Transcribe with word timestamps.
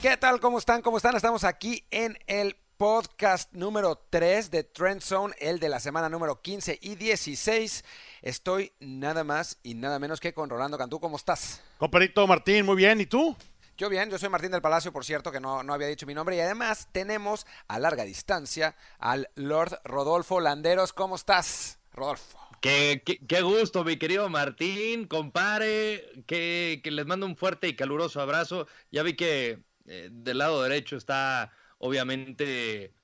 ¿Qué 0.00 0.16
tal? 0.16 0.38
¿Cómo 0.38 0.58
están? 0.58 0.80
¿Cómo 0.80 0.98
están? 0.98 1.16
Estamos 1.16 1.42
aquí 1.42 1.84
en 1.90 2.16
el 2.28 2.54
podcast 2.76 3.52
número 3.52 4.00
3 4.10 4.48
de 4.52 4.62
Trend 4.62 5.00
Zone, 5.00 5.34
el 5.40 5.58
de 5.58 5.68
la 5.68 5.80
semana 5.80 6.08
número 6.08 6.40
15 6.40 6.78
y 6.80 6.94
16. 6.94 7.84
Estoy 8.22 8.72
nada 8.78 9.24
más 9.24 9.58
y 9.64 9.74
nada 9.74 9.98
menos 9.98 10.20
que 10.20 10.32
con 10.32 10.48
Rolando 10.48 10.78
Cantú. 10.78 11.00
¿Cómo 11.00 11.16
estás? 11.16 11.64
Comparito 11.78 12.24
Martín, 12.28 12.64
muy 12.64 12.76
bien. 12.76 13.00
¿Y 13.00 13.06
tú? 13.06 13.36
Yo 13.76 13.88
bien, 13.88 14.08
yo 14.08 14.20
soy 14.20 14.28
Martín 14.28 14.52
del 14.52 14.62
Palacio, 14.62 14.92
por 14.92 15.04
cierto, 15.04 15.32
que 15.32 15.40
no, 15.40 15.64
no 15.64 15.74
había 15.74 15.88
dicho 15.88 16.06
mi 16.06 16.14
nombre. 16.14 16.36
Y 16.36 16.40
además 16.40 16.88
tenemos 16.92 17.44
a 17.66 17.80
larga 17.80 18.04
distancia 18.04 18.76
al 19.00 19.28
Lord 19.34 19.80
Rodolfo 19.82 20.38
Landeros. 20.38 20.92
¿Cómo 20.92 21.16
estás, 21.16 21.80
Rodolfo? 21.92 22.38
Qué, 22.60 23.02
qué, 23.04 23.42
gusto, 23.42 23.82
mi 23.82 23.96
querido 23.98 24.28
Martín, 24.28 25.06
compare, 25.06 26.04
que, 26.26 26.80
que, 26.84 26.90
les 26.92 27.06
mando 27.06 27.26
un 27.26 27.36
fuerte 27.36 27.66
y 27.66 27.74
caluroso 27.76 28.20
abrazo. 28.20 28.68
Ya 28.90 29.02
vi 29.02 29.14
que 29.14 29.67
eh, 29.88 30.08
del 30.10 30.38
lado 30.38 30.62
derecho 30.62 30.96
está 30.96 31.52
obviamente 31.78 32.84
eh, 32.84 32.94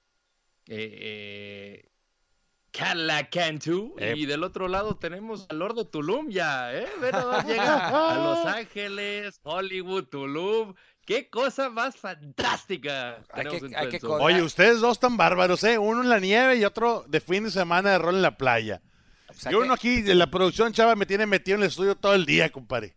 eh, 0.68 1.90
Cantu 3.30 3.94
y 4.00 4.26
del 4.26 4.42
otro 4.42 4.66
lado 4.66 4.96
tenemos 4.96 5.46
al 5.48 5.58
Lord 5.60 5.76
de 5.76 5.84
Tulum 5.84 6.28
ya, 6.28 6.74
¿eh? 6.74 6.86
llega 7.46 8.12
a 8.12 8.16
Los 8.16 8.46
Ángeles, 8.46 9.40
Hollywood, 9.42 10.04
Tulum. 10.04 10.74
¡Qué 11.06 11.28
cosa 11.28 11.68
más 11.68 11.96
fantástica! 11.96 13.22
Oye, 14.08 14.42
ustedes 14.42 14.80
dos 14.80 14.98
tan 14.98 15.16
bárbaros, 15.16 15.62
¿eh? 15.62 15.78
Uno 15.78 16.02
en 16.02 16.08
la 16.08 16.18
nieve 16.18 16.56
y 16.56 16.64
otro 16.64 17.04
de 17.06 17.20
fin 17.20 17.44
de 17.44 17.50
semana 17.50 17.90
de 17.90 17.98
rol 17.98 18.16
en 18.16 18.22
la 18.22 18.36
playa. 18.36 18.82
Yo 19.50 19.60
uno 19.60 19.74
aquí 19.74 20.00
de 20.00 20.14
la 20.14 20.30
producción, 20.30 20.72
chava, 20.72 20.96
me 20.96 21.06
tiene 21.06 21.26
metido 21.26 21.56
en 21.56 21.62
el 21.62 21.68
estudio 21.68 21.94
todo 21.94 22.14
el 22.14 22.24
día, 22.24 22.50
compadre 22.50 22.96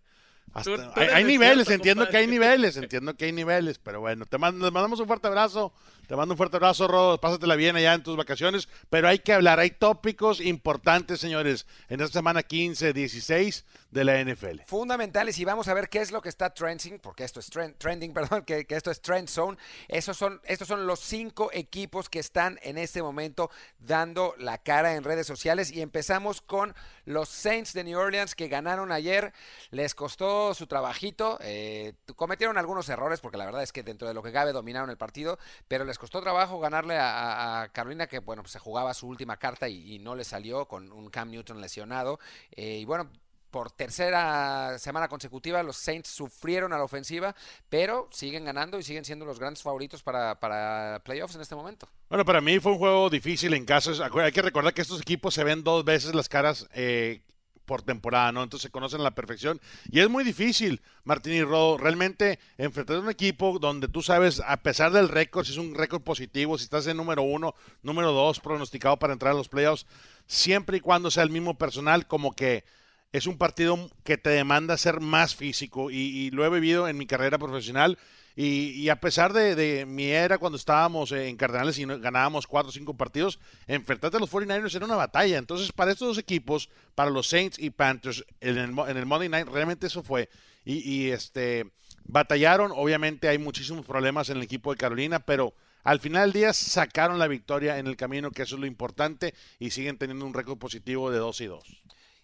hay, 0.53 1.23
niveles, 1.23 1.69
entiendo 1.69 2.07
que 2.09 2.17
hay 2.17 2.27
niveles, 2.27 2.77
entiendo 2.77 3.15
que 3.15 3.25
hay 3.25 3.31
niveles, 3.31 3.79
pero 3.79 3.99
bueno, 3.99 4.25
te 4.25 4.37
mandamos 4.37 4.99
un 4.99 5.07
fuerte 5.07 5.27
abrazo, 5.27 5.73
te 6.07 6.15
mando 6.15 6.33
un 6.33 6.37
fuerte 6.37 6.55
abrazo, 6.55 6.87
Rod, 6.87 7.19
pásatela 7.19 7.55
bien 7.55 7.75
allá 7.75 7.93
en 7.93 8.01
tus 8.01 8.15
vacaciones, 8.15 8.69
pero 8.89 9.09
hay 9.09 9.19
que 9.19 9.33
hablar, 9.33 9.59
hay 9.59 9.71
tópicos 9.71 10.39
importantes, 10.39 11.19
señores, 11.19 11.67
en 11.89 11.99
esta 11.99 12.19
semana 12.19 12.43
15, 12.43 12.93
16 12.93 13.65
de 13.91 14.03
la 14.03 14.23
NFL. 14.23 14.61
Fundamentales 14.67 15.37
y 15.39 15.45
vamos 15.45 15.67
a 15.67 15.73
ver 15.73 15.89
qué 15.89 15.99
es 15.99 16.11
lo 16.11 16.21
que 16.21 16.29
está 16.29 16.53
trending, 16.53 16.99
porque 16.99 17.25
esto 17.25 17.39
es 17.41 17.49
trending, 17.77 18.13
perdón, 18.13 18.43
que, 18.43 18.65
esto 18.69 18.91
es 18.91 19.01
trend 19.01 19.27
zone. 19.27 19.57
Esos 19.89 20.15
son, 20.17 20.39
estos 20.45 20.67
son 20.67 20.87
los 20.87 20.99
cinco 20.99 21.49
equipos 21.51 22.09
que 22.09 22.19
están 22.19 22.57
en 22.63 22.77
este 22.77 23.01
momento 23.01 23.49
dando 23.79 24.33
la 24.37 24.57
cara 24.57 24.95
en 24.95 25.03
redes 25.03 25.27
sociales. 25.27 25.71
Y 25.71 25.81
empezamos 25.81 26.41
con 26.41 26.73
los 27.05 27.27
Saints 27.29 27.73
de 27.73 27.83
New 27.83 27.99
Orleans 27.99 28.35
que 28.35 28.47
ganaron 28.47 28.91
ayer, 28.91 29.33
les 29.71 29.95
costó 29.95 30.53
su 30.53 30.67
trabajito, 30.67 31.37
eh, 31.41 31.93
cometieron 32.15 32.57
algunos 32.57 32.87
errores 32.89 33.19
porque 33.19 33.37
la 33.37 33.45
verdad 33.45 33.63
es 33.63 33.71
que 33.71 33.83
dentro 33.83 34.07
de 34.07 34.13
lo 34.13 34.23
que 34.23 34.31
cabe 34.31 34.53
dominaron 34.53 34.89
el 34.89 34.97
partido, 34.97 35.37
pero 35.67 35.85
les 35.85 35.96
costó 35.97 36.21
trabajo 36.21 36.59
ganarle 36.59 36.97
a, 36.99 37.69
Carolina 37.71 38.07
que 38.07 38.19
bueno, 38.19 38.43
pues 38.43 38.51
se 38.51 38.59
jugaba 38.59 38.93
su 38.93 39.07
última 39.07 39.37
carta 39.37 39.67
y, 39.67 39.99
no 39.99 40.15
le 40.15 40.23
salió 40.23 40.67
con 40.67 40.91
un 40.91 41.09
Cam 41.09 41.31
Newton 41.31 41.59
lesionado 41.59 42.19
eh, 42.51 42.77
y 42.77 42.85
bueno, 42.85 43.09
por 43.51 43.71
tercera 43.71 44.77
semana 44.77 45.07
consecutiva 45.07 45.63
los 45.63 45.77
Saints 45.77 46.09
sufrieron 46.09 46.73
a 46.73 46.77
la 46.77 46.83
ofensiva, 46.83 47.35
pero 47.69 48.07
siguen 48.11 48.45
ganando 48.45 48.77
y 48.77 48.83
siguen 48.83 49.05
siendo 49.05 49.25
los 49.25 49.39
grandes 49.39 49.63
favoritos 49.63 50.03
para, 50.03 51.01
playoffs 51.03 51.35
en 51.35 51.41
este 51.41 51.55
momento. 51.55 51.87
Bueno, 52.09 52.25
para 52.25 52.41
mí 52.41 52.59
fue 52.59 52.73
un 52.73 52.77
juego 52.77 53.09
difícil 53.09 53.53
en 53.53 53.65
casa. 53.65 53.91
Hay 54.21 54.31
que 54.31 54.41
recordar 54.41 54.73
que 54.73 54.81
estos 54.81 55.01
equipos 55.01 55.33
se 55.33 55.43
ven 55.43 55.63
dos 55.63 55.83
veces 55.83 56.13
las 56.13 56.29
caras 56.29 56.67
eh, 56.73 57.21
por 57.67 57.83
temporada, 57.83 58.31
¿no? 58.31 58.41
Entonces 58.41 58.63
se 58.63 58.71
conocen 58.71 59.01
a 59.01 59.03
la 59.03 59.13
perfección. 59.13 59.61
Y 59.91 59.99
es 59.99 60.09
muy 60.09 60.23
difícil, 60.23 60.81
Martín 61.03 61.33
y 61.33 61.43
Rodo, 61.43 61.77
realmente 61.77 62.39
enfrentar 62.57 62.95
a 62.95 63.01
un 63.01 63.11
equipo 63.11 63.59
donde 63.59 63.87
tú 63.87 64.01
sabes, 64.01 64.41
a 64.47 64.57
pesar 64.63 64.91
del 64.91 65.09
récord, 65.09 65.45
si 65.45 65.51
es 65.51 65.57
un 65.59 65.75
récord 65.75 66.01
positivo, 66.01 66.57
si 66.57 66.63
estás 66.63 66.87
en 66.87 66.97
número 66.97 67.21
uno, 67.21 67.53
número 67.83 68.13
dos, 68.13 68.39
pronosticado 68.39 68.97
para 68.97 69.13
entrar 69.13 69.33
a 69.33 69.37
los 69.37 69.49
playoffs, 69.49 69.85
siempre 70.25 70.77
y 70.77 70.79
cuando 70.79 71.11
sea 71.11 71.23
el 71.23 71.29
mismo 71.29 71.57
personal, 71.57 72.07
como 72.07 72.33
que 72.33 72.63
es 73.11 73.27
un 73.27 73.37
partido 73.37 73.89
que 74.03 74.17
te 74.17 74.29
demanda 74.29 74.77
ser 74.77 75.01
más 75.01 75.35
físico 75.35 75.91
y, 75.91 76.31
lo 76.31 76.45
he 76.45 76.49
vivido 76.49 76.87
en 76.87 76.97
mi 76.97 77.05
carrera 77.05 77.37
profesional 77.37 77.97
y, 78.39 78.87
a 78.89 78.97
pesar 78.97 79.33
de, 79.33 79.87
mi 79.87 80.11
era 80.11 80.37
cuando 80.37 80.59
estábamos 80.59 81.11
en 81.11 81.35
Cardenales 81.37 81.79
y 81.79 81.85
ganábamos 81.85 82.45
cuatro 82.45 82.69
o 82.69 82.71
cinco 82.71 82.93
partidos, 82.93 83.39
enfrentarte 83.65 84.17
a 84.17 84.19
los 84.19 84.31
49ers 84.31 84.75
era 84.75 84.85
una 84.85 84.95
batalla. 84.95 85.39
Entonces, 85.39 85.71
para 85.71 85.91
estos 85.91 86.09
dos 86.09 86.17
equipos, 86.19 86.69
para 86.93 87.09
los 87.09 87.27
Saints 87.27 87.57
y 87.57 87.71
Panthers, 87.71 88.23
en 88.39 88.59
el, 88.59 88.77
en 88.77 88.97
el 88.97 89.07
Monday 89.07 89.27
Night, 89.27 89.47
realmente 89.47 89.87
eso 89.87 90.03
fue. 90.03 90.29
Y, 90.63 91.09
este 91.09 91.71
batallaron, 92.03 92.71
obviamente 92.75 93.27
hay 93.27 93.39
muchísimos 93.39 93.87
problemas 93.87 94.29
en 94.29 94.37
el 94.37 94.43
equipo 94.43 94.71
de 94.71 94.77
Carolina, 94.77 95.19
pero 95.19 95.55
al 95.83 95.99
final 95.99 96.31
del 96.31 96.41
día 96.41 96.53
sacaron 96.53 97.17
la 97.17 97.27
victoria 97.27 97.79
en 97.79 97.87
el 97.87 97.97
camino, 97.97 98.29
que 98.29 98.43
eso 98.43 98.53
es 98.53 98.61
lo 98.61 98.67
importante, 98.67 99.33
y 99.57 99.71
siguen 99.71 99.97
teniendo 99.97 100.25
un 100.25 100.35
récord 100.35 100.59
positivo 100.59 101.09
de 101.09 101.17
2 101.17 101.41
y 101.41 101.45
2 101.47 101.63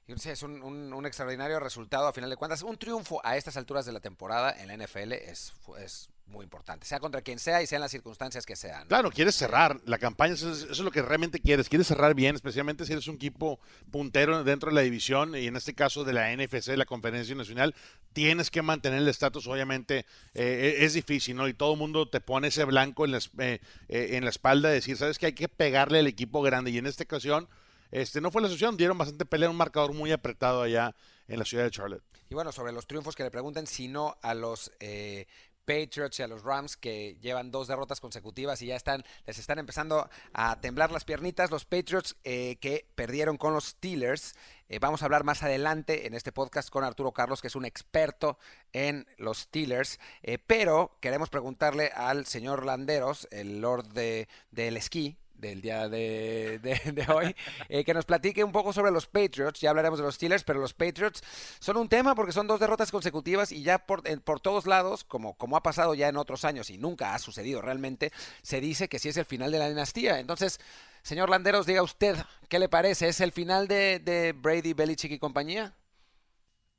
es 0.07 0.43
un, 0.43 1.05
extraordinario 1.05 1.59
resultado 1.59 2.07
a 2.07 2.13
final 2.13 2.29
de 2.29 2.35
cuentas. 2.35 2.61
Un 2.61 2.77
triunfo 2.77 3.21
a 3.23 3.37
estas 3.37 3.57
alturas 3.57 3.85
de 3.85 3.93
la 3.93 3.99
temporada 3.99 4.55
en 4.59 4.67
la 4.67 4.77
NFL 4.77 5.13
es, 5.13 5.53
es 5.79 6.09
muy 6.27 6.43
importante, 6.43 6.85
sea 6.85 6.99
contra 6.99 7.21
quien 7.21 7.37
sea 7.37 7.61
y 7.61 7.67
sean 7.67 7.81
las 7.81 7.91
circunstancias 7.91 8.45
que 8.45 8.55
sean. 8.55 8.87
Claro, 8.87 9.11
quieres 9.11 9.35
cerrar 9.35 9.79
la 9.85 9.97
campaña, 9.97 10.33
eso 10.33 10.51
es, 10.51 10.79
lo 10.79 10.89
que 10.89 11.01
realmente 11.01 11.39
quieres, 11.39 11.69
quieres 11.69 11.87
cerrar 11.87 12.15
bien, 12.15 12.35
especialmente 12.35 12.85
si 12.85 12.93
eres 12.93 13.07
un 13.07 13.15
equipo 13.15 13.59
puntero 13.91 14.43
dentro 14.43 14.69
de 14.69 14.75
la 14.75 14.81
división 14.81 15.35
y 15.35 15.47
en 15.47 15.55
este 15.55 15.73
caso 15.73 16.03
de 16.03 16.13
la 16.13 16.35
NFC, 16.35 16.69
la 16.75 16.85
Conferencia 16.85 17.35
Nacional, 17.35 17.75
tienes 18.13 18.49
que 18.49 18.61
mantener 18.61 18.99
el 18.99 19.07
estatus, 19.07 19.47
obviamente 19.47 20.05
eh, 20.33 20.77
es 20.79 20.93
difícil, 20.93 21.35
¿no? 21.35 21.47
Y 21.47 21.53
todo 21.53 21.73
el 21.73 21.79
mundo 21.79 22.09
te 22.09 22.21
pone 22.21 22.47
ese 22.47 22.63
blanco 22.63 23.05
en 23.05 23.11
la, 23.11 23.19
eh, 23.39 23.59
eh, 23.89 24.09
en 24.11 24.23
la 24.23 24.29
espalda 24.29 24.69
de 24.69 24.75
decir, 24.75 24.97
sabes 24.97 25.19
que 25.19 25.27
hay 25.27 25.33
que 25.33 25.49
pegarle 25.49 25.99
al 25.99 26.07
equipo 26.07 26.41
grande 26.41 26.71
y 26.71 26.77
en 26.77 26.87
esta 26.87 27.03
ocasión 27.03 27.47
este, 27.93 28.21
no 28.21 28.31
fue 28.31 28.41
la 28.41 28.47
solución, 28.47 28.75
dieron 28.75 28.97
bastante 28.97 29.23
pelea, 29.23 29.51
un 29.51 29.55
marcador 29.55 29.93
muy 29.93 30.11
apretado 30.11 30.63
allá 30.63 30.95
en 31.27 31.37
la 31.37 31.45
ciudad 31.45 31.63
de 31.63 31.69
Charlotte. 31.69 32.03
Y 32.27 32.33
bueno, 32.33 32.51
sobre 32.51 32.71
los 32.71 32.87
triunfos 32.87 33.15
que 33.15 33.21
le 33.21 33.29
pregunten, 33.29 33.67
si 33.67 33.87
no 33.87 34.17
a 34.23 34.33
los 34.33 34.71
eh, 34.79 35.27
Patriots 35.63 36.17
y 36.17 36.23
a 36.23 36.27
los 36.27 36.41
Rams 36.41 36.75
que 36.75 37.17
llevan 37.21 37.51
dos 37.51 37.67
derrotas 37.67 38.01
consecutivas 38.01 38.63
y 38.63 38.65
ya 38.65 38.75
están, 38.75 39.03
les 39.27 39.37
están 39.37 39.59
empezando 39.59 40.09
a 40.33 40.59
temblar 40.59 40.91
las 40.91 41.05
piernitas. 41.05 41.51
Los 41.51 41.65
Patriots 41.65 42.15
eh, 42.23 42.55
que 42.59 42.87
perdieron 42.95 43.37
con 43.37 43.53
los 43.53 43.65
Steelers. 43.65 44.33
Eh, 44.69 44.79
vamos 44.79 45.03
a 45.03 45.05
hablar 45.05 45.23
más 45.23 45.43
adelante 45.43 46.07
en 46.07 46.15
este 46.15 46.31
podcast 46.31 46.71
con 46.71 46.83
Arturo 46.83 47.11
Carlos, 47.11 47.41
que 47.41 47.47
es 47.47 47.55
un 47.55 47.65
experto 47.65 48.39
en 48.71 49.05
los 49.17 49.41
Steelers. 49.41 49.99
pero 50.47 50.97
queremos 50.99 51.29
preguntarle 51.29 51.91
al 51.95 52.25
señor 52.25 52.65
Landeros, 52.65 53.27
el 53.29 53.61
Lord 53.61 53.89
de, 53.89 54.27
del 54.49 54.77
esquí, 54.77 55.19
del 55.43 55.61
día 55.61 55.89
de, 55.89 57.05
hoy, 57.13 57.35
eh, 57.69 57.83
que 57.83 57.93
nos 57.93 58.05
platique 58.05 58.43
un 58.43 58.51
poco 58.51 58.73
sobre 58.73 58.91
los 58.91 59.05
Patriots. 59.05 59.59
Ya 59.59 59.69
hablaremos 59.69 59.99
de 59.99 60.05
los 60.05 60.15
Steelers, 60.15 60.43
pero 60.43 60.59
los 60.59 60.73
Patriots 60.73 61.21
son 61.59 61.77
un 61.77 61.89
tema 61.89 62.15
porque 62.15 62.31
son 62.31 62.47
dos 62.47 62.59
derrotas 62.59 62.91
consecutivas 62.91 63.51
y 63.51 63.61
ya 63.61 63.85
por, 63.85 64.03
por 64.21 64.39
todos 64.39 64.65
lados, 64.65 65.03
como, 65.03 65.35
como 65.35 65.57
ha 65.57 65.63
pasado 65.63 65.93
ya 65.93 66.07
en 66.07 66.17
otros 66.17 66.45
años 66.45 66.69
y 66.69 66.77
nunca 66.77 67.13
ha 67.13 67.19
sucedido 67.19 67.61
realmente, 67.61 68.11
se 68.41 68.61
dice 68.61 68.87
que 68.87 68.99
sí 68.99 69.09
es 69.09 69.17
el 69.17 69.25
final 69.25 69.51
de 69.51 69.59
la 69.59 69.69
dinastía. 69.69 70.19
Entonces, 70.19 70.59
señor 71.03 71.29
Landeros, 71.29 71.65
diga 71.65 71.83
usted, 71.83 72.15
¿qué 72.49 72.57
le 72.57 72.69
parece? 72.69 73.09
¿Es 73.09 73.21
el 73.21 73.31
final 73.31 73.67
de, 73.67 73.99
de 73.99 74.31
Brady, 74.31 74.73
Belichick 74.73 75.11
y 75.11 75.19
compañía? 75.19 75.73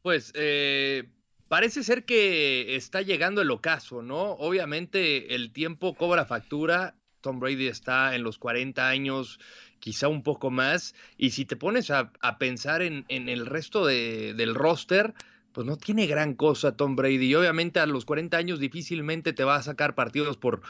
Pues 0.02 0.32
eh, 0.34 1.04
parece 1.48 1.84
ser 1.84 2.04
que 2.04 2.76
está 2.76 3.02
llegando 3.02 3.42
el 3.42 3.50
ocaso, 3.50 4.02
¿no? 4.02 4.32
Obviamente 4.32 5.34
el 5.34 5.52
tiempo 5.52 5.94
cobra 5.94 6.24
factura 6.24 6.96
Tom 7.24 7.40
Brady 7.40 7.68
está 7.68 8.14
en 8.14 8.22
los 8.22 8.36
40 8.36 8.86
años, 8.86 9.40
quizá 9.80 10.08
un 10.08 10.22
poco 10.22 10.50
más, 10.50 10.94
y 11.16 11.30
si 11.30 11.46
te 11.46 11.56
pones 11.56 11.90
a, 11.90 12.12
pensar 12.38 12.82
en, 12.82 13.06
el 13.08 13.46
resto 13.46 13.86
del 13.86 14.54
roster, 14.54 15.14
pues 15.52 15.66
no 15.66 15.78
tiene 15.78 16.06
gran 16.06 16.34
cosa 16.34 16.76
Tom 16.76 16.96
Brady. 16.96 17.24
Y 17.24 17.34
obviamente 17.34 17.80
a 17.80 17.86
los 17.86 18.04
40 18.04 18.36
años 18.36 18.60
difícilmente 18.60 19.32
te 19.32 19.42
va 19.42 19.56
a 19.56 19.62
sacar 19.62 19.94
partidos 19.94 20.36
por, 20.36 20.60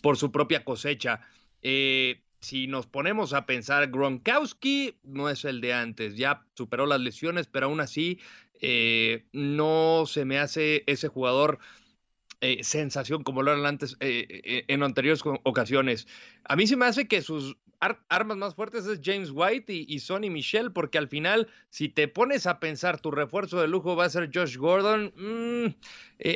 por 0.00 0.16
su 0.16 0.32
propia 0.32 0.64
cosecha. 0.64 1.20
Eh, 1.60 2.22
si 2.40 2.68
nos 2.68 2.86
ponemos 2.86 3.34
a 3.34 3.44
pensar, 3.44 3.90
Gronkowski 3.90 4.96
no 5.02 5.28
es 5.28 5.44
el 5.44 5.60
de 5.60 5.74
antes, 5.74 6.16
ya 6.16 6.46
superó 6.54 6.86
las 6.86 7.00
lesiones, 7.00 7.48
pero 7.48 7.66
aún 7.66 7.80
así 7.80 8.18
eh, 8.62 9.26
no 9.32 10.04
se 10.06 10.24
me 10.24 10.38
hace 10.38 10.84
ese 10.86 11.08
jugador 11.08 11.58
eh, 12.40 12.62
sensación 12.62 13.24
como 13.24 13.42
lo 13.42 13.50
eran 13.50 13.66
antes 13.66 13.96
eh, 13.98 14.26
eh, 14.44 14.64
en 14.68 14.84
anteriores 14.84 15.22
ocasiones. 15.42 16.06
A 16.44 16.54
mí 16.54 16.68
se 16.68 16.76
me 16.76 16.86
hace 16.86 17.08
que 17.08 17.20
sus 17.20 17.56
armas 18.08 18.36
más 18.36 18.54
fuertes 18.54 18.86
es 18.86 19.00
James 19.02 19.30
White 19.32 19.72
y, 19.72 19.98
Sonny 19.98 20.30
Michel, 20.30 20.72
porque 20.72 20.98
al 20.98 21.08
final, 21.08 21.48
si 21.70 21.88
te 21.88 22.06
pones 22.06 22.46
a 22.46 22.60
pensar 22.60 23.00
tu 23.00 23.10
refuerzo 23.10 23.60
de 23.60 23.66
lujo 23.66 23.96
va 23.96 24.04
a 24.04 24.10
ser 24.10 24.30
Josh 24.32 24.56
Gordon, 24.56 25.12
mm, 25.16 25.74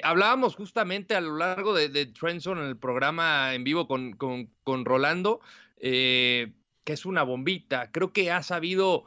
hablábamos 0.03 0.55
justamente 0.57 1.15
a 1.15 1.21
lo 1.21 1.37
largo 1.37 1.75
de, 1.75 1.89
de 1.89 2.07
Trenson 2.07 2.59
en 2.59 2.67
el 2.67 2.77
programa 2.77 3.55
en 3.55 3.65
vivo 3.65 3.87
con, 3.89 4.13
con, 4.13 4.51
con 4.63 4.85
Rolando, 4.85 5.41
que 5.81 6.53
es 6.85 7.07
una 7.07 7.23
bombita. 7.25 7.91
Creo 7.91 8.13
que 8.13 8.31
ha 8.31 8.43
sabido 8.43 9.05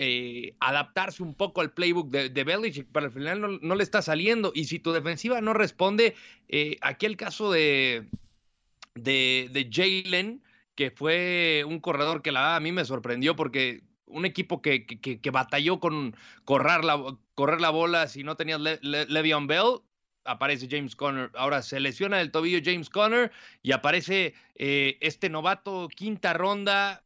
eh, 0.00 0.54
adaptarse 0.60 1.24
un 1.24 1.34
poco 1.34 1.60
al 1.60 1.72
playbook 1.72 2.08
de, 2.10 2.28
de 2.30 2.44
Belichick, 2.44 2.86
pero 2.92 3.06
al 3.06 3.12
final 3.12 3.58
no, 3.60 3.74
le 3.74 3.82
está 3.82 4.00
saliendo. 4.00 4.52
Y 4.54 4.66
si 4.66 4.78
tu 4.78 4.92
defensiva 4.92 5.40
no 5.40 5.54
responde, 5.54 6.14
eh, 6.46 6.76
aquí 6.82 7.06
el 7.06 7.16
caso 7.16 7.50
de, 7.50 8.08
de, 8.94 9.68
Jalen, 9.72 10.40
que 10.76 10.92
fue 10.92 11.64
un 11.66 11.80
corredor 11.80 12.22
que 12.22 12.30
la, 12.30 12.54
a 12.54 12.60
mí 12.60 12.70
me 12.70 12.84
sorprendió 12.84 13.34
porque 13.34 13.82
un 14.06 14.24
equipo 14.24 14.62
que, 14.62 14.86
que, 14.86 15.30
batalló 15.32 15.80
con 15.80 16.16
correr 16.44 16.84
la, 16.84 17.16
correr 17.34 17.60
la 17.60 17.70
bola 17.70 18.06
si 18.06 18.22
no 18.22 18.36
tenías 18.36 18.60
Le, 18.60 19.22
Bell, 19.46 19.80
aparece 20.24 20.68
James 20.70 20.94
Conner. 20.94 21.32
Ahora 21.34 21.60
se 21.60 21.80
lesiona 21.80 22.20
el 22.20 22.30
tobillo 22.30 22.60
James 22.64 22.88
Conner 22.88 23.32
y 23.64 23.72
aparece 23.72 24.34
eh, 24.54 24.96
este 25.00 25.28
novato 25.28 25.88
quinta 25.88 26.34
ronda 26.34 27.02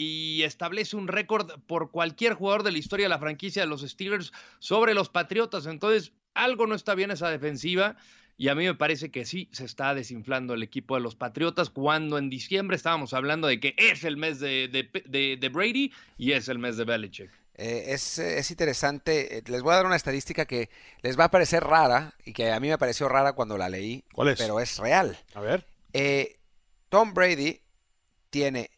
y 0.00 0.44
establece 0.44 0.94
un 0.94 1.08
récord 1.08 1.58
por 1.66 1.90
cualquier 1.90 2.34
jugador 2.34 2.62
de 2.62 2.70
la 2.70 2.78
historia 2.78 3.06
de 3.06 3.10
la 3.10 3.18
franquicia 3.18 3.62
de 3.62 3.68
los 3.68 3.80
Steelers 3.80 4.32
sobre 4.60 4.94
los 4.94 5.08
Patriotas. 5.08 5.66
Entonces, 5.66 6.12
algo 6.34 6.68
no 6.68 6.76
está 6.76 6.94
bien 6.94 7.10
esa 7.10 7.30
defensiva. 7.30 7.96
Y 8.36 8.46
a 8.46 8.54
mí 8.54 8.64
me 8.64 8.76
parece 8.76 9.10
que 9.10 9.24
sí 9.24 9.48
se 9.50 9.64
está 9.64 9.96
desinflando 9.96 10.54
el 10.54 10.62
equipo 10.62 10.94
de 10.94 11.00
los 11.00 11.16
Patriotas 11.16 11.68
cuando 11.68 12.16
en 12.16 12.30
diciembre 12.30 12.76
estábamos 12.76 13.12
hablando 13.12 13.48
de 13.48 13.58
que 13.58 13.74
es 13.76 14.04
el 14.04 14.16
mes 14.16 14.38
de, 14.38 14.68
de, 14.68 15.48
Brady 15.48 15.92
y 16.16 16.30
es 16.30 16.48
el 16.48 16.60
mes 16.60 16.76
de 16.76 16.84
Belichick. 16.84 17.32
Eh, 17.56 17.86
es, 17.88 18.20
es, 18.20 18.52
interesante. 18.52 19.38
Eh, 19.38 19.42
les 19.48 19.62
voy 19.62 19.72
a 19.72 19.78
dar 19.78 19.86
una 19.86 19.96
estadística 19.96 20.46
que 20.46 20.70
les 21.02 21.18
va 21.18 21.24
a 21.24 21.30
parecer 21.32 21.64
rara 21.64 22.14
y 22.24 22.32
que 22.32 22.52
a 22.52 22.60
mí 22.60 22.68
me 22.68 22.78
pareció 22.78 23.08
rara 23.08 23.32
cuando 23.32 23.58
la 23.58 23.68
leí. 23.68 24.04
¿Cuál 24.14 24.28
es? 24.28 24.38
Pero 24.38 24.60
es 24.60 24.78
real. 24.78 25.18
A 25.34 25.40
ver. 25.40 25.66
Eh, 25.92 26.38
Tom 26.88 27.14
Brady 27.14 27.62
tiene 28.30 28.70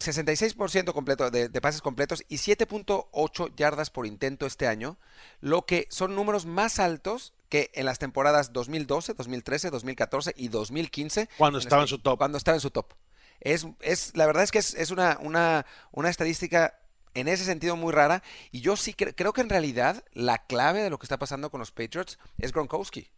66% 0.00 0.92
completo 0.92 1.30
de, 1.30 1.48
pases 1.60 1.82
completos 1.82 2.24
y 2.28 2.36
7.8 2.36 3.54
yardas 3.54 3.90
por 3.90 4.06
intento 4.06 4.46
este 4.46 4.66
año, 4.66 4.98
lo 5.40 5.66
que 5.66 5.86
son 5.90 6.14
números 6.14 6.46
más 6.46 6.78
altos 6.78 7.34
que 7.48 7.70
en 7.74 7.84
las 7.84 7.98
temporadas 7.98 8.52
2012, 8.52 9.14
2013, 9.14 9.70
2014 9.70 10.34
y 10.36 10.48
2015. 10.48 11.28
Cuando 11.36 11.58
estaba 11.58 11.82
en 11.82 11.88
su 11.88 11.98
top. 11.98 12.18
Cuando 12.18 12.38
estaba 12.38 12.56
en 12.56 12.60
su 12.60 12.70
top. 12.70 12.94
Es, 13.40 13.66
es, 13.80 14.16
la 14.16 14.26
verdad 14.26 14.42
es 14.42 14.50
que 14.50 14.58
es, 14.58 14.90
una, 14.90 15.18
una, 15.20 15.66
una, 15.92 16.10
estadística 16.10 16.78
en 17.14 17.26
ese 17.26 17.44
sentido 17.44 17.74
muy 17.74 17.92
rara 17.92 18.22
y 18.52 18.60
yo 18.60 18.76
sí 18.76 18.92
creo 18.92 19.32
que 19.32 19.40
en 19.40 19.48
realidad 19.48 20.04
la 20.12 20.46
clave 20.46 20.82
de 20.82 20.90
lo 20.90 20.98
que 20.98 21.06
está 21.06 21.18
pasando 21.18 21.50
con 21.50 21.58
los 21.58 21.72
Patriots 21.72 22.18
es 22.38 22.52
Gronkowski. 22.52 23.10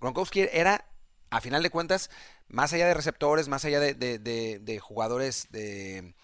Gronkowski 0.00 0.48
era 0.52 0.86
a 1.34 1.40
final 1.40 1.64
de 1.64 1.70
cuentas, 1.70 2.10
más 2.48 2.72
allá 2.72 2.86
de 2.86 2.94
receptores, 2.94 3.48
más 3.48 3.64
allá 3.64 3.80
de, 3.80 4.78
jugadores 4.80 5.48
de, 5.50 6.14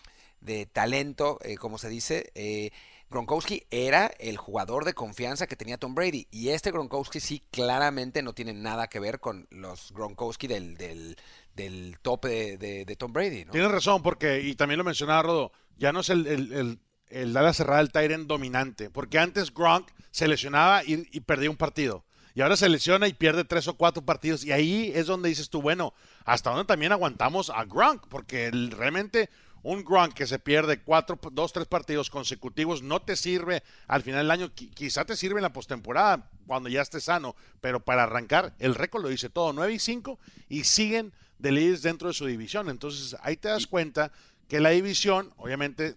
talento, 0.72 1.38
eh, 1.42 1.56
como 1.56 1.78
se 1.78 1.88
dice, 1.88 2.30
eh, 2.36 2.70
Gronkowski 3.10 3.64
era 3.72 4.06
el 4.20 4.36
jugador 4.36 4.84
de 4.84 4.94
confianza 4.94 5.48
que 5.48 5.56
tenía 5.56 5.78
Tom 5.78 5.96
Brady. 5.96 6.28
Y 6.30 6.50
este 6.50 6.70
Gronkowski 6.70 7.18
sí 7.18 7.42
claramente 7.50 8.22
no 8.22 8.34
tiene 8.34 8.52
nada 8.52 8.86
que 8.86 9.00
ver 9.00 9.18
con 9.18 9.48
los 9.50 9.92
Gronkowski 9.92 10.46
del, 10.46 10.76
del, 10.76 11.16
del 11.56 11.98
tope 12.02 12.56
de, 12.56 12.96
Tom 12.96 13.12
Brady. 13.12 13.46
¿no? 13.46 13.50
Tienes 13.50 13.72
razón, 13.72 14.04
porque, 14.04 14.40
y 14.42 14.54
también 14.54 14.78
lo 14.78 14.84
mencionaba 14.84 15.22
Rodo, 15.22 15.52
ya 15.76 15.92
no 15.92 16.00
es 16.00 16.10
el, 16.10 16.24
el, 16.28 16.78
el, 17.08 17.36
ala 17.36 17.52
cerrada, 17.52 17.80
el 17.80 17.90
Tyrant 17.90 18.28
dominante. 18.28 18.90
Porque 18.90 19.18
antes 19.18 19.52
Gronk 19.52 19.90
se 20.12 20.28
lesionaba 20.28 20.84
y, 20.84 21.08
y 21.10 21.20
perdía 21.20 21.50
un 21.50 21.56
partido. 21.56 22.04
Y 22.34 22.42
ahora 22.42 22.56
se 22.56 22.68
lesiona 22.68 23.08
y 23.08 23.12
pierde 23.12 23.44
tres 23.44 23.68
o 23.68 23.74
cuatro 23.74 24.02
partidos. 24.02 24.44
Y 24.44 24.52
ahí 24.52 24.92
es 24.94 25.06
donde 25.06 25.28
dices 25.28 25.50
tú, 25.50 25.62
bueno, 25.62 25.94
¿hasta 26.24 26.50
dónde 26.50 26.64
también 26.64 26.92
aguantamos 26.92 27.50
a 27.50 27.64
Gronk? 27.64 28.06
Porque 28.08 28.50
realmente 28.50 29.30
un 29.62 29.84
Gronk 29.84 30.14
que 30.14 30.26
se 30.26 30.38
pierde 30.38 30.80
cuatro, 30.80 31.18
dos, 31.32 31.52
tres 31.52 31.66
partidos 31.66 32.08
consecutivos 32.08 32.82
no 32.82 33.02
te 33.02 33.16
sirve 33.16 33.62
al 33.86 34.02
final 34.02 34.20
del 34.22 34.30
año. 34.30 34.52
quizá 34.54 35.04
te 35.04 35.16
sirve 35.16 35.38
en 35.38 35.42
la 35.42 35.52
postemporada 35.52 36.30
cuando 36.46 36.68
ya 36.68 36.82
estés 36.82 37.04
sano. 37.04 37.36
Pero 37.60 37.80
para 37.80 38.04
arrancar, 38.04 38.54
el 38.58 38.74
récord 38.74 39.02
lo 39.02 39.08
dice 39.08 39.28
todo, 39.28 39.52
9 39.52 39.74
y 39.74 39.78
5 39.78 40.18
y 40.48 40.64
siguen 40.64 41.12
de 41.38 41.52
líderes 41.52 41.82
dentro 41.82 42.08
de 42.08 42.14
su 42.14 42.26
división. 42.26 42.68
Entonces 42.68 43.16
ahí 43.22 43.36
te 43.36 43.48
das 43.48 43.66
cuenta 43.66 44.12
que 44.48 44.60
la 44.60 44.70
división, 44.70 45.32
obviamente, 45.36 45.96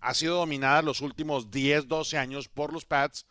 ha 0.00 0.14
sido 0.14 0.36
dominada 0.36 0.82
los 0.82 1.00
últimos 1.00 1.50
10, 1.50 1.88
12 1.88 2.18
años 2.18 2.48
por 2.48 2.72
los 2.72 2.84
Pats 2.84 3.26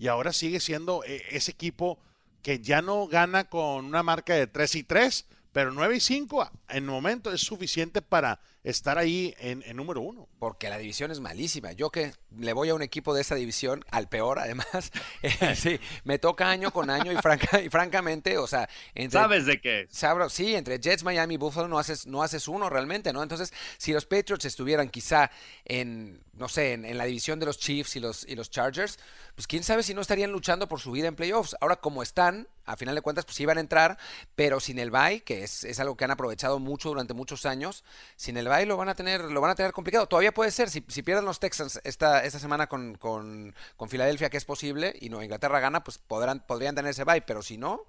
y 0.00 0.08
ahora 0.08 0.32
sigue 0.32 0.60
siendo 0.60 1.04
eh, 1.04 1.22
ese 1.30 1.50
equipo 1.50 1.98
que 2.42 2.60
ya 2.60 2.80
no 2.80 3.06
gana 3.06 3.44
con 3.50 3.84
una 3.84 4.02
marca 4.02 4.32
de 4.34 4.46
3 4.46 4.76
y 4.76 4.82
3, 4.82 5.26
pero 5.52 5.72
9 5.72 5.96
y 5.96 6.00
5 6.00 6.50
en 6.68 6.76
el 6.76 6.82
momento 6.82 7.32
es 7.32 7.40
suficiente 7.40 8.02
para 8.02 8.40
estar 8.62 8.98
ahí 8.98 9.34
en, 9.38 9.64
número 9.76 10.00
uno. 10.00 10.28
Porque 10.38 10.68
la 10.68 10.78
división 10.78 11.10
es 11.10 11.20
malísima. 11.20 11.72
Yo 11.72 11.90
que 11.90 12.12
le 12.38 12.52
voy 12.52 12.68
a 12.68 12.74
un 12.74 12.82
equipo 12.82 13.14
de 13.14 13.22
esa 13.22 13.34
división, 13.34 13.84
al 13.90 14.08
peor 14.08 14.38
además, 14.38 14.92
eh, 15.22 15.54
sí, 15.56 15.80
me 16.04 16.18
toca 16.18 16.48
año 16.48 16.70
con 16.70 16.90
año 16.90 17.12
y, 17.12 17.16
franca, 17.16 17.60
y 17.60 17.68
francamente, 17.68 18.38
o 18.38 18.46
sea... 18.46 18.68
¿Sabes 19.10 19.46
de 19.46 19.60
qué? 19.60 19.86
Sabro, 19.90 20.28
sí, 20.28 20.54
entre 20.54 20.78
Jets, 20.78 21.02
Miami 21.02 21.34
y 21.34 21.38
Buffalo 21.38 21.68
no 21.68 21.78
haces, 21.78 22.06
no 22.06 22.22
haces 22.22 22.48
uno 22.48 22.68
realmente, 22.70 23.12
¿no? 23.12 23.22
Entonces, 23.22 23.52
si 23.76 23.92
los 23.92 24.06
Patriots 24.06 24.44
estuvieran 24.44 24.88
quizá 24.88 25.30
en, 25.64 26.22
no 26.34 26.48
sé, 26.48 26.74
en, 26.74 26.98
la 26.98 27.04
división 27.04 27.40
de 27.40 27.46
los 27.46 27.58
Chiefs 27.58 27.96
y 27.96 28.00
los, 28.00 28.26
y 28.28 28.34
los 28.36 28.50
Chargers, 28.50 28.98
pues 29.34 29.46
quién 29.46 29.62
sabe 29.62 29.82
si 29.82 29.94
no 29.94 30.00
estarían 30.00 30.32
luchando 30.32 30.68
por 30.68 30.80
su 30.80 30.92
vida 30.92 31.08
en 31.08 31.16
playoffs. 31.16 31.56
Ahora, 31.60 31.76
como 31.76 32.02
están, 32.02 32.48
a 32.72 32.76
final 32.76 32.94
de 32.94 33.02
cuentas, 33.02 33.24
pues 33.24 33.38
iban 33.40 33.58
a 33.58 33.60
entrar, 33.60 33.98
pero 34.34 34.60
sin 34.60 34.78
el 34.78 34.90
bye, 34.90 35.22
que 35.22 35.42
es, 35.42 35.64
es 35.64 35.80
algo 35.80 35.96
que 35.96 36.04
han 36.04 36.10
aprovechado 36.10 36.58
mucho 36.58 36.90
durante 36.90 37.14
muchos 37.14 37.46
años, 37.46 37.84
sin 38.16 38.36
el 38.36 38.48
bye 38.48 38.66
lo 38.66 38.76
van 38.76 38.88
a 38.88 38.94
tener, 38.94 39.22
lo 39.22 39.40
van 39.40 39.50
a 39.50 39.54
tener 39.54 39.72
complicado. 39.72 40.06
Todavía 40.06 40.32
puede 40.32 40.50
ser, 40.50 40.70
si, 40.70 40.84
si 40.88 41.02
pierden 41.02 41.24
los 41.24 41.40
Texans 41.40 41.80
esta, 41.84 42.24
esta 42.24 42.38
semana 42.38 42.68
con, 42.68 42.94
con, 42.94 43.54
con, 43.76 43.88
Filadelfia, 43.88 44.30
que 44.30 44.36
es 44.36 44.44
posible, 44.44 44.94
y 45.00 45.08
no 45.08 45.22
Inglaterra 45.22 45.60
gana, 45.60 45.82
pues 45.82 45.98
podrán, 45.98 46.44
podrían 46.46 46.74
tener 46.74 46.90
ese 46.90 47.04
bye, 47.04 47.22
pero 47.22 47.42
si 47.42 47.58
no, 47.58 47.86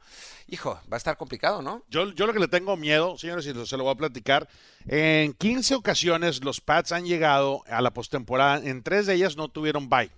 hijo, 0.48 0.80
va 0.92 0.96
a 0.96 0.98
estar 0.98 1.18
complicado, 1.18 1.62
¿no? 1.62 1.84
Yo, 1.90 2.12
yo 2.14 2.26
lo 2.26 2.34
que 2.34 2.40
le 2.40 2.48
tengo 2.48 2.76
miedo, 2.78 3.18
señores, 3.18 3.46
y 3.46 3.66
se 3.66 3.78
lo 3.78 3.84
voy 3.84 3.94
a 3.94 3.98
platicar, 3.98 4.48
en 4.88 5.34
15 5.34 5.76
ocasiones 5.76 6.44
los 6.44 6.62
Pats 6.62 6.92
han 6.92 7.06
llegado 7.06 7.64
a 7.68 7.82
la 7.82 7.94
postemporada, 7.94 8.58
en 8.58 8.84
tres 8.84 9.06
de 9.06 9.14
ellas 9.14 9.38
no 9.38 9.50
tuvieron 9.50 9.90
bye. 9.90 10.12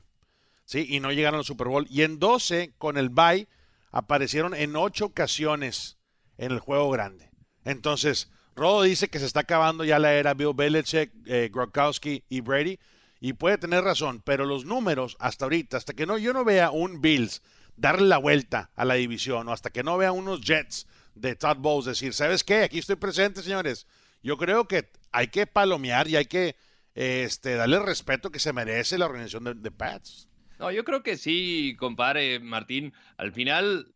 ¿sí? 0.66 0.86
Y 0.90 1.00
no 1.00 1.12
llegaron 1.12 1.40
al 1.40 1.46
Super 1.46 1.68
Bowl. 1.68 1.88
Y 1.90 2.04
en 2.04 2.20
12, 2.20 2.74
con 2.78 2.98
el 2.98 3.10
bye, 3.10 3.48
aparecieron 3.94 4.54
en 4.56 4.76
ocho 4.76 5.06
ocasiones 5.06 5.98
en 6.38 6.52
el 6.52 6.60
juego 6.60 6.90
grande. 6.90 7.30
Entonces, 7.64 8.30
Rodo 8.56 8.82
dice 8.82 9.08
que 9.08 9.20
se 9.20 9.26
está 9.26 9.42
acabando 9.42 9.86
ya 9.86 10.00
la 10.00 10.14
era 10.14 10.34
Bill 10.34 10.54
Belichick, 10.56 11.12
eh, 11.28 11.50
Gronkowski 11.54 12.26
y 12.28 12.42
Brady. 12.42 12.80
Y 13.22 13.34
puede 13.34 13.58
tener 13.58 13.84
razón, 13.84 14.22
pero 14.26 14.46
los 14.46 14.66
números 14.66 15.16
hasta 15.20 15.46
ahorita, 15.46 15.78
hasta 15.78 15.94
que 15.94 16.06
no, 16.06 16.18
yo 16.18 16.34
no 16.34 16.44
vea 16.44 16.72
un 16.72 17.00
Bills 17.00 17.42
darle 17.78 18.08
la 18.08 18.18
vuelta 18.18 18.72
a 18.76 18.84
la 18.84 18.96
división, 18.96 19.48
o 19.48 19.54
hasta 19.54 19.70
que 19.70 19.84
no 19.84 19.98
vea 19.98 20.12
unos 20.12 20.42
Jets 20.42 20.88
de 21.16 21.36
Todd 21.36 21.58
Bowles 21.58 21.86
decir, 21.86 22.14
¿sabes 22.14 22.44
qué? 22.44 22.64
Aquí 22.64 22.80
estoy 22.80 22.98
presente, 22.98 23.42
señores. 23.42 23.88
Yo 24.24 24.38
creo 24.38 24.68
que 24.68 24.92
hay 25.12 25.28
que 25.28 25.48
palomear 25.48 26.08
y 26.08 26.18
hay 26.18 26.26
que 26.26 26.58
este, 26.96 27.56
darle 27.56 27.78
el 27.78 27.86
respeto 27.86 28.32
que 28.32 28.40
se 28.40 28.54
merece 28.54 28.98
la 28.98 29.06
organización 29.06 29.44
de, 29.46 29.54
de 29.54 29.72
Pats. 29.72 30.28
No, 30.64 30.72
yo 30.72 30.86
creo 30.86 31.04
que 31.04 31.18
sí, 31.18 31.76
compadre 31.78 32.40
Martín. 32.40 32.94
Al 33.18 33.34
final, 33.34 33.94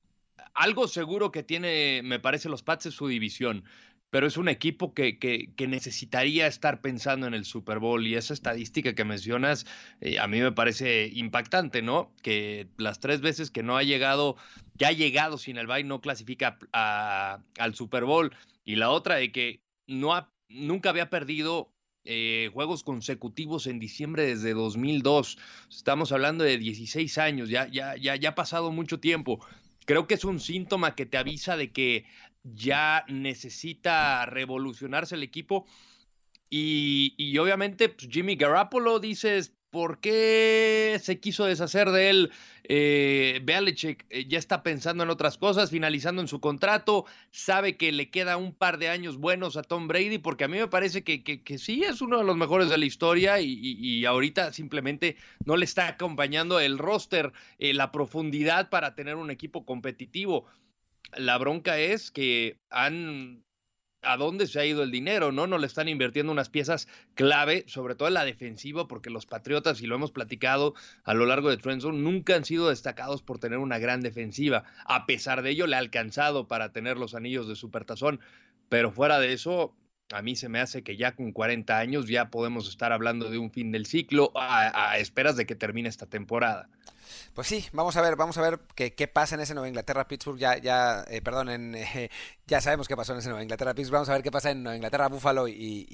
algo 0.54 0.90
seguro 0.90 1.32
que 1.32 1.42
tiene, 1.42 2.02
me 2.04 2.20
parece, 2.20 2.50
los 2.50 2.62
Pats 2.62 2.88
es 2.88 2.94
su 2.94 3.08
división. 3.08 3.64
Pero 4.10 4.28
es 4.28 4.36
un 4.36 4.50
equipo 4.50 4.94
que, 4.94 5.18
que, 5.18 5.68
necesitaría 5.68 6.46
estar 6.46 6.82
pensando 6.82 7.26
en 7.26 7.34
el 7.34 7.46
Super 7.46 7.80
Bowl 7.80 8.06
y 8.06 8.16
esa 8.16 8.34
estadística 8.34 8.94
que 8.96 9.06
mencionas 9.06 9.66
eh, 10.02 10.20
a 10.20 10.28
mí 10.28 10.42
me 10.42 10.52
parece 10.52 11.10
impactante, 11.14 11.82
¿no? 11.82 12.14
Que 12.22 12.68
las 12.76 13.00
tres 13.00 13.22
veces 13.22 13.50
que 13.50 13.64
no 13.64 13.78
ha 13.78 13.84
llegado, 13.84 14.36
ya 14.74 14.90
ha 14.90 14.92
llegado 14.92 15.38
sin 15.38 15.58
el 15.58 15.68
bye, 15.68 15.86
no 15.86 16.02
clasifica 16.02 16.58
al 16.74 17.76
Super 17.76 18.04
Bowl. 18.04 18.36
Y 18.66 18.76
la 18.76 18.90
otra 18.90 19.16
de 19.16 19.32
que 19.32 19.62
no 19.88 20.14
ha, 20.14 20.34
nunca 20.50 20.90
había 20.90 21.10
perdido 21.10 21.77
eh, 22.10 22.50
juegos 22.54 22.84
consecutivos 22.84 23.68
en 23.68 23.80
diciembre 23.80 24.26
desde 24.26 24.54
2002. 24.54 25.38
Estamos 25.70 26.14
hablando 26.14 26.46
de 26.46 26.58
16 26.58 27.18
años, 27.18 27.50
ya, 27.50 27.68
ya, 27.68 27.98
ya, 27.98 28.16
ya 28.16 28.30
ha 28.30 28.36
pasado 28.36 28.72
mucho 28.72 29.02
tiempo. 29.02 29.46
Creo 29.86 30.08
que 30.08 30.14
es 30.14 30.24
un 30.24 30.40
síntoma 30.40 30.96
que 30.96 31.06
te 31.06 31.18
avisa 31.18 31.58
de 31.58 31.74
que 31.74 32.06
ya 32.44 33.04
necesita 33.10 34.26
revolucionarse 34.26 35.16
el 35.16 35.24
equipo. 35.24 35.66
Y, 36.50 37.14
y 37.18 37.38
obviamente 37.40 37.90
pues, 37.90 38.08
Jimmy 38.10 38.38
Garoppolo 38.38 39.00
dices, 39.00 39.57
¿Por 39.70 40.00
qué 40.00 40.98
se 41.02 41.20
quiso 41.20 41.46
deshacer 41.46 41.92
de 41.92 42.10
él? 42.10 42.32
Eh, 42.64 43.44
eh, 43.46 44.26
ya 44.28 44.40
está 44.40 44.64
pensando 44.64 45.04
en 45.04 45.10
otras 45.10 45.38
cosas, 45.38 45.72
finalizando 45.72 46.22
en 46.22 46.28
su 46.28 46.40
contrato, 46.40 47.06
sabe 47.32 47.78
que 47.78 47.92
le 47.92 48.10
queda 48.10 48.38
un 48.38 48.54
par 48.54 48.78
de 48.78 48.90
años 48.90 49.18
buenos 49.18 49.58
a 49.58 49.64
Tom 49.64 49.88
Brady, 49.88 50.20
porque 50.20 50.46
a 50.46 50.48
mí 50.48 50.58
me 50.58 50.68
parece 50.68 51.04
que, 51.04 51.24
que, 51.24 51.58
sí 51.58 51.84
es 51.84 52.02
uno 52.02 52.18
de 52.18 52.24
los 52.24 52.38
mejores 52.38 52.70
de 52.70 52.78
la 52.78 52.86
historia 52.86 53.40
y, 53.42 54.06
ahorita 54.06 54.54
simplemente 54.54 55.18
no 55.46 55.58
le 55.58 55.66
está 55.66 55.88
acompañando 55.88 56.60
el 56.60 56.78
roster, 56.78 57.34
eh, 57.60 57.74
la 57.74 57.92
profundidad 57.92 58.70
para 58.70 58.96
tener 58.96 59.16
un 59.16 59.32
equipo 59.32 59.66
competitivo. 59.66 60.46
La 61.16 61.38
bronca 61.38 61.80
es 61.80 62.12
que 62.12 62.60
han 62.70 63.47
a 64.12 64.18
dónde 64.18 64.48
se 64.48 64.60
ha 64.60 64.66
ido 64.66 64.84
el 64.84 64.92
dinero, 64.92 65.32
¿no? 65.32 65.48
No 65.48 65.58
le 65.58 65.68
están 65.68 65.88
invirtiendo 65.88 66.32
unas 66.32 66.50
piezas 66.50 66.88
clave, 67.14 67.64
sobre 67.68 67.96
todo 67.96 68.08
en 68.08 68.14
la 68.14 68.26
defensiva, 68.26 68.88
porque 68.88 69.10
los 69.10 69.26
Patriotas, 69.26 69.82
y 69.82 69.88
lo 69.88 69.96
hemos 69.96 70.12
platicado 70.12 70.74
a 71.04 71.14
lo 71.14 71.26
largo 71.26 71.50
de 71.50 71.58
Trenton, 71.58 72.04
nunca 72.04 72.36
han 72.36 72.46
sido 72.46 72.70
destacados 72.70 73.22
por 73.22 73.40
tener 73.40 73.60
una 73.60 73.80
gran 73.80 74.02
defensiva. 74.02 74.64
A 74.86 75.06
pesar 75.06 75.42
de 75.42 75.52
ello, 75.52 75.68
le 75.68 75.76
ha 75.76 75.80
alcanzado 75.80 76.48
para 76.48 76.72
tener 76.72 76.98
los 76.98 77.16
anillos 77.16 77.48
de 77.48 77.56
supertazón. 77.56 78.20
Pero 78.70 78.92
fuera 78.92 79.20
de 79.20 79.34
eso, 79.34 79.74
a 80.14 80.22
mí 80.22 80.36
se 80.36 80.50
me 80.50 80.60
hace 80.60 80.84
que 80.84 80.98
ya 80.98 81.16
con 81.16 81.32
40 81.32 81.78
años 81.78 82.08
ya 82.08 82.30
podemos 82.30 82.70
estar 82.70 82.94
hablando 82.94 83.30
de 83.30 83.38
un 83.38 83.52
fin 83.52 83.72
del 83.72 83.86
ciclo 83.86 84.32
a, 84.36 84.98
esperas 84.98 85.36
de 85.36 85.46
que 85.46 85.56
termine 85.56 85.90
esta 85.90 86.06
temporada. 86.06 86.70
Pues 87.34 87.48
sí, 87.48 87.66
vamos 87.72 87.96
a 87.96 88.02
ver, 88.02 88.16
vamos 88.16 88.38
a 88.38 88.42
ver 88.42 88.60
qué, 88.76 89.08
pasa 89.08 89.36
en 89.36 89.42
ese 89.42 89.54
Nueva 89.54 89.68
Inglaterra 89.68 90.08
Pittsburgh. 90.08 90.38
Ya, 90.38 90.58
ya, 90.58 91.06
eh, 91.08 91.22
perdón, 91.22 91.50
en, 91.50 91.76
ya 92.48 92.62
sabemos 92.62 92.88
qué 92.88 92.96
pasó 92.96 93.14
en 93.14 93.20
ese 93.20 93.30
Nueva 93.30 93.44
Inglaterra 93.44 93.74
Pittsburgh. 93.74 93.96
Vamos 93.96 94.10
a 94.10 94.14
ver 94.14 94.24
qué 94.24 94.32
pasa 94.32 94.52
en 94.52 94.64
Nueva 94.64 94.76
Inglaterra 94.76 95.08
Buffalo 95.08 95.48
y, 95.48 95.88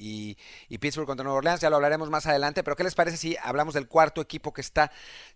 y, 0.68 0.78
Pittsburgh 0.78 1.06
contra 1.06 1.22
Nueva 1.22 1.38
Orleans. 1.38 1.60
Ya 1.60 1.70
lo 1.70 1.76
hablaremos 1.76 2.10
más 2.10 2.26
adelante. 2.26 2.64
Pero 2.64 2.76
¿qué 2.76 2.84
les 2.84 2.94
parece 2.94 3.16
si 3.16 3.36
hablamos 3.42 3.74
del 3.74 3.86
cuarto 3.86 4.20
equipo 4.20 4.52
que 4.52 4.60
está 4.60 4.90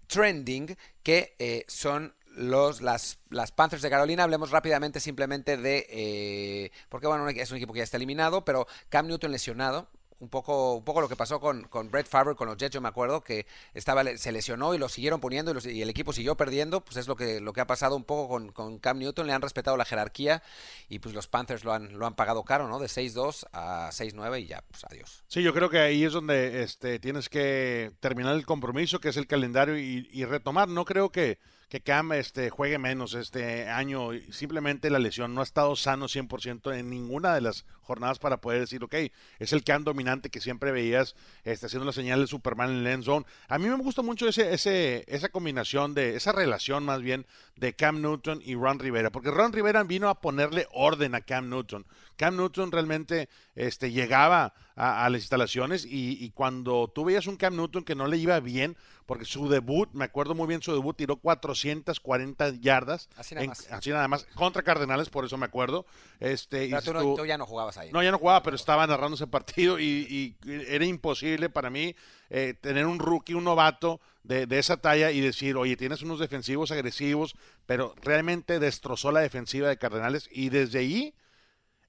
trending, 0.08 0.76
que 1.02 1.36
eh, 1.38 1.64
son 1.68 2.14
los, 2.38 2.80
las, 2.80 3.18
las 3.30 3.52
Panthers 3.52 3.82
de 3.82 3.90
Carolina. 3.90 4.22
Hablemos 4.22 4.50
rápidamente 4.50 5.00
simplemente 5.00 5.56
de... 5.56 5.86
Eh, 5.90 6.70
porque 6.88 7.06
bueno, 7.06 7.28
es 7.28 7.50
un 7.50 7.56
equipo 7.56 7.72
que 7.72 7.78
ya 7.78 7.84
está 7.84 7.96
eliminado, 7.96 8.44
pero 8.44 8.66
Cam 8.88 9.06
Newton 9.06 9.32
lesionado. 9.32 9.88
Un 10.20 10.30
poco, 10.30 10.74
un 10.74 10.84
poco 10.84 11.00
lo 11.00 11.08
que 11.08 11.14
pasó 11.14 11.38
con, 11.38 11.68
con 11.68 11.92
Brett 11.92 12.08
Favre, 12.08 12.34
con 12.34 12.48
los 12.48 12.56
Jets, 12.56 12.74
yo 12.74 12.80
me 12.80 12.88
acuerdo 12.88 13.22
que 13.22 13.46
estaba, 13.72 14.02
se 14.16 14.32
lesionó 14.32 14.74
y 14.74 14.78
lo 14.78 14.88
siguieron 14.88 15.20
poniendo 15.20 15.54
y, 15.64 15.80
el 15.80 15.88
equipo 15.88 16.12
siguió 16.12 16.36
perdiendo, 16.36 16.80
pues 16.80 16.96
es 16.96 17.06
lo 17.06 17.14
que, 17.14 17.40
lo 17.40 17.52
que 17.52 17.60
ha 17.60 17.68
pasado 17.68 17.94
un 17.94 18.02
poco 18.02 18.28
con, 18.28 18.50
con, 18.50 18.80
Cam 18.80 18.98
Newton, 18.98 19.28
le 19.28 19.32
han 19.32 19.42
respetado 19.42 19.76
la 19.76 19.84
jerarquía 19.84 20.42
y 20.88 20.98
pues 20.98 21.14
los 21.14 21.28
Panthers 21.28 21.62
lo 21.62 21.72
han, 21.72 21.96
lo 21.96 22.04
han 22.04 22.16
pagado 22.16 22.42
caro, 22.42 22.66
¿no? 22.66 22.80
De 22.80 22.88
6-2 22.88 23.46
a 23.52 23.90
6-9 23.92 24.40
y 24.40 24.46
ya, 24.46 24.64
pues 24.68 24.84
adiós. 24.90 25.22
Sí, 25.28 25.40
yo 25.44 25.54
creo 25.54 25.70
que 25.70 25.78
ahí 25.78 26.02
es 26.02 26.12
donde 26.12 26.64
este, 26.64 26.98
tienes 26.98 27.28
que 27.28 27.92
terminar 28.00 28.34
el 28.34 28.44
compromiso, 28.44 28.98
que 28.98 29.10
es 29.10 29.16
el 29.16 29.28
calendario 29.28 29.78
y, 29.78 30.08
y 30.10 30.24
retomar. 30.24 30.68
No 30.68 30.84
creo 30.84 31.12
que 31.12 31.38
que 31.68 31.80
Cam 31.82 32.12
este, 32.12 32.50
juegue 32.50 32.78
menos 32.78 33.14
este 33.14 33.68
año. 33.68 34.10
Simplemente 34.30 34.90
la 34.90 34.98
lesión 34.98 35.34
no 35.34 35.42
ha 35.42 35.44
estado 35.44 35.76
sano 35.76 36.06
100% 36.06 36.74
en 36.74 36.88
ninguna 36.88 37.34
de 37.34 37.42
las 37.42 37.66
jornadas 37.82 38.18
para 38.18 38.40
poder 38.40 38.60
decir, 38.60 38.82
ok, 38.82 38.94
es 39.38 39.52
el 39.52 39.64
Cam 39.64 39.84
dominante 39.84 40.30
que 40.30 40.40
siempre 40.40 40.72
veías 40.72 41.14
este, 41.44 41.66
haciendo 41.66 41.84
la 41.84 41.92
señal 41.92 42.20
de 42.20 42.26
Superman 42.26 42.70
en 42.70 42.76
el 42.78 42.86
end 42.86 43.04
zone. 43.04 43.26
A 43.48 43.58
mí 43.58 43.68
me 43.68 43.76
gusta 43.76 44.02
mucho 44.02 44.28
ese, 44.28 44.54
ese, 44.54 45.04
esa 45.08 45.28
combinación, 45.28 45.94
de 45.94 46.16
esa 46.16 46.32
relación 46.32 46.84
más 46.84 47.02
bien 47.02 47.26
de 47.56 47.74
Cam 47.74 48.00
Newton 48.00 48.40
y 48.44 48.54
Ron 48.54 48.78
Rivera, 48.78 49.10
porque 49.10 49.30
Ron 49.30 49.52
Rivera 49.52 49.82
vino 49.82 50.08
a 50.08 50.20
ponerle 50.20 50.66
orden 50.72 51.14
a 51.14 51.20
Cam 51.20 51.50
Newton. 51.50 51.86
Cam 52.16 52.36
Newton 52.36 52.72
realmente 52.72 53.28
este, 53.54 53.92
llegaba 53.92 54.54
a, 54.74 55.08
las 55.10 55.20
instalaciones 55.20 55.84
y, 55.84 56.24
y, 56.24 56.30
cuando 56.30 56.90
tú 56.92 57.04
veías 57.04 57.26
un 57.26 57.36
Cam 57.36 57.56
Newton 57.56 57.84
que 57.84 57.94
no 57.94 58.06
le 58.06 58.16
iba 58.16 58.38
bien, 58.40 58.76
porque 59.08 59.24
su 59.24 59.48
debut, 59.48 59.88
me 59.94 60.04
acuerdo 60.04 60.34
muy 60.34 60.46
bien 60.46 60.60
su 60.60 60.70
debut, 60.70 60.94
tiró 60.94 61.16
440 61.16 62.50
yardas. 62.60 63.08
Así 63.16 63.34
nada 63.34 63.46
más. 63.46 63.66
así 63.72 63.88
nada 63.88 64.06
más, 64.06 64.26
contra 64.34 64.62
Cardenales, 64.62 65.08
por 65.08 65.24
eso 65.24 65.38
me 65.38 65.46
acuerdo. 65.46 65.86
Este, 66.20 66.68
pero 66.84 67.14
tú, 67.16 67.24
ya 67.24 67.38
no 67.38 67.46
jugabas 67.46 67.78
ahí. 67.78 67.90
No, 67.90 68.02
ya 68.02 68.10
no 68.10 68.18
jugaba, 68.18 68.42
pero 68.42 68.54
estaba 68.54 68.86
narrando 68.86 69.14
ese 69.14 69.26
partido 69.26 69.80
y, 69.80 70.36
era 70.44 70.84
imposible 70.84 71.48
para 71.48 71.70
mí 71.70 71.96
eh, 72.28 72.52
tener 72.60 72.84
un 72.84 72.98
rookie, 72.98 73.32
un 73.32 73.44
novato 73.44 73.98
de, 74.24 74.44
de, 74.44 74.58
esa 74.58 74.76
talla 74.76 75.10
y 75.10 75.22
decir, 75.22 75.56
oye, 75.56 75.78
tienes 75.78 76.02
unos 76.02 76.20
defensivos 76.20 76.70
agresivos, 76.70 77.34
pero 77.64 77.94
realmente 78.02 78.58
destrozó 78.58 79.10
la 79.10 79.20
defensiva 79.20 79.70
de 79.70 79.78
Cardenales 79.78 80.28
y 80.30 80.50
desde 80.50 80.80
ahí 80.80 81.14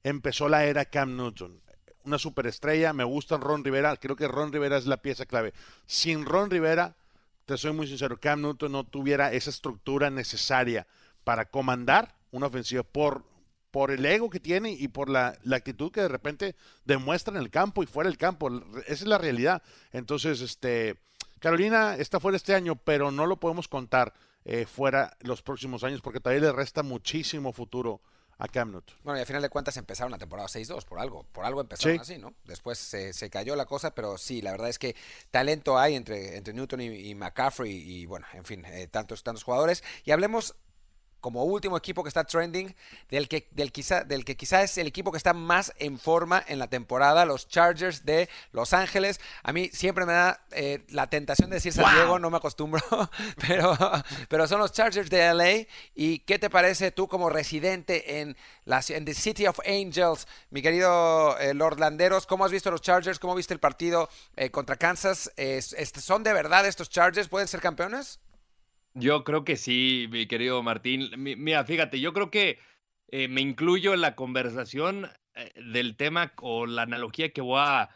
empezó 0.04 0.48
la 0.48 0.64
era 0.64 0.86
Cam 0.86 1.18
Newton. 1.18 1.62
Una 2.06 2.18
superestrella, 2.18 2.94
me 2.94 3.04
gusta 3.04 3.36
Ron 3.36 3.66
Rivera, 3.66 3.98
creo 3.98 4.16
que 4.16 4.30
Ron 4.30 4.54
Rivera 4.54 4.78
es 4.78 4.86
la 4.86 5.02
pieza 5.02 5.26
clave. 5.26 5.54
Sin 5.86 6.26
Ron 6.26 6.50
Rivera, 6.50 6.96
te 7.50 7.58
soy 7.58 7.74
muy 7.74 7.88
sincero, 7.88 8.20
Cam 8.20 8.44
Newton 8.44 8.72
no 8.72 8.84
tuviera 8.84 9.34
esa 9.34 9.50
estructura 9.50 10.12
necesaria 10.12 10.86
para 11.24 11.46
comandar 11.46 12.16
una 12.30 12.46
ofensiva 12.46 12.84
por, 12.84 13.26
por 13.72 13.90
el 13.90 14.06
ego 14.06 14.30
que 14.30 14.40
tiene 14.40 14.70
y 14.70 14.88
por 14.90 15.10
la, 15.10 15.36
actitud 15.52 15.92
que 15.92 16.02
de 16.02 16.10
repente 16.10 16.56
demuestra 16.86 17.34
en 17.34 17.42
el 17.42 17.50
campo 17.50 17.82
y 17.82 17.88
fuera 17.88 18.08
del 18.08 18.20
campo. 18.20 18.52
Esa 18.86 18.94
es 18.94 19.08
la 19.08 19.18
realidad. 19.18 19.64
Entonces, 19.92 20.42
este, 20.42 21.00
Carolina 21.40 21.96
está 21.96 22.20
fuera 22.20 22.38
este 22.38 22.54
año, 22.54 22.76
pero 22.76 23.10
no 23.10 23.26
lo 23.26 23.40
podemos 23.40 23.68
contar 23.68 24.14
eh, 24.46 24.68
fuera 24.68 25.18
los 25.22 25.42
próximos 25.42 25.84
años 25.84 26.02
porque 26.02 26.20
todavía 26.20 26.50
le 26.50 26.52
resta 26.52 26.84
muchísimo 26.84 27.52
futuro 27.52 28.00
a 28.40 28.48
Cam 28.48 28.72
Newton. 28.72 28.96
Bueno, 29.04 29.20
y 29.20 29.22
al 29.22 29.28
final 29.28 29.42
de 29.42 29.50
cuentas 29.50 29.76
empezaron 29.76 30.12
la 30.12 30.18
temporada 30.18 30.48
6-2 30.48 30.86
por 30.86 31.00
algo, 31.00 31.26
por 31.32 31.44
algo 31.46 31.60
empezaron 31.60 32.00
así, 32.00 32.18
¿no? 32.18 32.34
Después 32.46 32.80
se, 32.80 33.12
se, 33.12 33.30
cayó 33.30 33.56
la 33.56 33.66
cosa, 33.66 33.94
pero 33.94 34.18
sí, 34.18 34.42
la 34.42 34.52
verdad 34.52 34.70
es 34.70 34.80
que 34.80 34.96
talento 35.30 35.78
hay 35.78 35.96
entre, 35.96 36.38
entre 36.38 36.54
Newton 36.54 36.80
y, 36.82 37.14
McCaffrey 37.16 37.72
y, 37.72 38.06
bueno, 38.06 38.26
en 38.34 38.46
fin, 38.46 38.64
eh, 38.66 38.88
tantos, 38.88 39.24
tantos 39.24 39.44
jugadores. 39.44 39.84
Y 40.06 40.12
hablemos 40.12 40.56
como 41.22 41.44
último 41.44 41.78
equipo 41.78 42.04
que 42.04 42.08
está 42.08 42.24
trending, 42.24 42.76
del 43.10 43.28
que, 43.28 43.48
del, 43.52 43.72
quizá, 43.72 44.04
del 44.04 44.26
que 44.26 44.36
quizá 44.36 44.64
es 44.64 44.78
el 44.78 44.88
equipo 44.88 45.12
que 45.12 45.18
está 45.18 45.34
más 45.34 45.74
en 45.78 46.00
forma 46.00 46.44
en 46.48 46.60
la 46.60 46.68
temporada, 46.68 47.26
los 47.26 47.48
Chargers 47.48 48.06
de 48.06 48.30
Los 48.52 48.74
Ángeles. 48.74 49.20
A 49.44 49.54
mí 49.54 49.70
siempre 49.74 50.06
me 50.06 50.14
da 50.14 50.42
eh, 50.52 50.84
la 50.90 51.08
tentación 51.10 51.50
de 51.50 51.58
decir 51.58 51.74
San 51.74 51.94
Diego, 51.94 52.20
no 52.20 52.30
me 52.30 52.38
acostumbro, 52.38 52.82
pero, 53.48 53.78
pero 54.28 54.48
son 54.48 54.60
los 54.60 54.72
Chargers 54.72 55.10
de 55.10 55.34
LA. 55.34 55.68
¿Y 55.96 56.20
qué 56.20 56.40
te 56.40 56.50
parece 56.50 56.92
tú 56.92 57.08
como 57.08 57.30
residente 57.30 58.22
en, 58.22 58.38
la, 58.66 58.82
en 58.90 59.06
The 59.06 59.14
City 59.14 59.48
of 59.48 59.60
Angels, 59.66 60.28
mi 60.50 60.62
querido 60.62 61.38
eh, 61.40 61.54
Lord 61.54 61.80
Landeros? 61.80 62.26
¿Cómo 62.26 62.46
has 62.46 62.52
visto 62.52 62.72
los 62.72 62.82
Chargers? 62.82 63.20
¿Cómo 63.20 63.36
viste 63.36 63.54
el 63.54 63.60
partido 63.60 64.10
eh, 64.36 64.50
contra 64.52 64.76
Kansas? 64.76 65.32
¿Son 66.02 66.24
de 66.24 66.34
verdad 66.34 66.66
estos 66.66 66.90
Chargers? 66.90 67.28
¿Pueden 67.28 67.48
ser 67.48 67.60
campeones? 67.60 68.20
Yo 69.00 69.24
creo 69.24 69.44
que 69.46 69.56
sí, 69.56 70.08
mi 70.12 70.28
querido 70.28 70.62
Martín. 70.62 71.10
Mira, 71.18 71.64
fíjate, 71.64 72.00
yo 72.02 72.12
creo 72.14 72.30
que 72.30 72.60
eh, 73.08 73.28
me 73.30 73.42
incluyo 73.42 73.94
en 73.94 74.02
la 74.02 74.16
conversación 74.16 75.10
eh, 75.36 75.52
del 75.56 75.96
tema 75.96 76.34
o 76.42 76.66
la 76.66 76.82
analogía 76.84 77.32
que 77.32 77.42
voy 77.42 77.60
a, 77.62 77.90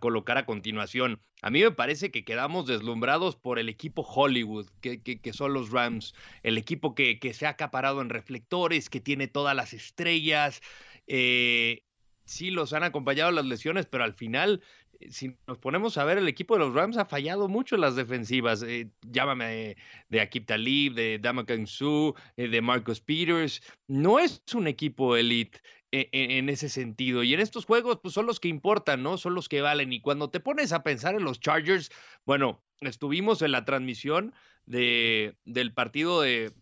colocar 0.00 0.36
a 0.38 0.46
continuación. 0.46 1.20
A 1.42 1.50
mí 1.50 1.62
me 1.62 1.70
parece 1.70 2.10
que 2.10 2.24
quedamos 2.24 2.66
deslumbrados 2.66 3.36
por 3.36 3.58
el 3.60 3.68
equipo 3.68 4.02
Hollywood, 4.02 4.68
que, 4.80 5.00
que, 5.00 5.32
son 5.32 5.52
los 5.52 5.70
Rams, 5.70 6.12
el 6.42 6.58
equipo 6.58 6.94
que, 6.96 7.20
que, 7.20 7.32
se 7.34 7.46
ha 7.46 7.50
acaparado 7.50 8.00
en 8.00 8.08
reflectores, 8.08 8.90
que 8.90 9.00
tiene 9.00 9.28
todas 9.28 9.54
las 9.54 9.72
estrellas. 9.74 10.60
Eh, 11.06 11.84
sí, 12.24 12.50
los 12.50 12.72
han 12.72 12.82
acompañado 12.82 13.30
las 13.30 13.44
lesiones, 13.44 13.86
pero 13.86 14.02
al 14.02 14.14
final 14.14 14.62
si 15.10 15.36
nos 15.46 15.58
ponemos 15.58 15.98
a 15.98 16.04
ver, 16.04 16.18
el 16.18 16.28
equipo 16.28 16.54
de 16.54 16.60
los 16.60 16.74
Rams 16.74 16.96
ha 16.96 17.04
fallado 17.04 17.48
mucho 17.48 17.74
en 17.74 17.80
las 17.80 17.96
defensivas. 17.96 18.62
Eh, 18.62 18.90
llámame 19.02 19.76
de 20.08 20.20
Akip 20.20 20.46
Talib, 20.46 20.94
de 20.94 21.18
Damakan 21.18 21.66
Su, 21.66 22.14
eh, 22.36 22.48
de 22.48 22.60
Marcus 22.60 23.00
Peters. 23.00 23.62
No 23.86 24.18
es 24.18 24.42
un 24.54 24.66
equipo 24.66 25.16
elite 25.16 25.60
en, 25.92 26.48
ese 26.48 26.68
sentido. 26.68 27.22
Y 27.22 27.34
en 27.34 27.40
estos 27.40 27.64
juegos, 27.64 28.00
pues 28.02 28.14
son 28.14 28.26
los 28.26 28.40
que 28.40 28.48
importan, 28.48 29.02
¿no? 29.02 29.16
Son 29.16 29.34
los 29.34 29.48
que 29.48 29.62
valen. 29.62 29.92
Y 29.92 30.00
cuando 30.00 30.30
te 30.30 30.40
pones 30.40 30.72
a 30.72 30.82
pensar 30.82 31.14
en 31.14 31.24
los 31.24 31.40
Chargers, 31.40 31.90
bueno, 32.24 32.62
estuvimos 32.80 33.42
en 33.42 33.52
la 33.52 33.64
transmisión 33.64 34.34
de, 34.66 35.36
del 35.44 35.72
partido 35.72 36.20
de, 36.20 36.52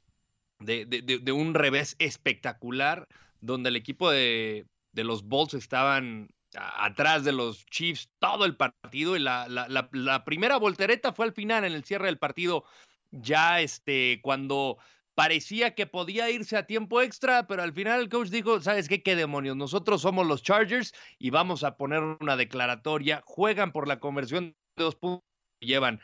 de, 0.60 0.86
de 0.86 1.32
un 1.32 1.54
revés 1.54 1.96
espectacular, 1.98 3.08
donde 3.40 3.70
el 3.70 3.76
equipo 3.76 4.10
de, 4.10 4.66
de 4.92 5.04
los 5.04 5.24
Bulls 5.24 5.54
estaban 5.54 6.28
atrás 6.56 7.24
de 7.24 7.32
los 7.32 7.66
Chiefs 7.66 8.10
todo 8.18 8.44
el 8.44 8.56
partido 8.56 9.16
y 9.16 9.20
la, 9.20 9.48
la, 9.48 10.24
primera 10.24 10.56
voltereta 10.56 11.12
fue 11.12 11.26
al 11.26 11.32
final 11.32 11.64
en 11.64 11.72
el 11.72 11.84
cierre 11.84 12.06
del 12.06 12.18
partido, 12.18 12.64
ya 13.10 13.60
este, 13.60 14.20
cuando 14.22 14.78
parecía 15.14 15.74
que 15.74 15.86
podía 15.86 16.30
irse 16.30 16.56
a 16.56 16.66
tiempo 16.66 17.00
extra, 17.00 17.46
pero 17.46 17.62
al 17.62 17.72
final 17.72 18.00
el 18.00 18.08
coach 18.08 18.28
dijo, 18.28 18.60
¿sabes 18.60 18.88
qué? 18.88 19.02
¿Qué 19.02 19.16
demonios? 19.16 19.56
Nosotros 19.56 20.02
somos 20.02 20.26
los 20.26 20.42
Chargers 20.42 20.92
y 21.18 21.30
vamos 21.30 21.64
a 21.64 21.76
poner 21.76 22.02
una 22.02 22.36
declaratoria, 22.36 23.22
juegan 23.24 23.72
por 23.72 23.86
la 23.88 24.00
conversión 24.00 24.56
de 24.76 24.84
dos 24.84 24.96
puntos 24.96 25.24
y 25.60 25.66
llevan 25.66 26.00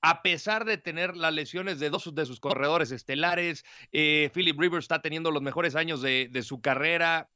a 0.00 0.22
pesar 0.22 0.64
de 0.64 0.78
tener 0.78 1.16
las 1.16 1.34
lesiones 1.34 1.80
de 1.80 1.90
dos 1.90 2.14
de 2.14 2.26
sus 2.26 2.40
corredores 2.40 2.92
estelares, 2.92 3.64
eh, 3.92 4.30
Philip 4.32 4.58
Rivers 4.58 4.84
está 4.84 5.02
teniendo 5.02 5.30
los 5.30 5.42
mejores 5.42 5.74
años 5.74 6.00
de, 6.02 6.28
de, 6.30 6.42
su 6.42 6.60
carrera, 6.60 7.28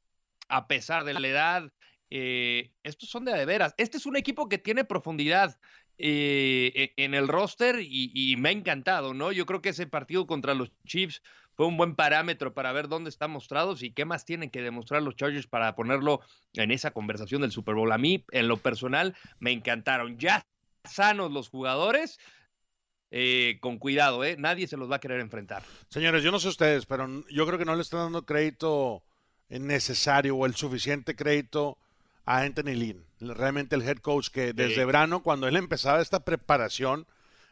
a 0.47 0.67
pesar 0.67 1.03
de 1.03 1.13
la 1.13 1.27
edad. 1.27 1.71
Eh, 2.15 2.69
estos 2.83 3.09
son 3.09 3.25
de, 3.25 3.33
de 3.33 3.43
veras. 3.43 3.73
Este 3.75 3.97
es 3.97 4.05
un 4.05 4.15
equipo 4.15 4.47
que 4.47 4.59
tiene 4.59 4.83
profundidad 4.83 5.57
eh, 5.97 6.93
e, 6.95 7.03
en 7.03 7.15
el 7.15 7.27
roster 7.27 7.79
y, 7.81 8.35
me 8.37 8.49
ha 8.49 8.51
encantado, 8.51 9.15
¿no? 9.15 9.31
Yo 9.31 9.47
creo 9.47 9.63
que 9.63 9.69
ese 9.69 9.87
partido 9.87 10.27
contra 10.27 10.53
los 10.53 10.71
Chiefs 10.85 11.23
fue 11.55 11.65
un 11.65 11.75
buen 11.75 11.95
parámetro 11.95 12.53
para 12.53 12.71
ver 12.71 12.87
dónde 12.87 13.09
están 13.09 13.31
mostrados 13.31 13.81
y 13.81 13.89
qué 13.89 14.05
más 14.05 14.25
tienen 14.25 14.51
que 14.51 14.61
demostrar 14.61 15.01
los 15.01 15.15
Chargers 15.15 15.47
para 15.47 15.75
ponerlo 15.75 16.21
en 16.53 16.69
esa 16.69 16.91
conversación 16.91 17.41
del 17.41 17.51
Super 17.51 17.73
Bowl. 17.73 17.91
A 17.91 17.97
mí, 17.97 18.23
en 18.29 18.47
lo 18.47 18.57
personal, 18.57 19.15
me 19.39 19.51
encantaron. 19.51 20.19
Ya 20.19 20.45
sanos 20.83 21.31
los 21.31 21.49
jugadores. 21.49 22.19
Eh, 23.09 23.57
con 23.59 23.79
cuidado, 23.79 24.23
¿eh? 24.23 24.35
Nadie 24.37 24.67
se 24.67 24.77
los 24.77 24.89
va 24.89 24.97
a 24.97 24.99
querer 24.99 25.19
enfrentar. 25.19 25.63
Señores, 25.89 26.23
yo 26.23 26.31
no 26.31 26.39
sé 26.39 26.47
ustedes, 26.47 26.85
pero 26.85 27.07
yo 27.29 27.45
creo 27.47 27.57
que 27.57 27.65
no 27.65 27.75
le 27.75 27.81
están 27.81 28.01
dando 28.01 28.25
crédito 28.25 29.03
necesario 29.49 30.35
o 30.35 30.45
el 30.47 30.55
suficiente 30.55 31.15
crédito 31.15 31.77
a 32.25 32.39
Anthony 32.39 32.75
Lynn, 32.75 33.05
realmente 33.19 33.75
el 33.75 33.81
head 33.81 33.97
coach 33.97 34.29
que 34.29 34.53
desde 34.53 34.85
verano, 34.85 35.23
cuando 35.23 35.47
él 35.47 35.55
empezaba 35.55 36.01
esta 36.01 36.23
preparación 36.23 37.05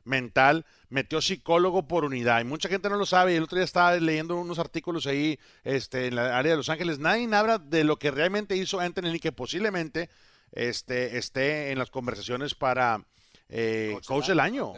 mental, 0.03 0.65
metió 0.89 1.21
psicólogo 1.21 1.87
por 1.87 2.05
unidad. 2.05 2.41
Y 2.41 2.45
mucha 2.45 2.69
gente 2.69 2.89
no 2.89 2.95
lo 2.95 3.05
sabe. 3.05 3.35
El 3.35 3.43
otro 3.43 3.57
día 3.57 3.65
estaba 3.65 3.95
leyendo 3.95 4.35
unos 4.37 4.59
artículos 4.59 5.07
ahí 5.07 5.39
este, 5.63 6.07
en 6.07 6.15
la 6.15 6.37
área 6.37 6.51
de 6.51 6.57
Los 6.57 6.69
Ángeles. 6.69 6.99
Nadie 6.99 7.33
habla 7.35 7.57
de 7.59 7.83
lo 7.83 7.97
que 7.97 8.11
realmente 8.11 8.55
hizo 8.55 8.79
Anthony 8.79 9.03
Lynn, 9.03 9.19
que 9.19 9.31
posiblemente 9.31 10.09
este, 10.51 11.17
esté 11.17 11.71
en 11.71 11.77
las 11.77 11.91
conversaciones 11.91 12.55
para 12.55 13.05
eh, 13.49 13.97
coach, 14.05 14.27
del 14.27 14.39
año. 14.39 14.73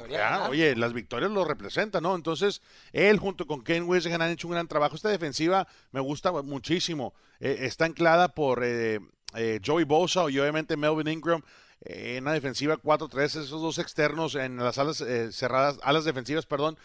oye, 0.49 0.75
las 0.75 0.93
victorias 0.93 1.31
lo 1.31 1.45
representan, 1.45 2.03
¿no? 2.03 2.15
Entonces, 2.15 2.61
él 2.91 3.19
junto 3.19 3.45
con 3.45 3.63
Ken 3.63 3.83
Wilson 3.83 4.21
han 4.21 4.31
hecho 4.31 4.47
un 4.47 4.53
gran 4.53 4.67
trabajo. 4.67 4.95
Esta 4.95 5.09
defensiva 5.09 5.67
me 5.91 5.99
gusta 5.99 6.31
muchísimo. 6.31 7.13
Eh, 7.39 7.59
está 7.61 7.85
anclada 7.85 8.29
por 8.29 8.63
eh, 8.63 8.99
Joey 9.65 9.83
Bosa 9.85 10.29
y 10.29 10.39
obviamente 10.39 10.77
Melvin 10.77 11.07
Ingram. 11.07 11.41
en 11.81 12.23
una 12.23 12.33
defensiva 12.33 12.77
4-3, 12.77 13.23
esos 13.23 13.49
dos 13.49 13.77
externos 13.77 14.35
en 14.35 14.57
las 14.57 14.77
alas 14.77 15.03
cerradas, 15.31 15.79
alas 15.83 16.05
defensivas, 16.05 16.45
perdón, 16.45 16.77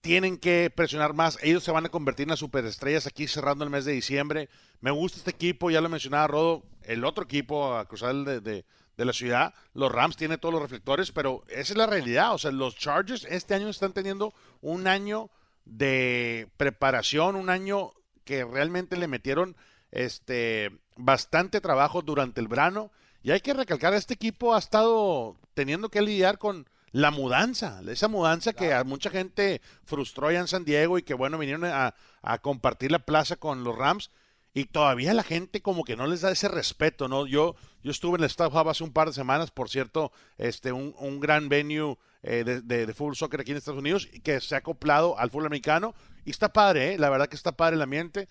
tienen 0.00 0.38
que 0.38 0.72
presionar 0.74 1.12
más. 1.14 1.38
Ellos 1.42 1.62
se 1.62 1.70
van 1.70 1.86
a 1.86 1.90
convertir 1.90 2.24
en 2.24 2.30
las 2.30 2.38
superestrellas 2.38 3.06
aquí 3.06 3.28
cerrando 3.28 3.64
el 3.64 3.70
mes 3.70 3.84
de 3.84 3.92
diciembre. 3.92 4.48
Me 4.80 4.90
gusta 4.90 5.18
este 5.18 5.30
equipo, 5.30 5.70
ya 5.70 5.80
lo 5.80 5.88
mencionaba 5.88 6.26
Rodo, 6.26 6.64
el 6.82 7.04
otro 7.04 7.24
equipo 7.24 7.76
a 7.76 7.86
cruzar 7.86 8.10
el 8.10 8.42
de 8.42 8.64
de 9.00 9.06
la 9.06 9.12
ciudad. 9.14 9.54
Los 9.72 9.90
Rams 9.90 10.18
tienen 10.18 10.38
todos 10.38 10.52
los 10.52 10.62
reflectores, 10.62 11.10
pero 11.10 11.42
esa 11.48 11.72
es 11.72 11.76
la 11.76 11.86
realidad. 11.86 12.34
O 12.34 12.38
sea, 12.38 12.50
los 12.50 12.76
Chargers 12.76 13.26
este 13.30 13.54
año 13.54 13.70
están 13.70 13.94
teniendo 13.94 14.34
un 14.60 14.86
año 14.86 15.30
de 15.64 16.48
preparación, 16.58 17.34
un 17.34 17.48
año 17.48 17.94
que 18.24 18.44
realmente 18.44 18.98
le 18.98 19.08
metieron 19.08 19.56
este 19.90 20.70
bastante 21.00 21.60
trabajo 21.60 22.02
durante 22.02 22.40
el 22.40 22.48
verano. 22.48 22.90
Y 23.22 23.32
hay 23.32 23.40
que 23.40 23.54
recalcar, 23.54 23.92
este 23.94 24.14
equipo 24.14 24.54
ha 24.54 24.58
estado 24.58 25.36
teniendo 25.54 25.90
que 25.90 26.00
lidiar 26.00 26.38
con 26.38 26.66
la 26.92 27.10
mudanza, 27.10 27.80
esa 27.86 28.08
mudanza 28.08 28.52
que 28.52 28.72
a 28.72 28.82
mucha 28.82 29.10
gente 29.10 29.60
frustró 29.84 30.28
allá 30.28 30.40
en 30.40 30.48
San 30.48 30.64
Diego 30.64 30.98
y 30.98 31.02
que 31.02 31.14
bueno, 31.14 31.38
vinieron 31.38 31.64
a, 31.64 31.94
a 32.22 32.38
compartir 32.38 32.90
la 32.90 32.98
plaza 32.98 33.36
con 33.36 33.62
los 33.62 33.76
Rams 33.76 34.10
y 34.52 34.64
todavía 34.64 35.14
la 35.14 35.22
gente 35.22 35.62
como 35.62 35.84
que 35.84 35.96
no 35.96 36.06
les 36.06 36.22
da 36.22 36.32
ese 36.32 36.48
respeto, 36.48 37.08
¿no? 37.08 37.26
Yo, 37.26 37.54
yo 37.82 37.90
estuve 37.92 38.16
en 38.16 38.24
el 38.24 38.30
Staff 38.30 38.52
Hub 38.52 38.68
hace 38.68 38.82
un 38.82 38.92
par 38.92 39.08
de 39.08 39.14
semanas, 39.14 39.50
por 39.50 39.68
cierto, 39.68 40.10
este, 40.38 40.72
un, 40.72 40.94
un 40.98 41.20
gran 41.20 41.48
venue 41.48 41.96
eh, 42.22 42.42
de, 42.44 42.60
de, 42.62 42.94
fútbol 42.94 43.16
soccer 43.16 43.40
aquí 43.40 43.52
en 43.52 43.58
Estados 43.58 43.78
Unidos 43.78 44.08
que 44.24 44.40
se 44.40 44.54
ha 44.54 44.58
acoplado 44.58 45.16
al 45.18 45.30
fútbol 45.30 45.46
americano 45.46 45.94
y 46.24 46.30
está 46.30 46.52
padre, 46.52 46.94
¿eh? 46.94 46.98
la 46.98 47.10
verdad 47.10 47.28
que 47.28 47.36
está 47.36 47.52
padre 47.52 47.76
el 47.76 47.82
ambiente, 47.82 48.28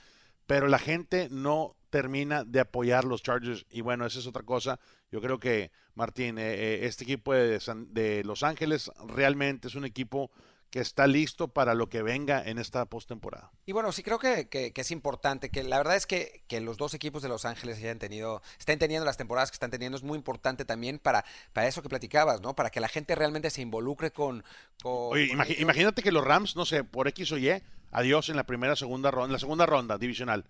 pero 0.49 0.67
la 0.67 0.79
gente 0.79 1.27
no 1.29 1.75
termina 1.91 2.43
de 2.43 2.59
apoyar 2.59 3.05
los 3.05 3.21
Chargers 3.21 3.67
y 3.69 3.81
bueno, 3.81 4.07
esa 4.07 4.17
es 4.17 4.25
otra 4.25 4.41
cosa. 4.41 4.79
Yo 5.11 5.21
creo 5.21 5.39
que, 5.39 5.69
Martín, 5.93 6.39
eh, 6.39 6.55
eh, 6.55 6.79
este 6.87 7.03
equipo 7.03 7.35
de, 7.35 7.59
de 7.91 8.23
Los 8.23 8.41
Ángeles 8.41 8.89
realmente 9.07 9.67
es 9.67 9.75
un 9.75 9.85
equipo 9.85 10.31
que 10.71 10.79
está 10.79 11.07
listo 11.07 11.47
para 11.47 11.73
lo 11.73 11.89
que 11.89 12.03
venga 12.03 12.43
en 12.43 12.59
esta 12.59 12.85
postemporada. 12.85 13.51
Y 13.65 13.71
bueno, 13.71 13.91
sí 13.91 14.03
creo 14.03 14.19
que, 14.19 14.47
es 14.51 14.91
importante, 14.91 15.49
que 15.49 15.63
la 15.63 15.77
verdad 15.77 15.95
es 15.95 16.05
que, 16.05 16.43
que, 16.47 16.61
los 16.61 16.77
dos 16.77 16.93
equipos 16.93 17.23
de 17.23 17.29
Los 17.29 17.45
Ángeles 17.45 17.77
hayan 17.79 17.97
tenido, 17.97 18.41
estén 18.59 18.77
teniendo 18.77 19.05
las 19.05 19.17
temporadas 19.17 19.49
que 19.49 19.55
están 19.55 19.71
teniendo, 19.71 19.97
es 19.97 20.03
muy 20.03 20.17
importante 20.17 20.65
también 20.65 20.99
para, 20.99 21.25
para 21.53 21.67
eso 21.67 21.81
que 21.81 21.89
platicabas, 21.89 22.41
¿no? 22.41 22.55
Para 22.55 22.69
que 22.69 22.79
la 22.79 22.87
gente 22.87 23.15
realmente 23.15 23.49
se 23.49 23.61
involucre 23.61 24.11
con... 24.11 24.43
Oye, 24.83 25.31
imagínate 25.57 26.03
que 26.03 26.11
los 26.11 26.23
Rams, 26.23 26.55
no 26.55 26.65
sé, 26.65 26.83
por 26.83 27.07
X 27.07 27.31
o 27.31 27.37
Y, 27.37 27.61
adiós 27.91 28.29
en 28.29 28.35
la 28.35 28.45
primera, 28.45 28.75
segunda 28.75 29.09
ronda, 29.09 29.27
en 29.27 29.33
la 29.33 29.39
segunda 29.39 29.65
ronda 29.65 29.97
divisional 29.97 30.45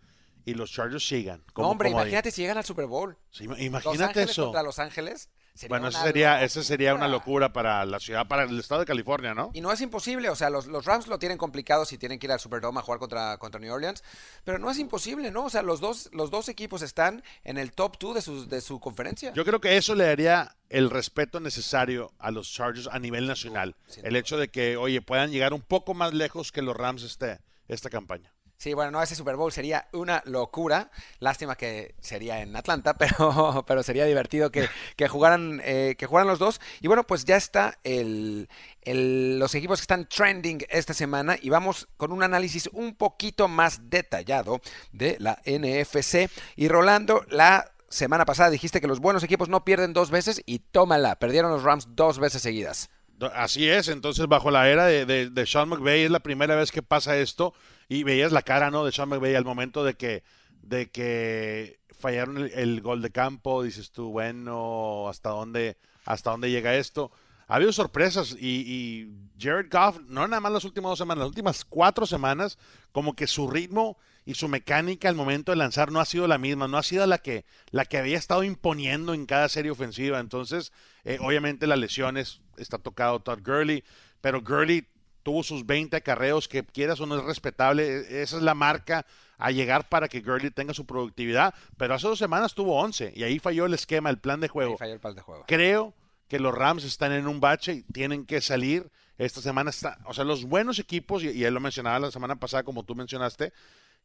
y 0.46 0.54
los 0.54 0.72
Chargers 0.72 1.08
sigan. 1.08 1.44
no, 1.56 1.70
hombre, 1.70 1.90
imagínate 1.90 2.32
si 2.32 2.42
llegan 2.42 2.58
al 2.58 2.66
Super 2.66 2.88
Bowl. 2.88 3.18
imagínate 3.40 4.22
los 4.22 4.32
eso. 4.32 4.46
Contra 4.46 4.64
Los 4.64 4.80
Ángeles 4.80 5.30
bueno, 5.68 5.88
eso 5.90 6.02
sería, 6.02 6.44
esa 6.44 6.64
sería 6.64 6.94
una 6.94 7.08
locura 7.08 7.52
para 7.52 7.86
la 7.86 8.00
ciudad, 8.00 8.28
para 8.28 8.44
el 8.44 8.60
estado 8.60 8.82
de 8.82 8.86
California, 8.86 9.34
¿no? 9.34 9.52
Y 9.54 9.62
no 9.62 9.72
es 9.72 9.82
imposible, 9.82 10.30
o 10.30 10.36
sea, 10.36 10.50
los, 10.50 10.68
los 10.68 10.86
Rams 10.86 11.08
lo 11.08 11.20
tienen 11.20 11.38
complicado 11.38 11.86
si 11.86 11.98
tienen 11.98 12.20
que 12.20 12.28
ir 12.28 12.32
al 12.32 12.40
Superdome 12.40 12.80
a 12.80 12.84
jugar 12.84 13.00
contra, 13.00 13.38
contra 13.38 13.60
New 13.60 13.74
Orleans, 13.74 14.04
pero 14.44 14.60
no 14.60 14.72
es 14.72 14.80
imposible, 14.80 15.32
¿no? 15.32 15.46
O 15.46 15.50
sea, 15.50 15.62
los 15.62 15.80
dos, 15.80 16.10
los 16.14 16.32
dos 16.32 16.50
equipos 16.50 16.82
están 16.82 17.24
en 17.44 17.58
el 17.58 17.72
top 17.74 17.98
2 18.00 18.16
de 18.16 18.22
su, 18.22 18.48
de 18.48 18.62
su 18.62 18.80
conferencia. 18.80 19.34
Yo 19.34 19.44
creo 19.44 19.60
que 19.60 19.78
eso 19.78 19.96
le 19.96 20.06
daría 20.06 20.56
el 20.70 20.90
respeto 20.90 21.40
necesario 21.40 22.14
a 22.20 22.32
los 22.32 22.52
Chargers 22.52 22.88
a 22.88 23.00
nivel 23.00 23.28
nacional. 23.28 23.76
el 24.04 24.16
hecho 24.16 24.38
de 24.38 24.50
que, 24.50 24.78
oye, 24.78 25.02
puedan 25.02 25.32
llegar 25.32 25.54
un 25.54 25.62
poco 25.62 25.94
más 25.94 26.14
lejos 26.14 26.52
que 26.52 26.62
los 26.62 26.78
Rams 26.78 27.04
este, 27.04 27.40
esta 27.68 27.90
campaña. 27.90 28.34
Sí, 28.60 28.74
bueno, 28.74 28.92
no, 28.92 29.02
ese 29.02 29.16
Super 29.16 29.38
Bowl 29.38 29.54
sería 29.54 29.88
una 29.94 30.22
locura. 30.26 30.92
Lástima 31.20 31.56
que 31.56 31.96
sería 32.02 32.42
en 32.42 32.54
Atlanta, 32.58 32.94
pero, 32.98 33.64
pero 33.66 33.84
sería 33.84 34.04
divertido 34.04 34.52
que, 34.52 34.68
que 34.98 35.08
jugaran, 35.08 35.62
eh, 35.64 35.96
que 35.98 36.06
jugaran 36.06 36.28
los 36.28 36.40
dos. 36.40 36.60
Y 36.82 36.88
bueno, 36.88 37.08
pues 37.08 37.24
ya 37.24 37.38
está 37.38 37.80
el, 37.86 38.50
los 38.84 39.56
equipos 39.56 39.80
que 39.80 39.84
están 39.84 40.10
trending 40.10 40.66
esta 40.68 40.94
semana 40.94 41.38
y 41.42 41.50
vamos 41.50 41.88
con 41.96 42.12
un 42.12 42.22
análisis 42.22 42.70
un 42.74 42.96
poquito 42.96 43.48
más 43.48 43.90
detallado 43.90 44.60
de 44.92 45.16
la 45.20 45.40
NFC. 45.46 46.30
Y 46.58 46.68
Rolando, 46.68 47.26
la 47.30 47.72
semana 47.88 48.26
pasada 48.26 48.50
dijiste 48.50 48.82
que 48.82 48.88
los 48.88 49.00
buenos 49.00 49.24
equipos 49.24 49.48
no 49.48 49.64
pierden 49.64 49.94
dos 49.94 50.12
veces 50.12 50.42
y 50.46 50.60
tómala, 50.60 51.16
perdieron 51.16 51.50
los 51.50 51.64
Rams 51.64 51.88
dos 51.96 52.20
veces 52.20 52.42
seguidas. 52.42 52.90
Así 53.34 53.70
es, 53.70 53.88
entonces 53.88 54.28
bajo 54.28 54.52
la 54.52 54.70
era 54.70 54.86
de, 54.86 55.30
de, 55.30 55.46
Sean 55.46 55.70
McVay 55.70 56.04
es 56.04 56.12
la 56.12 56.20
primera 56.20 56.56
vez 56.56 56.72
que 56.72 56.82
pasa 56.82 57.18
esto 57.18 57.54
y 57.90 58.04
veías 58.04 58.32
la 58.32 58.44
cara 58.44 58.70
no 58.72 58.86
de 58.86 58.92
Sean 58.92 59.10
McVay 59.10 59.36
al 59.36 59.44
momento 59.44 59.84
de 59.84 59.96
que, 59.96 60.24
de 60.62 60.92
que 60.92 61.80
fallaron 62.00 62.50
el, 62.54 62.82
gol 62.82 63.02
de 63.02 63.10
campo, 63.10 63.64
dices 63.64 63.92
tú, 63.92 64.12
bueno, 64.12 65.10
¿hasta 65.10 65.30
dónde, 65.30 65.76
hasta 66.06 66.30
dónde 66.30 66.52
llega 66.52 66.76
esto? 66.76 67.12
Ha 67.48 67.56
habido 67.56 67.74
sorpresas 67.74 68.38
y, 68.40 69.10
Jared 69.40 69.72
Goff, 69.72 70.00
no 70.08 70.28
nada 70.28 70.40
más 70.40 70.52
las 70.52 70.66
últimas 70.66 70.92
dos 70.92 71.00
semanas, 71.00 71.24
las 71.24 71.30
últimas 71.30 71.66
cuatro 71.66 72.06
semanas, 72.06 72.60
como 72.92 73.16
que 73.16 73.26
su 73.26 73.50
ritmo 73.50 73.98
y 74.24 74.36
su 74.36 74.48
mecánica 74.48 75.10
al 75.10 75.16
momento 75.16 75.52
de 75.52 75.56
lanzar 75.56 75.92
no 75.92 76.00
ha 76.00 76.06
sido 76.06 76.28
la 76.28 76.38
misma, 76.38 76.68
no 76.68 76.78
ha 76.78 76.84
sido 76.84 77.08
la 77.08 77.18
que, 77.18 77.46
la 77.72 77.86
que 77.86 77.98
había 77.98 78.18
estado 78.20 78.44
imponiendo 78.44 79.16
en 79.16 79.26
cada 79.26 79.50
serie 79.50 79.72
ofensiva. 79.72 80.20
Entonces, 80.20 80.72
eh, 81.06 81.18
obviamente 81.22 81.66
las 81.66 81.80
lesiones, 81.80 82.42
está 82.58 82.78
tocado 82.78 83.22
Todd 83.22 83.40
Gurley, 83.44 83.84
pero 84.22 84.42
Gurley 84.42 84.86
tuvo 85.24 85.44
sus 85.44 85.66
20 85.66 85.96
acarreos, 85.98 86.48
que 86.48 86.64
quieras 86.64 87.00
o 87.00 87.06
no 87.06 87.18
es 87.18 87.24
respetable, 87.24 87.84
e, 87.86 88.22
esa 88.22 88.38
es 88.38 88.44
la 88.44 88.54
marca 88.54 89.06
a 89.38 89.52
llegar 89.52 89.88
para 89.88 90.08
que 90.08 90.22
Gurley 90.22 90.52
tenga 90.52 90.74
su 90.74 90.86
productividad, 90.86 91.54
pero 91.78 91.94
hace 91.94 92.08
dos 92.08 92.20
semanas 92.20 92.54
tuvo 92.54 92.80
11 92.80 93.14
y 93.16 93.24
ahí 93.24 93.40
falló 93.40 93.66
el 93.66 93.74
esquema, 93.74 94.10
el 94.10 94.20
plan 94.20 94.40
de 94.40 94.48
juego. 94.48 94.78
falló 94.78 94.94
el 94.94 95.00
plan 95.00 95.16
de 95.16 95.22
juego. 95.22 95.46
Creo 95.48 95.94
que 96.28 96.40
los 96.40 96.54
Rams 96.54 96.84
están 96.84 97.12
en 97.12 97.28
un 97.28 97.40
bache 97.40 97.74
y 97.74 97.84
tienen 97.84 98.26
que 98.26 98.42
salir. 98.42 98.90
Esta 99.18 99.42
semana 99.42 99.70
está, 99.70 99.98
o 100.06 100.14
sea, 100.14 100.24
los 100.24 100.46
buenos 100.46 100.80
equipos, 100.80 101.24
y, 101.24 101.32
y 101.32 101.44
él 101.44 101.54
lo 101.54 101.60
mencionaba 101.60 102.00
la 102.00 102.12
semana 102.12 102.38
pasada, 102.38 102.64
como 102.64 102.84
tú 102.84 102.96
mencionaste, 102.96 103.54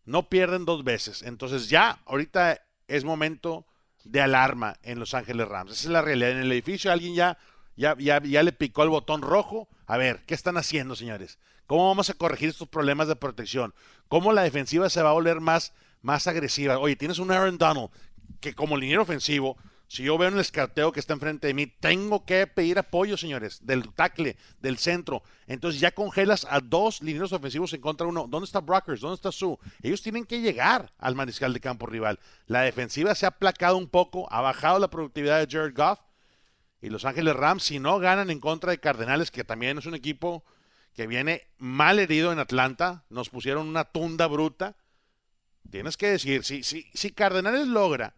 no 0.05 0.29
pierden 0.29 0.65
dos 0.65 0.85
veces. 0.85 1.23
Entonces 1.23 1.69
ya 1.69 2.01
ahorita 2.07 2.61
es 2.89 3.05
momento 3.05 3.67
de 4.05 4.21
alarma 4.21 4.77
en 4.83 4.99
Los 4.99 5.15
Ángeles 5.15 5.49
Rams. 5.49 5.73
Esa 5.73 5.89
es 5.89 5.91
la 5.91 6.03
realidad. 6.03 6.31
En 6.31 6.39
el 6.39 6.53
edificio 6.53 6.93
alguien 6.93 7.15
ya, 7.15 7.39
ya, 7.77 7.97
ya, 7.99 8.23
ya 8.23 8.43
le 8.43 8.53
picó 8.53 8.83
el 8.83 8.89
botón 8.89 9.23
rojo. 9.23 9.69
A 9.87 9.97
ver, 9.97 10.25
¿qué 10.27 10.35
están 10.35 10.57
haciendo, 10.57 10.97
señores? 10.97 11.39
¿Cómo 11.67 11.89
vamos 11.89 12.11
a 12.11 12.15
corregir 12.15 12.49
estos 12.49 12.69
problemas 12.69 13.09
de 13.09 13.17
protección? 13.17 13.75
¿Cómo 14.09 14.33
la 14.33 14.43
defensiva 14.43 14.91
se 14.91 15.03
va 15.03 15.11
a 15.11 15.15
volver 15.15 15.41
más, 15.41 15.73
más 16.03 16.27
agresiva? 16.27 16.79
Oye, 16.79 16.97
tienes 16.97 17.19
un 17.19 17.31
Aaron 17.31 17.59
Donald 17.59 17.91
que 18.41 18.55
como 18.55 18.77
liniero 18.77 19.03
ofensivo 19.03 19.57
si 19.95 20.03
yo 20.03 20.17
veo 20.19 20.29
en 20.29 20.35
el 20.35 20.41
escarteo 20.41 20.93
que 20.93 21.01
está 21.01 21.13
enfrente 21.13 21.47
de 21.47 21.55
mí, 21.55 21.67
tengo 21.67 22.25
que 22.25 22.47
pedir 22.47 22.79
apoyo, 22.79 23.17
señores, 23.17 23.65
del 23.65 23.93
tackle, 23.93 24.37
del 24.61 24.79
centro. 24.79 25.23
Entonces 25.47 25.81
ya 25.81 25.93
congelas 25.93 26.47
a 26.51 26.61
dos 26.61 27.03
lineros 27.03 27.33
ofensivos 27.33 27.73
en 27.75 27.81
contra 27.81 28.05
de 28.05 28.11
uno. 28.11 28.27
¿Dónde 28.29 28.47
está 28.47 28.61
Brockers? 28.61 29.01
¿Dónde 29.01 29.17
está 29.17 29.31
Sue? 29.31 29.57
Ellos 29.83 30.03
tienen 30.03 30.25
que 30.25 30.41
llegar 30.41 30.93
al 30.99 31.15
mariscal 31.15 31.53
de 31.53 31.61
campo 31.61 31.87
rival. 31.87 32.19
La 32.47 32.63
defensiva 32.63 33.15
se 33.15 33.27
ha 33.27 33.29
aplacado 33.29 33.77
un 33.77 33.89
poco, 33.89 34.27
ha 34.33 34.41
bajado 34.41 34.79
la 34.79 34.91
productividad 34.91 35.47
de 35.47 35.53
Jared 35.53 35.77
Goff. 35.77 36.01
Y 36.85 36.91
Los 36.91 37.05
Ángeles 37.05 37.35
Rams, 37.35 37.63
si 37.63 37.79
no 37.79 37.99
ganan 37.99 38.31
en 38.31 38.41
contra 38.41 38.71
de 38.71 38.79
Cardenales, 38.79 39.31
que 39.31 39.43
también 39.43 39.79
es 39.79 39.87
un 39.87 39.95
equipo 39.95 40.45
que 40.95 41.07
viene 41.07 41.49
mal 41.57 41.99
herido 41.99 42.31
en 42.31 42.39
Atlanta, 42.39 43.05
nos 43.09 43.31
pusieron 43.31 43.67
una 43.69 43.85
tunda 43.85 44.27
bruta. 44.27 44.77
Tienes 45.71 45.97
que 45.97 46.09
decir, 46.09 46.45
si, 46.45 46.63
si, 46.63 46.91
si 46.93 47.11
Cardenales 47.11 47.67
logra 47.69 48.15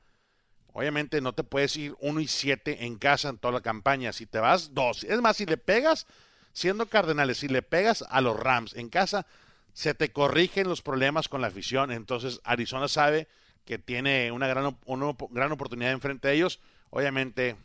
Obviamente 0.76 1.22
no 1.22 1.32
te 1.32 1.42
puedes 1.42 1.74
ir 1.78 1.94
1 2.00 2.20
y 2.20 2.26
7 2.26 2.84
en 2.84 2.98
casa 2.98 3.30
en 3.30 3.38
toda 3.38 3.54
la 3.54 3.60
campaña. 3.62 4.12
Si 4.12 4.26
te 4.26 4.40
vas 4.40 4.74
2. 4.74 5.04
Es 5.04 5.22
más, 5.22 5.38
si 5.38 5.46
le 5.46 5.56
pegas, 5.56 6.06
siendo 6.52 6.84
Cardenales, 6.84 7.38
si 7.38 7.48
le 7.48 7.62
pegas 7.62 8.04
a 8.10 8.20
los 8.20 8.38
Rams 8.38 8.74
en 8.74 8.90
casa, 8.90 9.26
se 9.72 9.94
te 9.94 10.12
corrigen 10.12 10.68
los 10.68 10.82
problemas 10.82 11.28
con 11.28 11.40
la 11.40 11.46
afición. 11.46 11.92
Entonces 11.92 12.42
Arizona 12.44 12.88
sabe 12.88 13.26
que 13.64 13.78
tiene 13.78 14.30
una 14.32 14.48
gran, 14.48 14.76
una 14.84 15.14
gran 15.30 15.52
oportunidad 15.52 15.92
enfrente 15.92 16.28
de 16.28 16.34
ellos. 16.34 16.60
Obviamente 16.90 17.56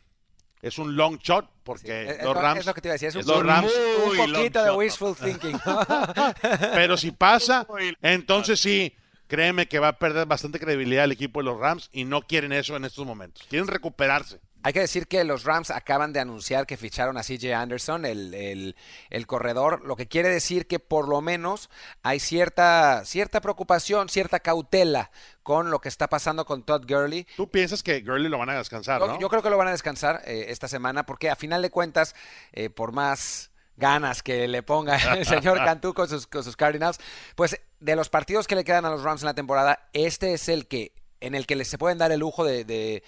es 0.62 0.78
un 0.78 0.95
long 0.95 1.17
shot 1.19 1.50
porque 1.63 2.17
los 2.24 2.36
Rams 2.36 2.62
es 2.62 2.65
lo 2.65 2.74
que 2.74 2.82
te 2.82 2.88
iba 2.88 2.93
a 2.93 2.97
decir, 2.97 3.10
es 3.10 3.15
un, 3.28 3.45
Rams, 3.45 3.71
un 4.06 4.17
poquito 4.17 4.63
de 4.63 4.71
wishful 4.71 5.15
thinking. 5.15 5.60
Pero 6.74 6.97
si 6.97 7.12
pasa, 7.12 7.67
entonces 8.02 8.60
sí, 8.60 8.93
créeme 9.28 9.67
que 9.67 9.80
va 9.80 9.89
a 9.89 10.00
perder 10.00 10.26
bastante 10.26 10.60
credibilidad 10.60 11.06
el 11.06 11.12
equipo 11.12 11.39
de 11.39 11.45
los 11.45 11.60
Rams 11.60 11.89
y 11.91 12.06
no 12.06 12.21
quieren 12.21 12.52
eso 12.52 12.76
en 12.76 12.86
estos 12.86 13.06
momentos. 13.06 13.45
Quieren 13.50 13.67
recuperarse. 13.67 14.39
Hay 14.63 14.74
que 14.74 14.80
decir 14.80 15.08
que 15.08 15.24
los 15.24 15.43
Rams 15.43 15.71
acaban 15.71 16.13
de 16.13 16.19
anunciar 16.19 16.67
que 16.67 16.78
ficharon 16.78 17.17
a 17.17 17.24
CJ 17.24 17.54
Anderson, 17.54 18.06
el, 18.06 18.76
el, 19.10 19.28
corredor, 19.28 19.84
lo 19.86 19.95
que 19.95 20.08
quiere 20.08 20.30
decir 20.30 20.67
que 20.67 20.80
por 20.80 21.08
lo 21.08 21.21
menos 21.21 21.69
hay 22.04 22.19
cierta, 22.19 23.04
cierta 23.06 23.41
preocupación, 23.41 24.10
cierta 24.10 24.39
cautela 24.39 25.12
con 25.43 25.71
lo 25.71 25.80
que 25.80 25.89
está 25.89 26.08
pasando 26.08 26.45
con 26.45 26.63
Todd 26.63 26.86
Gurley. 26.88 27.26
¿Tú 27.36 27.50
piensas 27.50 27.82
que 27.82 28.02
Gurley 28.02 28.30
lo 28.30 28.38
van 28.38 28.50
a 28.50 28.58
descansar, 28.58 29.02
no? 29.02 29.19
Yo, 29.19 29.30
creo 29.30 29.41
que 29.41 29.50
lo 29.50 29.58
van 29.58 29.69
a 29.69 29.71
descansar 29.71 30.21
eh, 30.26 30.45
esta 30.50 30.67
semana 30.67 31.06
porque 31.06 31.30
a 31.30 31.36
final 31.36 31.62
de 31.62 31.71
cuentas, 31.71 32.15
eh, 32.52 32.69
por 32.69 32.91
más 32.91 33.52
ganas 33.78 34.21
que 34.21 34.47
le 34.47 34.63
ponga 34.63 34.95
el 35.17 35.26
señor 35.26 35.58
Cantú 35.65 35.93
con 35.93 36.08
sus, 36.08 36.28
con 36.28 36.43
sus 36.43 36.56
Cardinals, 36.56 37.00
pues 37.36 37.60
de 37.80 37.95
los 37.95 38.10
partidos 38.10 38.47
que 38.47 38.56
le 38.56 38.63
quedan 38.63 38.86
a 38.86 38.89
los 38.89 39.04
Rams 39.04 39.21
en 39.21 39.28
la 39.28 39.34
temporada, 39.34 39.89
este 39.93 40.34
es 40.34 40.47
el 40.50 40.67
que 40.67 40.93
en 41.21 41.36
el 41.36 41.45
que 41.45 41.56
les 41.56 41.67
se 41.67 41.78
pueden 41.78 42.00
dar 42.00 42.12
el 42.12 42.19
lujo 42.19 42.43
de, 42.43 42.65
de, 42.65 43.04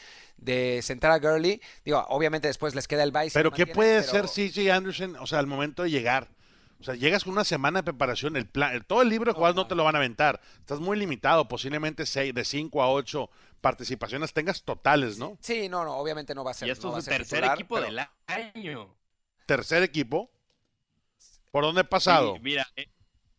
sentar 0.81 1.11
a 1.11 1.19
Gurley. 1.19 1.61
Digo, 1.85 2.05
obviamente 2.09 2.47
después 2.47 2.75
les 2.75 2.87
queda 2.87 3.03
el 3.03 3.11
vice. 3.11 3.31
Pero 3.33 3.51
¿qué 3.51 3.67
puede 3.67 3.97
hacer 3.97 4.25
CJ 4.25 4.71
Anderson, 4.71 5.15
o 5.17 5.27
sea, 5.27 5.39
al 5.39 5.47
momento 5.47 5.83
de 5.83 5.91
llegar? 5.91 6.29
O 6.79 6.83
sea, 6.83 6.95
llegas 6.95 7.23
con 7.23 7.33
una 7.33 7.45
semana 7.45 7.79
de 7.79 7.83
preparación, 7.83 8.35
el 8.35 8.45
plan, 8.45 8.83
todo 8.85 9.01
el 9.01 9.09
libro 9.09 9.31
de 9.31 9.35
jugadas 9.35 9.55
no 9.55 9.67
te 9.67 9.75
lo 9.75 9.85
van 9.85 9.95
a 9.95 9.99
aventar. 9.99 10.41
Estás 10.59 10.81
muy 10.81 10.97
limitado, 10.97 11.47
posiblemente 11.47 12.05
seis, 12.05 12.33
de 12.33 12.43
5 12.43 12.81
a 12.81 12.91
8 12.91 13.29
participaciones 13.61 14.33
tengas 14.33 14.63
totales, 14.63 15.17
¿no? 15.17 15.37
Sí, 15.39 15.69
no, 15.69 15.85
no, 15.85 15.95
obviamente 15.95 16.35
no 16.35 16.43
va 16.43 16.51
a 16.51 16.53
ser. 16.53 16.67
Y 16.67 16.71
esto 16.71 16.97
es 16.97 17.05
su 17.05 17.09
tercer 17.09 17.45
equipo 17.45 17.79
del 17.79 17.97
año. 18.27 18.93
¿Tercer 19.45 19.81
equipo? 19.83 20.29
¿Por 21.49 21.63
dónde 21.63 21.81
ha 21.81 21.89
pasado? 21.89 22.37
mira, 22.41 22.67
eh, 22.75 22.89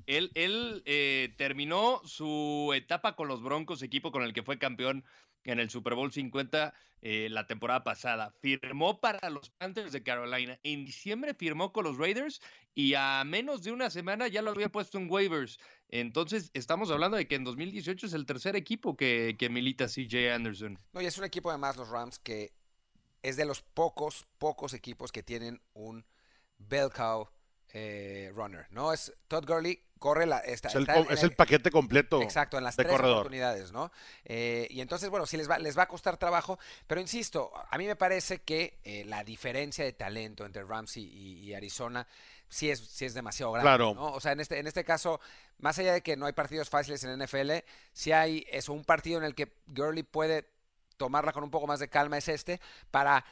él, 0.07 0.31
él 0.35 0.83
eh, 0.87 1.35
terminó 1.37 2.01
su 2.07 2.73
etapa 2.75 3.17
con 3.17 3.29
los 3.29 3.43
Broncos, 3.43 3.83
equipo 3.83 4.11
con 4.11 4.23
el 4.23 4.33
que 4.33 4.43
fue 4.43 4.59
campeón 4.59 5.05
en 5.45 5.61
el 5.61 5.71
Super 5.71 5.95
Bowl 5.95 6.13
50 6.13 6.75
eh, 7.03 7.29
la 7.31 7.47
temporada 7.47 7.85
pasada. 7.85 8.33
Firmó 8.41 9.01
para 9.01 9.29
los 9.31 9.51
Panthers 9.51 9.93
de 9.93 10.03
Carolina. 10.03 10.59
En 10.63 10.85
diciembre 10.85 11.35
firmó 11.35 11.73
con 11.73 11.85
los 11.85 11.99
Raiders 11.99 12.41
y 12.75 12.95
a 12.95 13.23
menos 13.25 13.63
de 13.63 13.73
una 13.73 13.91
semana 13.91 14.27
ya 14.27 14.43
lo 14.43 14.51
había 14.51 14.71
puesto 14.71 14.99
en 14.99 15.11
waivers. 15.11 15.59
Entonces, 15.91 16.51
estamos 16.55 16.91
hablando 16.91 17.17
de 17.17 17.29
que 17.29 17.35
en 17.35 17.45
2018 17.45 18.07
es 18.07 18.15
el 18.15 18.27
tercer 18.27 18.57
equipo 18.57 18.97
que, 18.97 19.37
que 19.39 19.51
milita 19.51 19.87
CJ 19.87 20.33
Anderson. 20.33 20.79
No, 20.93 21.03
y 21.03 21.07
es 21.07 21.19
un 21.19 21.25
equipo 21.25 21.51
además, 21.51 21.77
los 21.77 21.91
Rams, 21.91 22.19
que 22.19 22.53
es 23.23 23.37
de 23.37 23.45
los 23.45 23.63
pocos, 23.63 24.27
pocos 24.39 24.75
equipos 24.75 25.13
que 25.13 25.23
tienen 25.23 25.61
un 25.75 26.05
bell 26.59 26.91
cow 26.91 27.29
eh, 27.73 28.31
runner, 28.35 28.67
¿no? 28.71 28.93
Es 28.93 29.13
Todd 29.29 29.47
Gurley 29.47 29.83
corre 30.05 30.27
la... 30.27 30.41
es, 30.41 30.63
el, 30.75 31.33
paquete 31.35 31.71
completo 31.71 32.21
Exacto, 32.21 32.59
en 32.59 32.65
las 32.65 32.77
tres 32.77 32.93
oportunidades, 32.93 33.73
¿no? 33.73 33.91
Eh, 34.27 34.67
y 34.69 34.83
entonces, 34.83 35.09
bueno, 35.09 35.25
sí 35.25 35.39
les 35.39 35.49
va, 35.49 35.59
les 35.59 35.79
va 35.79 35.85
a 35.85 35.89
costar 35.89 36.19
trabajo, 36.19 36.59
pero 36.87 37.01
insisto, 37.01 37.51
a 37.71 37.79
mí 37.79 37.87
me 37.87 37.97
parece 37.97 38.43
que 38.43 38.81
eh, 38.85 39.07
la 39.07 39.25
diferencia 39.25 39.83
de 39.83 39.95
talento 39.95 40.45
entre 40.45 40.63
Ramsey 40.63 41.03
y, 41.03 41.55
Arizona 41.55 42.07
sí 42.51 42.69
es, 42.69 42.81
sí 42.81 43.07
es 43.07 43.15
demasiado 43.15 43.53
grande. 43.53 43.67
Claro. 43.67 43.95
¿no? 43.95 44.13
O 44.13 44.21
sea, 44.21 44.33
en 44.33 44.41
este, 44.41 44.59
en 44.59 44.67
este 44.67 44.85
caso, 44.85 45.21
más 45.57 45.79
allá 45.79 45.95
de 45.95 46.03
que 46.03 46.19
no 46.19 46.27
hay 46.27 46.35
partidos 46.35 46.69
fáciles 46.69 47.03
en 47.05 47.19
NFL, 47.19 47.65
si 47.95 48.13
hay 48.13 48.45
eso, 48.51 48.75
un 48.75 48.85
partido 48.85 49.17
en 49.17 49.25
el 49.25 49.35
que 49.35 49.55
Gurley 49.69 50.03
puede 50.03 50.51
tomarla 50.99 51.33
con 51.33 51.45
un 51.45 51.51
poco 51.51 51.67
más 51.67 51.81
de 51.81 51.89
calma, 51.89 52.19
es 52.19 52.29
este, 52.29 52.61
para 52.91 53.25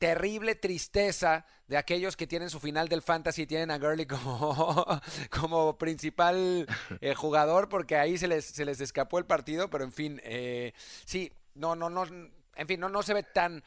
terrible 0.00 0.54
tristeza 0.54 1.44
de 1.68 1.76
aquellos 1.76 2.16
que 2.16 2.26
tienen 2.26 2.48
su 2.48 2.58
final 2.58 2.88
del 2.88 3.02
fantasy 3.02 3.42
y 3.42 3.46
tienen 3.46 3.70
a 3.70 3.78
Gurley 3.78 4.06
como, 4.06 4.86
como 5.30 5.78
principal 5.78 6.66
eh, 7.00 7.14
jugador, 7.14 7.68
porque 7.68 7.96
ahí 7.96 8.16
se 8.16 8.26
les, 8.26 8.46
se 8.46 8.64
les 8.64 8.80
escapó 8.80 9.18
el 9.18 9.26
partido, 9.26 9.68
pero 9.68 9.84
en 9.84 9.92
fin, 9.92 10.20
eh, 10.24 10.72
sí, 11.04 11.30
no, 11.54 11.76
no, 11.76 11.90
no, 11.90 12.04
en 12.04 12.66
fin, 12.66 12.80
no, 12.80 12.88
no 12.88 13.02
se 13.02 13.12
ve 13.12 13.22
tan, 13.22 13.62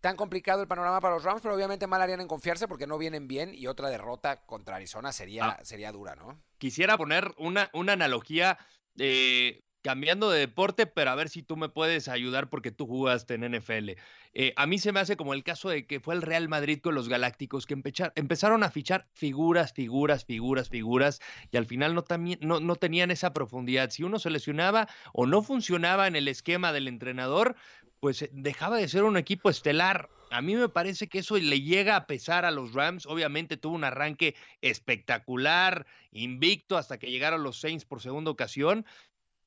tan 0.00 0.16
complicado 0.16 0.60
el 0.60 0.68
panorama 0.68 1.00
para 1.00 1.14
los 1.14 1.24
Rams, 1.24 1.40
pero 1.40 1.54
obviamente 1.54 1.86
mal 1.86 2.02
harían 2.02 2.20
en 2.20 2.28
confiarse 2.28 2.68
porque 2.68 2.86
no 2.86 2.98
vienen 2.98 3.26
bien 3.26 3.54
y 3.54 3.66
otra 3.66 3.88
derrota 3.88 4.44
contra 4.44 4.76
Arizona 4.76 5.12
sería, 5.12 5.46
ah. 5.46 5.64
sería 5.64 5.92
dura, 5.92 6.14
¿no? 6.14 6.38
Quisiera 6.58 6.98
poner 6.98 7.34
una, 7.38 7.70
una 7.72 7.94
analogía. 7.94 8.58
Eh, 8.98 9.64
cambiando 9.82 10.30
de 10.30 10.40
deporte, 10.40 10.86
pero 10.86 11.10
a 11.10 11.14
ver 11.14 11.28
si 11.28 11.42
tú 11.42 11.56
me 11.56 11.68
puedes 11.68 12.08
ayudar 12.08 12.50
porque 12.50 12.70
tú 12.70 12.86
jugaste 12.86 13.34
en 13.34 13.44
NFL. 13.56 13.90
Eh, 14.32 14.52
a 14.56 14.66
mí 14.66 14.78
se 14.78 14.92
me 14.92 15.00
hace 15.00 15.16
como 15.16 15.34
el 15.34 15.42
caso 15.42 15.68
de 15.70 15.86
que 15.86 16.00
fue 16.00 16.14
el 16.14 16.22
Real 16.22 16.48
Madrid 16.48 16.80
con 16.80 16.94
los 16.94 17.08
Galácticos, 17.08 17.66
que 17.66 17.74
empezaron 17.74 18.62
a 18.62 18.70
fichar 18.70 19.08
figuras, 19.12 19.72
figuras, 19.72 20.24
figuras, 20.24 20.68
figuras, 20.68 21.20
y 21.50 21.56
al 21.56 21.66
final 21.66 21.94
no, 21.94 22.04
no, 22.40 22.60
no 22.60 22.76
tenían 22.76 23.10
esa 23.10 23.32
profundidad. 23.32 23.90
Si 23.90 24.02
uno 24.02 24.18
se 24.18 24.30
lesionaba 24.30 24.88
o 25.12 25.26
no 25.26 25.42
funcionaba 25.42 26.06
en 26.06 26.16
el 26.16 26.28
esquema 26.28 26.72
del 26.72 26.86
entrenador, 26.86 27.56
pues 28.00 28.22
eh, 28.22 28.30
dejaba 28.32 28.78
de 28.78 28.88
ser 28.88 29.04
un 29.04 29.16
equipo 29.16 29.50
estelar. 29.50 30.10
A 30.30 30.42
mí 30.42 30.54
me 30.54 30.68
parece 30.68 31.08
que 31.08 31.18
eso 31.18 31.36
le 31.36 31.60
llega 31.60 31.96
a 31.96 32.06
pesar 32.06 32.44
a 32.44 32.50
los 32.50 32.72
Rams. 32.72 33.06
Obviamente 33.06 33.56
tuvo 33.56 33.74
un 33.74 33.84
arranque 33.84 34.36
espectacular, 34.60 35.86
invicto 36.12 36.76
hasta 36.76 36.98
que 36.98 37.10
llegaron 37.10 37.42
los 37.42 37.60
Saints 37.60 37.84
por 37.84 38.00
segunda 38.00 38.30
ocasión, 38.30 38.86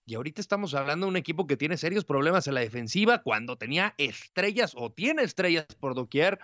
y 0.05 0.15
ahorita 0.15 0.41
estamos 0.41 0.73
hablando 0.73 1.05
de 1.05 1.11
un 1.11 1.17
equipo 1.17 1.47
que 1.47 1.57
tiene 1.57 1.77
serios 1.77 2.05
problemas 2.05 2.47
en 2.47 2.55
la 2.55 2.61
defensiva 2.61 3.21
cuando 3.21 3.57
tenía 3.57 3.93
estrellas 3.97 4.73
o 4.75 4.91
tiene 4.91 5.23
estrellas 5.23 5.65
por 5.79 5.95
doquier 5.95 6.39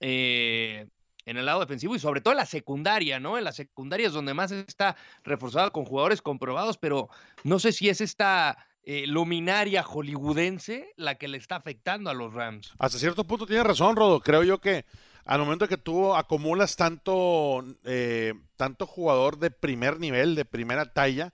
eh, 0.00 0.86
en 1.26 1.36
el 1.36 1.46
lado 1.46 1.60
defensivo 1.60 1.94
y 1.94 1.98
sobre 1.98 2.20
todo 2.20 2.32
en 2.32 2.38
la 2.38 2.46
secundaria, 2.46 3.20
¿no? 3.20 3.38
En 3.38 3.44
la 3.44 3.52
secundaria 3.52 4.06
es 4.06 4.12
donde 4.12 4.34
más 4.34 4.50
está 4.50 4.96
reforzado 5.22 5.70
con 5.72 5.84
jugadores 5.84 6.22
comprobados, 6.22 6.78
pero 6.78 7.08
no 7.44 7.58
sé 7.58 7.72
si 7.72 7.88
es 7.88 8.00
esta 8.00 8.66
eh, 8.82 9.06
luminaria 9.06 9.82
hollywoodense 9.82 10.92
la 10.96 11.16
que 11.16 11.28
le 11.28 11.36
está 11.36 11.56
afectando 11.56 12.10
a 12.10 12.14
los 12.14 12.32
Rams. 12.32 12.72
Hasta 12.78 12.98
cierto 12.98 13.24
punto 13.24 13.46
tiene 13.46 13.62
razón, 13.62 13.94
Rodo. 13.94 14.20
Creo 14.20 14.42
yo 14.42 14.58
que 14.58 14.84
al 15.26 15.38
momento 15.38 15.68
que 15.68 15.76
tú 15.76 16.14
acumulas 16.14 16.74
tanto, 16.76 17.62
eh, 17.84 18.34
tanto 18.56 18.86
jugador 18.86 19.38
de 19.38 19.50
primer 19.50 20.00
nivel, 20.00 20.34
de 20.34 20.44
primera 20.44 20.86
talla, 20.86 21.32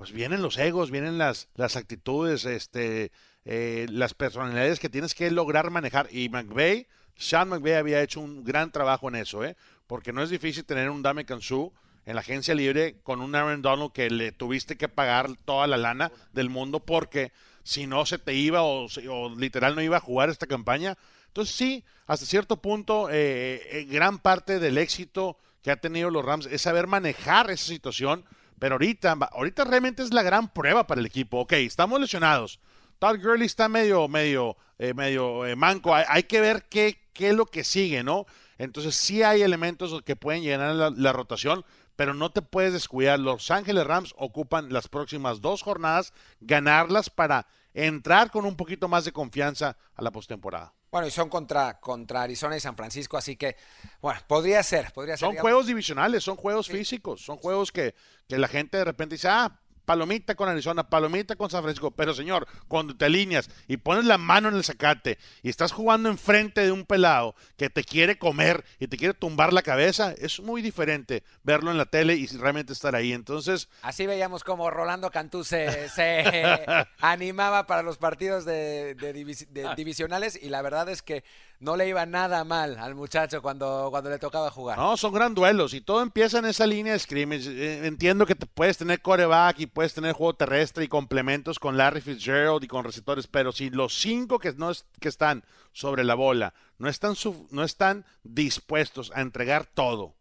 pues 0.00 0.12
vienen 0.12 0.40
los 0.40 0.56
egos, 0.56 0.90
vienen 0.90 1.18
las, 1.18 1.50
las 1.56 1.76
actitudes, 1.76 2.46
este, 2.46 3.12
eh, 3.44 3.86
las 3.90 4.14
personalidades 4.14 4.80
que 4.80 4.88
tienes 4.88 5.14
que 5.14 5.30
lograr 5.30 5.70
manejar. 5.70 6.08
Y 6.10 6.30
McVeigh, 6.30 6.86
Sean 7.16 7.50
McVeigh 7.50 7.76
había 7.76 8.00
hecho 8.00 8.20
un 8.20 8.42
gran 8.42 8.72
trabajo 8.72 9.08
en 9.08 9.16
eso, 9.16 9.44
¿eh? 9.44 9.58
porque 9.86 10.14
no 10.14 10.22
es 10.22 10.30
difícil 10.30 10.64
tener 10.64 10.88
un 10.88 11.02
Dame 11.02 11.26
Kansu 11.26 11.70
en 12.06 12.14
la 12.14 12.22
agencia 12.22 12.54
libre 12.54 12.96
con 13.02 13.20
un 13.20 13.34
Aaron 13.34 13.60
Donald 13.60 13.92
que 13.92 14.08
le 14.08 14.32
tuviste 14.32 14.78
que 14.78 14.88
pagar 14.88 15.28
toda 15.44 15.66
la 15.66 15.76
lana 15.76 16.10
del 16.32 16.48
mundo 16.48 16.80
porque 16.80 17.30
si 17.62 17.86
no 17.86 18.06
se 18.06 18.16
te 18.16 18.32
iba 18.32 18.62
o, 18.62 18.88
literal 19.36 19.74
no 19.74 19.82
iba 19.82 19.98
a 19.98 20.00
jugar 20.00 20.30
esta 20.30 20.46
campaña. 20.46 20.96
Entonces 21.26 21.54
sí, 21.54 21.84
hasta 22.06 22.24
cierto 22.24 22.56
punto, 22.56 23.10
eh, 23.10 23.60
eh, 23.70 23.84
gran 23.84 24.18
parte 24.18 24.60
del 24.60 24.78
éxito 24.78 25.36
que 25.62 25.70
ha 25.70 25.76
tenido 25.76 26.08
los 26.08 26.24
Rams 26.24 26.46
es 26.46 26.62
saber 26.62 26.86
manejar 26.86 27.50
esa 27.50 27.66
situación 27.66 28.24
pero 28.60 28.74
ahorita, 28.74 29.12
ahorita 29.32 29.64
realmente 29.64 30.02
es 30.02 30.12
la 30.12 30.22
gran 30.22 30.52
prueba 30.52 30.86
para 30.86 31.00
el 31.00 31.06
equipo. 31.06 31.40
Ok, 31.40 31.54
estamos 31.54 31.98
lesionados. 31.98 32.60
Todd 32.98 33.16
Gurley 33.16 33.46
está 33.46 33.70
medio, 33.70 34.06
medio, 34.06 34.58
eh, 34.78 34.92
medio 34.92 35.46
eh, 35.46 35.56
manco. 35.56 35.94
Hay, 35.94 36.24
que 36.24 36.42
ver 36.42 36.66
qué, 36.68 37.00
qué 37.14 37.30
es 37.30 37.34
lo 37.34 37.46
que 37.46 37.64
sigue, 37.64 38.04
¿no? 38.04 38.26
Entonces 38.58 38.94
sí 38.94 39.22
hay 39.22 39.40
elementos 39.40 40.02
que 40.02 40.14
pueden 40.14 40.42
llenar 40.42 40.74
la, 40.74 40.90
la, 40.90 41.12
rotación, 41.14 41.64
pero 41.96 42.12
no 42.12 42.30
te 42.30 42.42
puedes 42.42 42.74
descuidar. 42.74 43.18
Los 43.18 43.50
Ángeles 43.50 43.86
Rams 43.86 44.14
ocupan 44.18 44.70
las 44.70 44.88
próximas 44.88 45.40
dos 45.40 45.62
jornadas, 45.62 46.12
ganarlas 46.40 47.08
para 47.08 47.46
entrar 47.74 48.30
con 48.30 48.44
un 48.44 48.56
poquito 48.56 48.88
más 48.88 49.04
de 49.04 49.12
confianza 49.12 49.76
a 49.94 50.02
la 50.02 50.10
postemporada. 50.10 50.74
Bueno, 50.90 51.06
y 51.06 51.10
son 51.10 51.28
contra, 51.28 51.78
contra 51.78 52.22
Arizona 52.22 52.56
y 52.56 52.60
San 52.60 52.76
Francisco, 52.76 53.16
así 53.16 53.36
que, 53.36 53.56
bueno, 54.00 54.20
podría 54.26 54.62
ser, 54.62 54.92
podría 54.92 55.16
ser. 55.16 55.28
Son 55.28 55.36
juegos 55.36 55.66
divisionales, 55.66 56.24
son 56.24 56.36
juegos 56.36 56.68
físicos, 56.68 57.24
son 57.24 57.36
juegos 57.36 57.70
que, 57.70 57.94
que 58.28 58.38
la 58.38 58.48
gente 58.48 58.78
de 58.78 58.84
repente 58.84 59.14
dice, 59.14 59.28
ah, 59.28 59.60
palomita 59.90 60.36
con 60.36 60.48
Arizona, 60.48 60.88
palomita 60.88 61.34
con 61.34 61.50
San 61.50 61.64
Francisco. 61.64 61.90
Pero 61.90 62.14
señor, 62.14 62.46
cuando 62.68 62.96
te 62.96 63.06
alineas 63.06 63.50
y 63.66 63.76
pones 63.76 64.04
la 64.04 64.18
mano 64.18 64.48
en 64.48 64.54
el 64.54 64.62
zacate 64.62 65.18
y 65.42 65.48
estás 65.48 65.72
jugando 65.72 66.08
enfrente 66.08 66.60
de 66.60 66.70
un 66.70 66.84
pelado 66.84 67.34
que 67.56 67.70
te 67.70 67.82
quiere 67.82 68.16
comer 68.16 68.64
y 68.78 68.86
te 68.86 68.96
quiere 68.96 69.14
tumbar 69.14 69.52
la 69.52 69.62
cabeza, 69.62 70.14
es 70.16 70.38
muy 70.38 70.62
diferente 70.62 71.24
verlo 71.42 71.72
en 71.72 71.76
la 71.76 71.86
tele 71.86 72.14
y 72.14 72.28
realmente 72.28 72.72
estar 72.72 72.94
ahí. 72.94 73.12
Entonces. 73.12 73.68
Así 73.82 74.06
veíamos 74.06 74.44
como 74.44 74.70
Rolando 74.70 75.10
Cantú 75.10 75.42
se, 75.42 75.88
animaba 77.00 77.66
para 77.66 77.82
los 77.82 77.98
partidos 77.98 78.44
de, 78.44 78.94
de 78.94 79.74
divisionales 79.74 80.38
y 80.40 80.50
la 80.50 80.62
verdad 80.62 80.88
es 80.88 81.02
que 81.02 81.24
no 81.60 81.76
le 81.76 81.86
iba 81.86 82.06
nada 82.06 82.42
mal 82.42 82.78
al 82.78 82.94
muchacho 82.94 83.42
cuando, 83.42 83.88
cuando 83.90 84.08
le 84.08 84.18
tocaba 84.18 84.50
jugar. 84.50 84.78
No, 84.78 84.96
son 84.96 85.12
gran 85.12 85.34
duelos 85.34 85.74
y 85.74 85.82
todo 85.82 86.02
empieza 86.02 86.38
en 86.38 86.46
esa 86.46 86.66
línea 86.66 86.94
de 86.94 86.98
scrimmage. 86.98 87.48
Eh, 87.48 87.86
entiendo 87.86 88.24
que 88.24 88.34
te 88.34 88.46
puedes 88.46 88.78
tener 88.78 89.02
coreback 89.02 89.60
y 89.60 89.66
puedes 89.66 89.92
tener 89.92 90.14
juego 90.14 90.34
terrestre 90.34 90.84
y 90.84 90.88
complementos 90.88 91.58
con 91.58 91.76
Larry 91.76 92.00
Fitzgerald 92.00 92.64
y 92.64 92.66
con 92.66 92.84
receptores, 92.84 93.26
pero 93.26 93.52
si 93.52 93.68
los 93.68 93.94
cinco 93.94 94.38
que, 94.38 94.52
no 94.54 94.72
que 95.00 95.08
están 95.08 95.44
sobre 95.72 96.02
la 96.02 96.14
bola 96.14 96.54
no 96.78 96.88
están, 96.88 97.14
no 97.50 97.62
están 97.62 98.06
dispuestos 98.24 99.12
a 99.14 99.20
entregar 99.20 99.66
todo, 99.66 100.14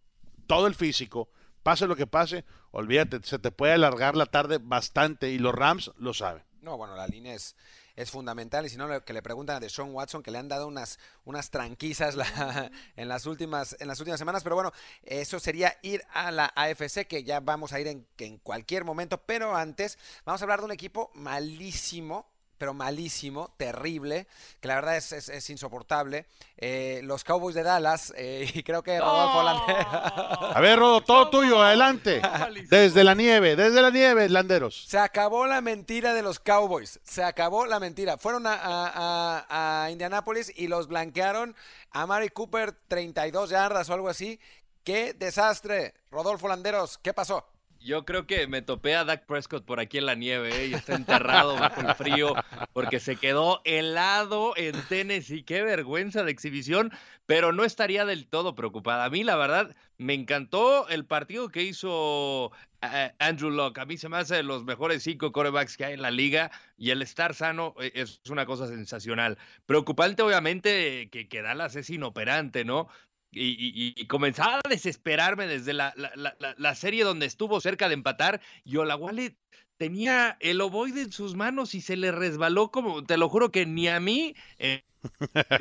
todo 0.45 0.67
el 0.67 0.75
físico, 0.75 1.29
pase 1.63 1.87
lo 1.87 1.95
que 1.95 2.05
pase, 2.05 2.43
olvídate, 2.71 3.21
se 3.23 3.39
te 3.39 3.51
puede 3.51 3.73
alargar 3.73 4.17
la 4.17 4.25
tarde 4.25 4.59
bastante 4.61 5.31
y 5.31 5.39
los 5.39 5.55
Rams 5.55 5.91
lo 5.97 6.13
saben. 6.13 6.43
No, 6.61 6.75
bueno, 6.75 6.95
la 6.97 7.07
línea 7.07 7.33
es, 7.33 7.55
es 7.99 8.11
fundamental. 8.11 8.65
Y 8.65 8.69
si 8.69 8.77
no, 8.77 8.87
lo 8.87 9.03
que 9.03 9.11
le 9.11 9.21
preguntan 9.21 9.61
a 9.61 9.69
Sean 9.69 9.93
Watson, 9.93 10.23
que 10.23 10.31
le 10.31 10.37
han 10.37 10.47
dado 10.47 10.67
unas, 10.67 10.99
unas 11.25 11.51
tranquizas 11.51 12.15
la, 12.15 12.71
en, 12.95 13.09
las 13.09 13.25
últimas, 13.25 13.75
en 13.79 13.89
las 13.89 13.99
últimas 13.99 14.19
semanas. 14.19 14.41
Pero 14.41 14.55
bueno, 14.55 14.71
eso 15.03 15.37
sería 15.39 15.77
ir 15.81 16.01
a 16.13 16.31
la 16.31 16.45
AFC, 16.55 17.05
que 17.07 17.25
ya 17.25 17.41
vamos 17.41 17.73
a 17.73 17.79
ir 17.81 17.87
en, 17.87 18.07
en 18.17 18.37
cualquier 18.37 18.85
momento. 18.85 19.17
Pero 19.17 19.53
antes, 19.53 19.97
vamos 20.23 20.41
a 20.41 20.45
hablar 20.45 20.59
de 20.59 20.65
un 20.65 20.71
equipo 20.71 21.11
malísimo 21.13 22.25
pero 22.59 22.73
malísimo, 22.73 23.51
terrible, 23.57 24.27
que 24.59 24.67
la 24.67 24.75
verdad 24.75 24.97
es, 24.97 25.11
es, 25.13 25.49
insoportable. 25.49 26.25
Eh, 26.57 26.99
los 27.03 27.23
Cowboys 27.23 27.55
de 27.55 27.63
Dallas, 27.63 28.13
eh, 28.17 28.47
y 28.53 28.61
creo 28.61 28.83
que 28.83 28.99
Rodolfo 28.99 29.39
A 29.39 30.59
ver, 30.61 30.77
Rodo, 30.77 31.01
todo 31.01 31.29
tuyo, 31.29 31.63
adelante. 31.63 32.21
Desde 32.69 33.03
la 33.03 33.15
nieve, 33.15 33.55
desde 33.55 33.81
la 33.81 33.89
nieve, 33.89 34.27
Landeros. 34.29 34.85
Se 34.87 34.99
acabó 34.99 35.47
la 35.47 35.61
mentira 35.61 36.13
de 36.13 36.21
los 36.21 36.39
Cowboys, 36.39 36.99
se 37.03 37.23
acabó 37.23 37.65
la 37.65 37.79
mentira. 37.79 38.17
Fueron 38.17 38.45
a, 38.45 38.59
a, 38.61 39.85
a 39.85 39.89
Indianápolis 39.91 40.51
y 40.55 40.67
los 40.67 40.87
blanquearon 40.87 41.55
a 41.91 42.05
Mari 42.05 42.29
Cooper 42.29 42.73
32 42.89 43.49
yardas 43.49 43.89
o 43.89 43.93
algo 43.93 44.09
así. 44.09 44.39
¡Qué 44.83 45.13
desastre! 45.13 45.93
Rodolfo 46.11 46.47
Landeros, 46.47 46.97
¿qué 46.97 47.13
pasó? 47.13 47.48
Yo 47.81 48.03
creo 48.03 48.27
que 48.27 48.45
me 48.47 48.61
topé 48.61 48.95
a 48.95 49.05
Dak 49.05 49.25
Prescott 49.25 49.63
por 49.63 49.79
aquí 49.79 49.99
en 49.99 50.05
la 50.05 50.15
nieve 50.15 50.63
¿eh? 50.63 50.67
y 50.67 50.73
está 50.73 50.95
enterrado 50.95 51.55
bajo 51.55 51.79
el 51.79 51.95
frío 51.95 52.35
porque 52.73 52.99
se 52.99 53.15
quedó 53.15 53.61
helado 53.63 54.53
en 54.57 54.75
Tennessee. 54.89 55.43
Qué 55.43 55.61
vergüenza 55.63 56.23
de 56.23 56.31
exhibición, 56.31 56.91
pero 57.25 57.53
no 57.53 57.63
estaría 57.63 58.03
del 58.03 58.27
todo 58.27 58.53
preocupada. 58.53 59.05
A 59.05 59.09
mí, 59.09 59.23
la 59.23 59.37
verdad, 59.37 59.75
me 59.97 60.13
encantó 60.13 60.89
el 60.89 61.05
partido 61.05 61.49
que 61.49 61.63
hizo 61.63 62.51
eh, 62.81 63.13
Andrew 63.17 63.49
Locke. 63.49 63.79
A 63.79 63.85
mí 63.85 63.97
se 63.97 64.09
me 64.09 64.17
hace 64.17 64.35
de 64.35 64.43
los 64.43 64.65
mejores 64.65 65.03
cinco 65.03 65.31
corebacks 65.31 65.77
que 65.77 65.85
hay 65.85 65.93
en 65.93 66.01
la 66.01 66.11
liga 66.11 66.51
y 66.77 66.89
el 66.89 67.01
estar 67.01 67.33
sano 67.33 67.75
eh, 67.79 67.91
es 67.95 68.19
una 68.29 68.45
cosa 68.45 68.67
sensacional. 68.67 69.37
Preocupante, 69.65 70.21
obviamente, 70.21 71.09
que, 71.09 71.29
que 71.29 71.41
Dallas 71.41 71.77
es 71.77 71.89
inoperante, 71.89 72.65
¿no? 72.65 72.89
Y, 73.31 74.05
comenzaba 74.07 74.59
a 74.63 74.69
desesperarme 74.69 75.47
desde 75.47 75.73
la, 75.73 75.93
la, 75.95 76.75
serie 76.75 77.03
donde 77.03 77.25
estuvo 77.25 77.61
cerca 77.61 77.87
de 77.87 77.93
empatar 77.93 78.41
y 78.63 78.77
Olaguale 78.77 79.37
tenía 79.77 80.37
el 80.41 80.59
ovoide 80.61 81.03
en 81.03 81.11
sus 81.11 81.35
manos 81.35 81.73
y 81.73 81.81
se 81.81 81.95
le 81.95 82.11
resbaló 82.11 82.69
como, 82.69 83.03
te 83.05 83.17
lo 83.17 83.29
juro 83.29 83.51
que 83.51 83.65
ni 83.65 83.87
a 83.87 83.99
mí 83.99 84.35
en 84.57 84.83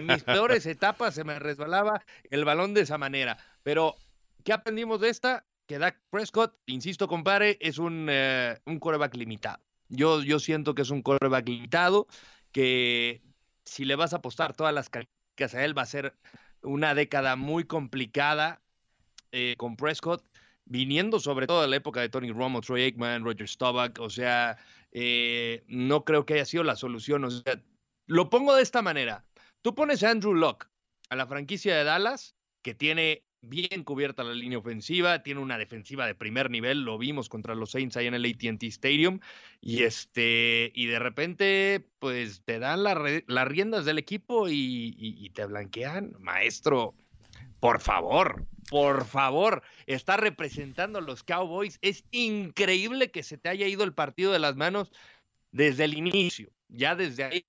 mis 0.07 0.25
peores 0.25 0.67
etapas 0.67 1.15
se 1.15 1.25
me 1.25 1.39
resbalaba 1.39 2.05
el 2.31 2.45
balón 2.45 2.75
de 2.75 2.81
esa 2.83 2.99
manera. 2.99 3.39
Pero, 3.63 3.95
¿qué 4.45 4.53
aprendimos 4.53 5.01
de 5.01 5.11
esta? 5.11 5.47
Que 5.67 5.79
Dak 5.79 6.01
Prescott, 6.11 6.57
insisto, 6.67 7.07
compadre, 7.07 7.59
es 7.61 7.79
un, 7.79 8.09
eh, 8.11 8.59
un 8.65 8.81
coreback 8.81 9.15
limitado. 9.15 9.61
Yo, 9.89 10.23
yo 10.23 10.41
siento 10.41 10.75
que 10.75 10.83
es 10.83 10.91
un 10.91 11.03
coreback 11.03 11.49
limitado, 11.49 12.09
que 12.51 13.23
si 13.65 13.85
le 13.85 13.95
vas 13.95 14.15
a 14.15 14.17
apostar 14.17 14.55
todas 14.55 14.75
las 14.75 14.91
características 14.91 15.55
a 15.55 15.65
él 15.65 15.79
va 15.79 15.83
a 15.83 15.87
ser 15.87 16.15
una 16.63 16.95
década 16.95 17.37
muy 17.37 17.65
complicada 17.65 18.61
eh, 19.33 19.55
con 19.59 19.77
Prescott, 19.77 20.25
viniendo 20.65 21.21
sobre 21.21 21.47
todo 21.47 21.63
de 21.63 21.69
la 21.69 21.77
época 21.77 22.01
de 22.01 22.09
Tony 22.09 22.31
Romo, 22.31 22.61
Troy 22.61 22.83
Aikman, 22.83 23.25
Roger 23.25 23.49
Staubach, 23.49 23.99
o 24.01 24.11
sea, 24.11 24.59
eh, 24.93 25.65
no 25.67 26.05
creo 26.05 26.25
que 26.25 26.35
haya 26.35 26.45
sido 26.45 26.65
la 26.65 26.77
solución. 26.77 27.25
O 27.25 27.31
sea, 27.31 27.63
lo 28.07 28.31
pongo 28.31 28.55
de 28.55 28.63
esta 28.63 28.83
manera. 28.83 29.25
Tú 29.63 29.75
pones 29.75 30.03
a 30.03 30.11
Andrew 30.11 30.35
Locke 30.35 30.69
a 31.11 31.17
la 31.17 31.27
franquicia 31.27 31.77
de 31.77 31.85
Dallas, 31.85 32.37
que 32.63 32.75
tiene 32.75 33.25
bien 33.41 33.85
cubierta 33.85 34.25
la 34.25 34.35
línea 34.35 34.59
ofensiva, 34.59 35.23
tiene 35.23 35.41
una 35.41 35.59
defensiva 35.59 36.07
de 36.07 36.15
primer 36.15 36.51
nivel, 36.51 36.83
lo 36.83 36.99
vimos 36.99 37.29
contra 37.29 37.55
los 37.55 37.71
Saints 37.71 37.97
ahí 37.97 38.07
en 38.07 38.15
el 38.15 38.25
AT&T 38.25 38.67
Stadium 38.67 39.21
y 39.61 39.85
este 39.85 40.73
y 40.75 40.87
de 40.87 40.99
repente 40.99 41.89
pues 41.99 42.43
te 42.45 42.59
dan 42.59 42.83
las 42.83 43.49
riendas 43.49 43.85
del 43.85 43.99
equipo 43.99 44.49
y, 44.49 45.31
te 45.35 45.45
blanquean, 45.45 46.15
maestro, 46.19 46.95
por 47.61 47.81
favor, 47.81 48.47
por 48.71 49.05
favor, 49.05 49.63
está 49.87 50.17
representando 50.17 50.99
a 50.99 51.03
los 51.03 51.23
Cowboys, 51.23 51.79
es 51.83 52.05
increíble 52.11 53.11
que 53.11 53.23
se 53.23 53.39
te 53.39 53.49
haya 53.49 53.67
ido 53.67 53.85
el 53.85 53.95
partido 53.95 54.33
de 54.33 54.39
las 54.39 54.57
manos 54.57 54.91
desde 55.53 55.85
el 55.85 55.97
inicio, 55.97 56.51
ya 56.69 56.95
desde 56.95 57.25
ahí. 57.25 57.47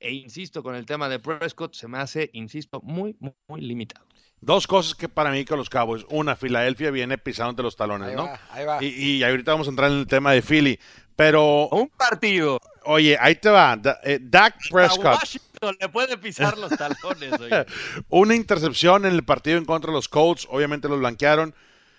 E 0.00 0.12
insisto 0.12 0.62
con 0.62 0.74
el 0.74 0.84
tema 0.84 1.08
de 1.08 1.18
Prescott 1.18 1.74
se 1.74 1.88
me 1.88 1.96
hace, 1.96 2.28
insisto, 2.34 2.80
muy, 2.82 3.16
muy, 3.20 3.32
muy 3.48 3.62
limitado. 3.62 4.06
Dos 4.44 4.66
cosas 4.66 4.94
que 4.94 5.08
para 5.08 5.30
mí 5.30 5.46
con 5.46 5.56
los 5.56 5.70
Cowboys. 5.70 6.04
Una, 6.10 6.36
Filadelfia 6.36 6.90
viene 6.90 7.16
pisando 7.16 7.62
los 7.62 7.76
talones, 7.76 8.14
¿no? 8.14 8.28
ahí 8.50 8.64
va. 8.66 8.84
Y, 8.84 9.22
ahorita 9.22 9.52
vamos 9.52 9.68
a 9.68 9.70
entrar 9.70 9.90
en 9.90 9.98
el 9.98 10.06
tema 10.06 10.32
de 10.32 10.42
Philly. 10.42 10.78
Pero. 11.16 11.68
Un 11.68 11.88
partido. 11.88 12.60
Oye, 12.84 13.16
ahí 13.18 13.36
te 13.36 13.48
va. 13.48 13.80
Eh, 14.02 14.18
Dak 14.20 14.56
Prescott. 14.70 15.14
Washington 15.14 15.76
le 15.80 15.88
puede 15.88 16.18
pisar 16.18 16.58
los 16.58 16.70
talones. 16.76 17.40
Oye. 17.40 17.64
Una 18.10 18.34
intercepción 18.34 19.06
en 19.06 19.14
el 19.14 19.24
partido 19.24 19.56
en 19.56 19.64
contra 19.64 19.90
de 19.90 19.96
los 19.96 20.10
Colts. 20.10 20.46
Obviamente 20.50 20.90
los 20.90 20.98
blanquearon. 20.98 21.54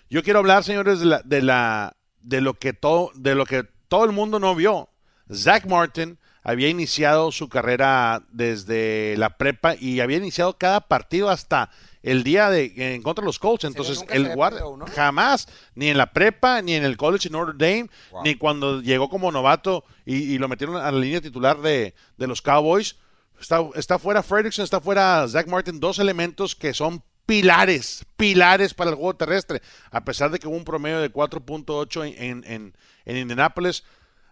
Yo 0.08 0.22
quiero 0.22 0.38
hablar, 0.38 0.62
señores, 0.62 1.00
de 1.00 1.06
la, 1.06 1.22
de 1.24 1.42
la, 1.42 1.96
de 2.20 2.40
lo 2.40 2.54
que 2.54 2.72
todo, 2.72 3.10
de 3.16 3.34
lo 3.34 3.44
que 3.44 3.64
todo 3.88 4.04
el 4.04 4.12
mundo 4.12 4.38
no 4.38 4.54
vio. 4.54 4.88
Zach 5.34 5.66
Martin 5.66 6.16
había 6.44 6.68
iniciado 6.68 7.32
su 7.32 7.48
carrera 7.48 8.22
desde 8.30 9.16
la 9.16 9.36
prepa 9.36 9.74
y 9.74 9.98
había 9.98 10.18
iniciado 10.18 10.56
cada 10.56 10.82
partido 10.82 11.28
hasta 11.28 11.70
el 12.06 12.22
día 12.22 12.50
de 12.50 12.72
en 12.76 13.02
contra 13.02 13.22
de 13.22 13.26
los 13.26 13.40
Colts. 13.40 13.64
Entonces, 13.64 14.04
el 14.10 14.32
guardia 14.32 14.62
jamás, 14.94 15.48
ni 15.74 15.88
en 15.88 15.98
la 15.98 16.12
prepa, 16.12 16.62
ni 16.62 16.74
en 16.74 16.84
el 16.84 16.96
college 16.96 17.26
en 17.26 17.32
Notre 17.32 17.54
Dame, 17.58 17.90
ni 18.22 18.36
cuando 18.36 18.80
llegó 18.80 19.08
como 19.08 19.32
novato 19.32 19.84
y, 20.04 20.38
lo 20.38 20.46
metieron 20.46 20.76
a 20.76 20.92
la 20.92 20.98
línea 20.98 21.20
titular 21.20 21.60
de, 21.60 21.94
los 22.16 22.40
Cowboys. 22.42 22.96
Está, 23.40 23.60
está 23.74 23.98
fuera 23.98 24.22
Fredrickson, 24.22 24.62
está 24.62 24.80
fuera 24.80 25.26
Zach 25.26 25.48
Martin, 25.48 25.80
dos 25.80 25.98
elementos 25.98 26.54
que 26.54 26.72
son 26.72 27.02
pilares, 27.26 28.06
pilares 28.16 28.72
para 28.72 28.90
el 28.90 28.96
juego 28.96 29.16
terrestre. 29.16 29.60
A 29.90 30.04
pesar 30.04 30.30
de 30.30 30.38
que 30.38 30.46
hubo 30.46 30.56
un 30.56 30.64
promedio 30.64 31.00
de 31.00 31.12
4.8 31.12 32.14
en, 32.18 32.44
en, 32.46 32.76
en 33.04 33.16
Indianapolis, 33.16 33.82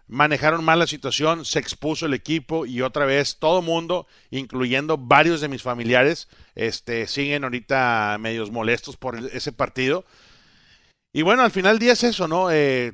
manejaron 0.07 0.63
mal 0.63 0.79
la 0.79 0.87
situación, 0.87 1.45
se 1.45 1.59
expuso 1.59 2.05
el 2.05 2.13
equipo 2.13 2.65
y 2.65 2.81
otra 2.81 3.05
vez 3.05 3.37
todo 3.37 3.61
mundo, 3.61 4.07
incluyendo 4.29 4.97
varios 4.97 5.41
de 5.41 5.47
mis 5.47 5.61
familiares, 5.61 6.27
este, 6.53 7.07
siguen 7.07 7.43
ahorita 7.43 8.17
medios 8.19 8.51
molestos 8.51 8.97
por 8.97 9.17
ese 9.17 9.51
partido. 9.51 10.05
Y 11.13 11.21
bueno, 11.21 11.43
al 11.43 11.51
final 11.51 11.79
del 11.79 11.89
eso, 11.89 12.27
¿no? 12.27 12.51
Eh, 12.51 12.93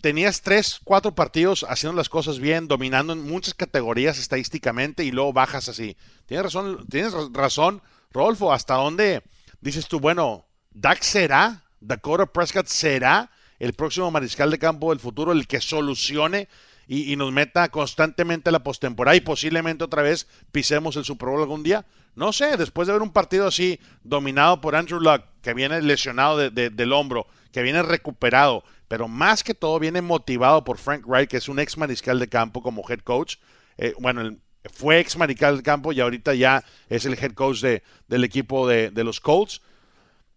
tenías 0.00 0.42
tres, 0.42 0.80
cuatro 0.84 1.14
partidos 1.14 1.64
haciendo 1.68 1.96
las 1.96 2.08
cosas 2.08 2.38
bien, 2.38 2.68
dominando 2.68 3.12
en 3.12 3.22
muchas 3.22 3.54
categorías 3.54 4.18
estadísticamente 4.18 5.04
y 5.04 5.10
luego 5.10 5.32
bajas 5.32 5.68
así. 5.68 5.96
Tienes 6.26 6.44
razón, 6.44 6.86
tienes 6.88 7.14
razón, 7.32 7.82
Rodolfo, 8.12 8.52
¿hasta 8.52 8.74
dónde 8.74 9.22
dices 9.60 9.88
tú, 9.88 10.00
bueno, 10.00 10.46
Dak 10.70 11.02
será, 11.02 11.64
Dakota 11.80 12.26
Prescott 12.26 12.66
será 12.66 13.30
el 13.60 13.74
próximo 13.74 14.10
mariscal 14.10 14.50
de 14.50 14.58
campo 14.58 14.90
del 14.90 14.98
futuro, 14.98 15.30
el 15.30 15.46
que 15.46 15.60
solucione 15.60 16.48
y, 16.88 17.14
nos 17.14 17.30
meta 17.30 17.68
constantemente 17.68 18.48
a 18.48 18.52
la 18.52 18.64
postemporada 18.64 19.14
y 19.14 19.20
posiblemente 19.20 19.84
otra 19.84 20.02
vez 20.02 20.26
pisemos 20.50 20.96
el 20.96 21.04
Super 21.04 21.28
Bowl 21.28 21.40
algún 21.40 21.62
día. 21.62 21.86
No 22.16 22.32
sé, 22.32 22.56
después 22.56 22.88
de 22.88 22.94
ver 22.94 23.02
un 23.02 23.12
partido 23.12 23.46
así 23.46 23.78
dominado 24.02 24.60
por 24.60 24.74
Andrew 24.74 24.98
Luck, 24.98 25.22
que 25.40 25.54
viene 25.54 25.80
lesionado 25.82 26.50
del 26.50 26.92
hombro, 26.92 27.28
que 27.52 27.62
viene 27.62 27.84
recuperado, 27.84 28.64
pero 28.88 29.06
más 29.06 29.44
que 29.44 29.54
todo 29.54 29.78
viene 29.78 30.02
motivado 30.02 30.64
por 30.64 30.78
Frank 30.78 31.06
Wright, 31.06 31.30
que 31.30 31.36
es 31.36 31.48
un 31.48 31.60
ex 31.60 31.78
mariscal 31.78 32.18
de 32.18 32.28
campo 32.28 32.60
como 32.60 32.82
head 32.88 33.00
coach. 33.00 33.36
Eh, 33.78 33.94
bueno, 34.00 34.36
fue 34.72 34.98
ex 34.98 35.16
mariscal 35.16 35.58
de 35.58 35.62
campo 35.62 35.92
y 35.92 36.00
ahorita 36.00 36.34
ya 36.34 36.64
es 36.88 37.04
el 37.04 37.14
head 37.14 37.34
coach 37.34 37.60
de, 37.60 37.84
del 38.08 38.24
equipo 38.24 38.66
de, 38.66 38.90
los 39.04 39.20
Colts. 39.20 39.62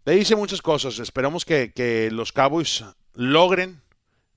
Le 0.06 0.14
dice 0.14 0.36
muchas 0.36 0.62
cosas. 0.62 1.00
Esperamos 1.00 1.46
que, 1.46 1.74
que 1.74 2.12
los 2.12 2.32
Cowboys 2.32 2.84
logren 3.14 3.82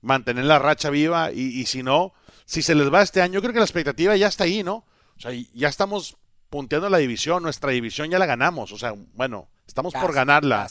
mantener 0.01 0.45
la 0.45 0.59
racha 0.59 0.89
viva 0.89 1.31
y, 1.31 1.65
si 1.65 1.83
no, 1.83 2.13
si 2.45 2.61
se 2.61 2.75
les 2.75 2.93
va 2.93 3.01
este 3.01 3.21
año, 3.21 3.35
yo 3.35 3.41
creo 3.41 3.53
que 3.53 3.59
la 3.59 3.65
expectativa 3.65 4.15
ya 4.15 4.27
está 4.27 4.45
ahí, 4.45 4.63
¿no? 4.63 4.85
O 5.17 5.19
sea, 5.19 5.31
ya 5.53 5.67
estamos 5.67 6.17
punteando 6.49 6.89
la 6.89 6.97
división, 6.97 7.43
nuestra 7.43 7.71
división 7.71 8.09
ya 8.09 8.19
la 8.19 8.25
ganamos, 8.25 8.71
o 8.71 8.77
sea, 8.77 8.93
bueno, 9.13 9.49
estamos 9.67 9.93
por 9.93 10.13
ganarla. 10.13 10.69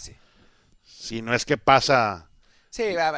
Si 0.83 1.21
no 1.21 1.35
es 1.35 1.45
que 1.45 1.59
pasa 1.59 2.29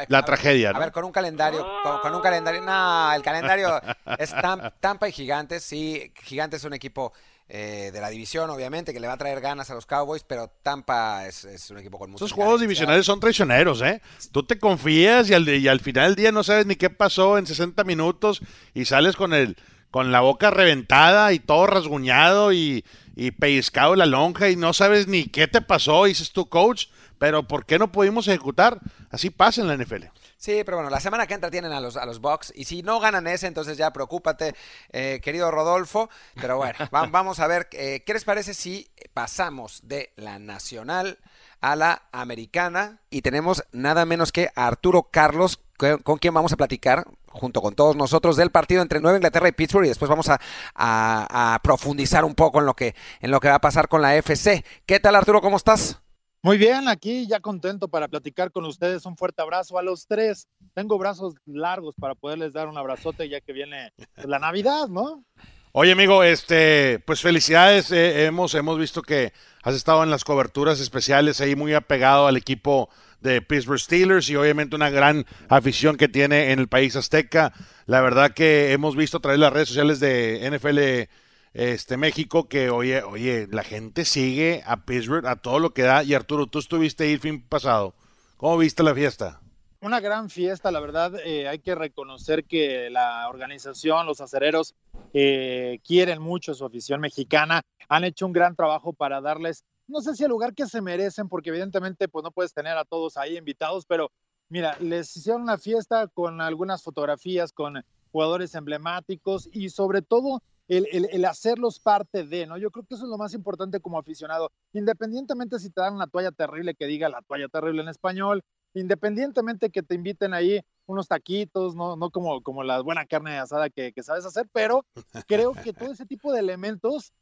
la 0.07 0.25
tragedia. 0.25 0.71
A 0.71 0.79
ver, 0.79 0.91
con 0.91 1.03
un 1.03 1.11
calendario, 1.11 1.65
con, 2.01 2.15
un 2.15 2.21
calendario, 2.21 2.61
no, 2.61 3.13
el 3.13 3.21
calendario 3.21 3.79
es 4.17 4.33
Tampa 4.79 5.09
y 5.09 5.11
Gigantes, 5.11 5.63
sí, 5.63 6.11
Gigantes 6.23 6.61
es 6.61 6.65
un 6.65 6.73
equipo 6.73 7.13
eh, 7.51 7.89
de 7.91 7.99
la 7.99 8.09
división, 8.09 8.49
obviamente, 8.51 8.93
que 8.93 8.99
le 8.99 9.07
va 9.07 9.13
a 9.13 9.17
traer 9.17 9.41
ganas 9.41 9.71
a 9.71 9.73
los 9.73 9.87
Cowboys, 9.87 10.23
pero 10.23 10.51
Tampa 10.61 11.27
es, 11.27 11.43
un 11.71 11.79
equipo 11.79 11.97
con 11.97 12.11
muchos. 12.11 12.27
Esos 12.27 12.35
juegos 12.35 12.61
divisionales 12.61 13.07
son 13.07 13.19
traicioneros, 13.19 13.81
¿eh? 13.81 14.01
Tú 14.31 14.43
te 14.43 14.59
confías 14.59 15.29
y 15.31 15.33
al, 15.33 15.49
y 15.49 15.67
al 15.67 15.79
final 15.79 16.09
del 16.09 16.15
día 16.15 16.31
no 16.31 16.43
sabes 16.43 16.67
ni 16.67 16.75
qué 16.75 16.91
pasó 16.91 17.39
en 17.39 17.47
60 17.47 17.83
minutos 17.85 18.41
y 18.75 18.85
sales 18.85 19.15
con 19.15 19.33
el 19.33 19.57
con 19.91 20.11
la 20.11 20.21
boca 20.21 20.51
reventada 20.51 21.33
y 21.33 21.39
todo 21.39 21.65
rasguñado 21.65 22.53
y, 22.53 22.85
y 23.15 23.31
pellizcado 23.31 23.95
la 23.95 24.05
lonja 24.05 24.49
y 24.49 24.55
no 24.55 24.71
sabes 24.73 25.07
ni 25.07 25.25
qué 25.25 25.47
te 25.47 25.61
pasó, 25.61 26.05
dices 26.05 26.31
tu 26.31 26.47
coach, 26.47 26.87
pero 27.17 27.47
¿por 27.47 27.65
qué 27.65 27.79
no 27.79 27.91
pudimos 27.91 28.27
ejecutar? 28.27 28.79
Así 29.09 29.31
pasa 29.31 29.61
en 29.61 29.67
la 29.67 29.75
NFL. 29.75 30.05
Sí, 30.39 30.61
pero 30.63 30.77
bueno, 30.77 30.89
la 30.89 31.01
semana 31.01 31.27
que 31.27 31.33
entra 31.33 31.51
tienen 31.51 31.73
a 31.73 31.81
los, 31.81 31.97
a 31.97 32.05
los 32.05 32.21
Bucks 32.21 32.53
y 32.55 32.63
si 32.63 32.81
no 32.81 33.01
ganan 33.01 33.27
ese, 33.27 33.45
entonces 33.45 33.77
ya 33.77 33.91
preocúpate, 33.91 34.55
eh, 34.93 35.19
querido 35.21 35.51
Rodolfo. 35.51 36.09
Pero 36.35 36.55
bueno, 36.55 36.79
vamos 37.11 37.41
a 37.41 37.47
ver, 37.47 37.67
eh, 37.73 38.03
¿qué 38.05 38.13
les 38.13 38.23
parece 38.23 38.53
si 38.53 38.89
pasamos 39.13 39.81
de 39.83 40.13
la 40.15 40.39
nacional 40.39 41.19
a 41.59 41.75
la 41.75 42.03
americana? 42.13 43.01
Y 43.09 43.21
tenemos 43.21 43.65
nada 43.73 44.05
menos 44.05 44.31
que 44.31 44.49
a 44.55 44.67
Arturo 44.67 45.09
Carlos, 45.11 45.59
con 46.03 46.17
quien 46.19 46.33
vamos 46.33 46.53
a 46.53 46.57
platicar 46.57 47.05
junto 47.27 47.61
con 47.61 47.75
todos 47.75 47.97
nosotros 47.97 48.37
del 48.37 48.49
partido 48.49 48.81
entre 48.81 49.01
Nueva 49.01 49.17
Inglaterra 49.17 49.49
y 49.49 49.51
Pittsburgh 49.51 49.85
y 49.85 49.89
después 49.89 50.07
vamos 50.07 50.29
a, 50.29 51.59
profundizar 51.61 52.23
un 52.23 52.35
poco 52.35 52.59
en 52.59 52.65
lo, 52.65 52.77
que, 52.77 52.95
en 53.19 53.31
lo 53.31 53.41
que 53.41 53.49
va 53.49 53.55
a 53.55 53.61
pasar 53.61 53.89
con 53.89 54.01
la 54.01 54.15
FC. 54.15 54.63
¿Qué 54.85 55.01
tal 55.01 55.17
Arturo? 55.17 55.41
¿Cómo 55.41 55.57
estás? 55.57 55.99
Muy 56.41 56.57
bien, 56.57 56.87
aquí 56.87 57.27
ya 57.27 57.41
contento 57.41 57.89
para 57.89 58.07
platicar 58.07 58.51
con 58.51 58.63
ustedes. 58.63 59.05
Un 59.05 59.17
fuerte 59.17 59.41
abrazo 59.41 59.77
a 59.77 59.83
los 59.83 60.07
tres. 60.07 60.47
Tengo 60.73 60.97
brazos 60.97 61.35
largos 61.45 61.95
para 61.99 62.15
poderles 62.15 62.53
dar 62.53 62.69
un 62.69 62.77
abrazote 62.77 63.27
ya 63.27 63.41
que 63.41 63.51
viene 63.51 63.91
la 64.23 64.39
Navidad, 64.39 64.87
¿no? 64.87 65.25
Oye, 65.73 65.91
amigo, 65.91 66.23
este, 66.23 66.99
pues 67.05 67.21
felicidades. 67.21 67.91
Eh, 67.91 68.25
hemos, 68.25 68.55
hemos 68.55 68.79
visto 68.79 69.01
que 69.01 69.33
has 69.63 69.75
estado 69.75 70.01
en 70.01 70.09
las 70.09 70.23
coberturas 70.23 70.79
especiales 70.79 71.41
ahí 71.41 71.57
muy 71.57 71.73
apegado 71.73 72.27
al 72.27 72.37
equipo 72.37 72.89
de 73.19 73.41
Pittsburgh 73.41 73.79
Steelers 73.79 74.29
y 74.29 74.37
obviamente 74.37 74.77
una 74.77 74.89
gran 74.89 75.25
afición 75.49 75.97
que 75.97 76.07
tiene 76.07 76.53
en 76.53 76.59
el 76.59 76.69
país 76.69 76.95
azteca. 76.95 77.51
La 77.85 77.99
verdad 77.99 78.31
que 78.31 78.71
hemos 78.71 78.95
visto 78.95 79.17
a 79.17 79.19
través 79.19 79.39
de 79.39 79.45
las 79.45 79.53
redes 79.53 79.67
sociales 79.67 79.99
de 79.99 80.49
NFL 80.49 81.11
este 81.53 81.97
México 81.97 82.47
que 82.47 82.69
oye, 82.69 83.03
oye, 83.03 83.47
la 83.51 83.63
gente 83.63 84.05
sigue 84.05 84.63
a 84.65 84.85
Pittsburgh 84.85 85.25
a 85.25 85.35
todo 85.35 85.59
lo 85.59 85.73
que 85.73 85.83
da 85.83 86.03
y 86.03 86.13
Arturo, 86.13 86.47
tú 86.47 86.59
estuviste 86.59 87.05
ahí 87.05 87.13
el 87.13 87.19
fin 87.19 87.41
pasado. 87.41 87.93
¿Cómo 88.37 88.57
viste 88.57 88.83
la 88.83 88.93
fiesta? 88.93 89.41
Una 89.81 90.01
gran 90.01 90.29
fiesta, 90.29 90.71
la 90.71 90.81
verdad, 90.81 91.13
eh, 91.25 91.47
hay 91.47 91.59
que 91.59 91.73
reconocer 91.73 92.43
que 92.43 92.89
la 92.89 93.29
organización, 93.29 94.05
los 94.05 94.19
acereros, 94.19 94.75
eh, 95.13 95.79
quieren 95.85 96.21
mucho 96.21 96.53
su 96.53 96.65
afición 96.65 96.99
mexicana, 96.99 97.61
han 97.87 98.03
hecho 98.03 98.25
un 98.25 98.33
gran 98.33 98.55
trabajo 98.55 98.91
para 98.91 99.21
darles, 99.21 99.63
no 99.87 100.01
sé 100.01 100.15
si 100.15 100.23
el 100.23 100.29
lugar 100.29 100.53
que 100.53 100.67
se 100.67 100.81
merecen, 100.81 101.29
porque 101.29 101.49
evidentemente 101.49 102.09
pues 102.09 102.23
no 102.23 102.31
puedes 102.31 102.53
tener 102.53 102.77
a 102.77 102.83
todos 102.83 103.15
ahí 103.15 103.37
invitados, 103.37 103.85
pero 103.85 104.11
mira, 104.49 104.75
les 104.81 105.15
hicieron 105.15 105.43
una 105.43 105.57
fiesta 105.57 106.07
con 106.07 106.41
algunas 106.41 106.83
fotografías, 106.83 107.53
con 107.53 107.83
jugadores 108.11 108.55
emblemáticos 108.55 109.49
y 109.51 109.69
sobre 109.69 110.01
todo 110.01 110.43
el, 110.69 111.25
hacerlos 111.25 111.79
parte 111.79 112.23
de, 112.23 112.45
¿no? 112.45 112.57
Yo 112.57 112.71
creo 112.71 112.85
que 112.85 112.95
eso 112.95 113.03
es 113.03 113.09
lo 113.09 113.17
más 113.17 113.33
importante 113.33 113.79
como 113.79 113.97
aficionado, 113.97 114.51
independientemente 114.73 115.59
si 115.59 115.69
te 115.69 115.81
dan 115.81 115.95
una 115.95 116.07
toalla 116.07 116.31
terrible 116.31 116.75
que 116.75 116.85
diga 116.85 117.09
la 117.09 117.21
toalla 117.23 117.47
terrible 117.47 117.81
en 117.81 117.89
español, 117.89 118.43
independientemente 118.73 119.71
que 119.71 119.81
te 119.81 119.95
inviten 119.95 120.33
ahí 120.33 120.61
unos 120.85 121.07
taquitos, 121.07 121.75
no, 121.75 121.95
no 121.95 122.11
como, 122.11 122.41
como 122.41 122.63
la 122.63 122.81
buena 122.81 123.05
carne 123.05 123.37
asada 123.39 123.69
que, 123.69 123.91
sabes 124.03 124.25
hacer, 124.25 124.47
pero 124.53 124.85
creo 125.27 125.53
que 125.53 125.73
todo 125.73 125.91
ese 125.91 126.05
tipo 126.05 126.31
de 126.31 126.39
elementos 126.39 127.13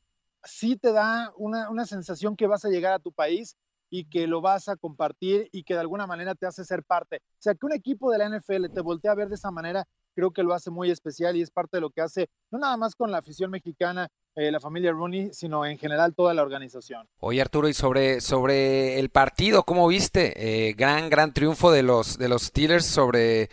sí 0.43 0.77
te 0.77 0.91
da 0.91 1.31
una, 1.37 1.69
una 1.69 1.85
sensación 1.85 2.35
que 2.35 2.47
vas 2.47 2.65
a 2.65 2.69
llegar 2.69 2.93
a 2.93 2.99
tu 2.99 3.11
país 3.11 3.55
y 3.89 4.05
que 4.05 4.27
lo 4.27 4.41
vas 4.41 4.67
a 4.67 4.75
compartir 4.75 5.49
y 5.51 5.63
que 5.63 5.73
de 5.73 5.79
alguna 5.79 6.07
manera 6.07 6.35
te 6.35 6.45
hace 6.45 6.65
ser 6.65 6.83
parte. 6.83 7.17
O 7.17 7.39
sea, 7.39 7.55
que 7.55 7.65
un 7.65 7.73
equipo 7.73 8.11
de 8.11 8.17
la 8.17 8.29
NFL 8.29 8.67
te 8.73 8.81
voltea 8.81 9.11
a 9.11 9.15
ver 9.15 9.29
de 9.29 9.35
esa 9.35 9.51
manera, 9.51 9.85
creo 10.17 10.31
que 10.31 10.41
lo 10.41 10.55
hace 10.55 10.71
muy 10.71 10.89
especial 10.89 11.35
y 11.35 11.43
es 11.43 11.51
parte 11.51 11.77
de 11.77 11.81
lo 11.81 11.91
que 11.91 12.01
hace, 12.01 12.27
no 12.49 12.57
nada 12.57 12.75
más 12.75 12.95
con 12.95 13.11
la 13.11 13.19
afición 13.19 13.51
mexicana, 13.51 14.09
eh, 14.35 14.51
la 14.51 14.59
familia 14.59 14.91
Rooney, 14.91 15.29
sino 15.31 15.63
en 15.63 15.77
general 15.77 16.15
toda 16.15 16.33
la 16.33 16.41
organización. 16.41 17.07
Oye 17.19 17.39
Arturo, 17.39 17.69
y 17.69 17.75
sobre, 17.75 18.19
sobre 18.19 18.99
el 18.99 19.09
partido, 19.09 19.61
¿cómo 19.61 19.87
viste? 19.87 20.33
Eh, 20.69 20.73
gran, 20.73 21.11
gran 21.11 21.35
triunfo 21.35 21.71
de 21.71 21.83
los, 21.83 22.17
de 22.17 22.29
los 22.29 22.41
Steelers 22.45 22.85
sobre, 22.85 23.51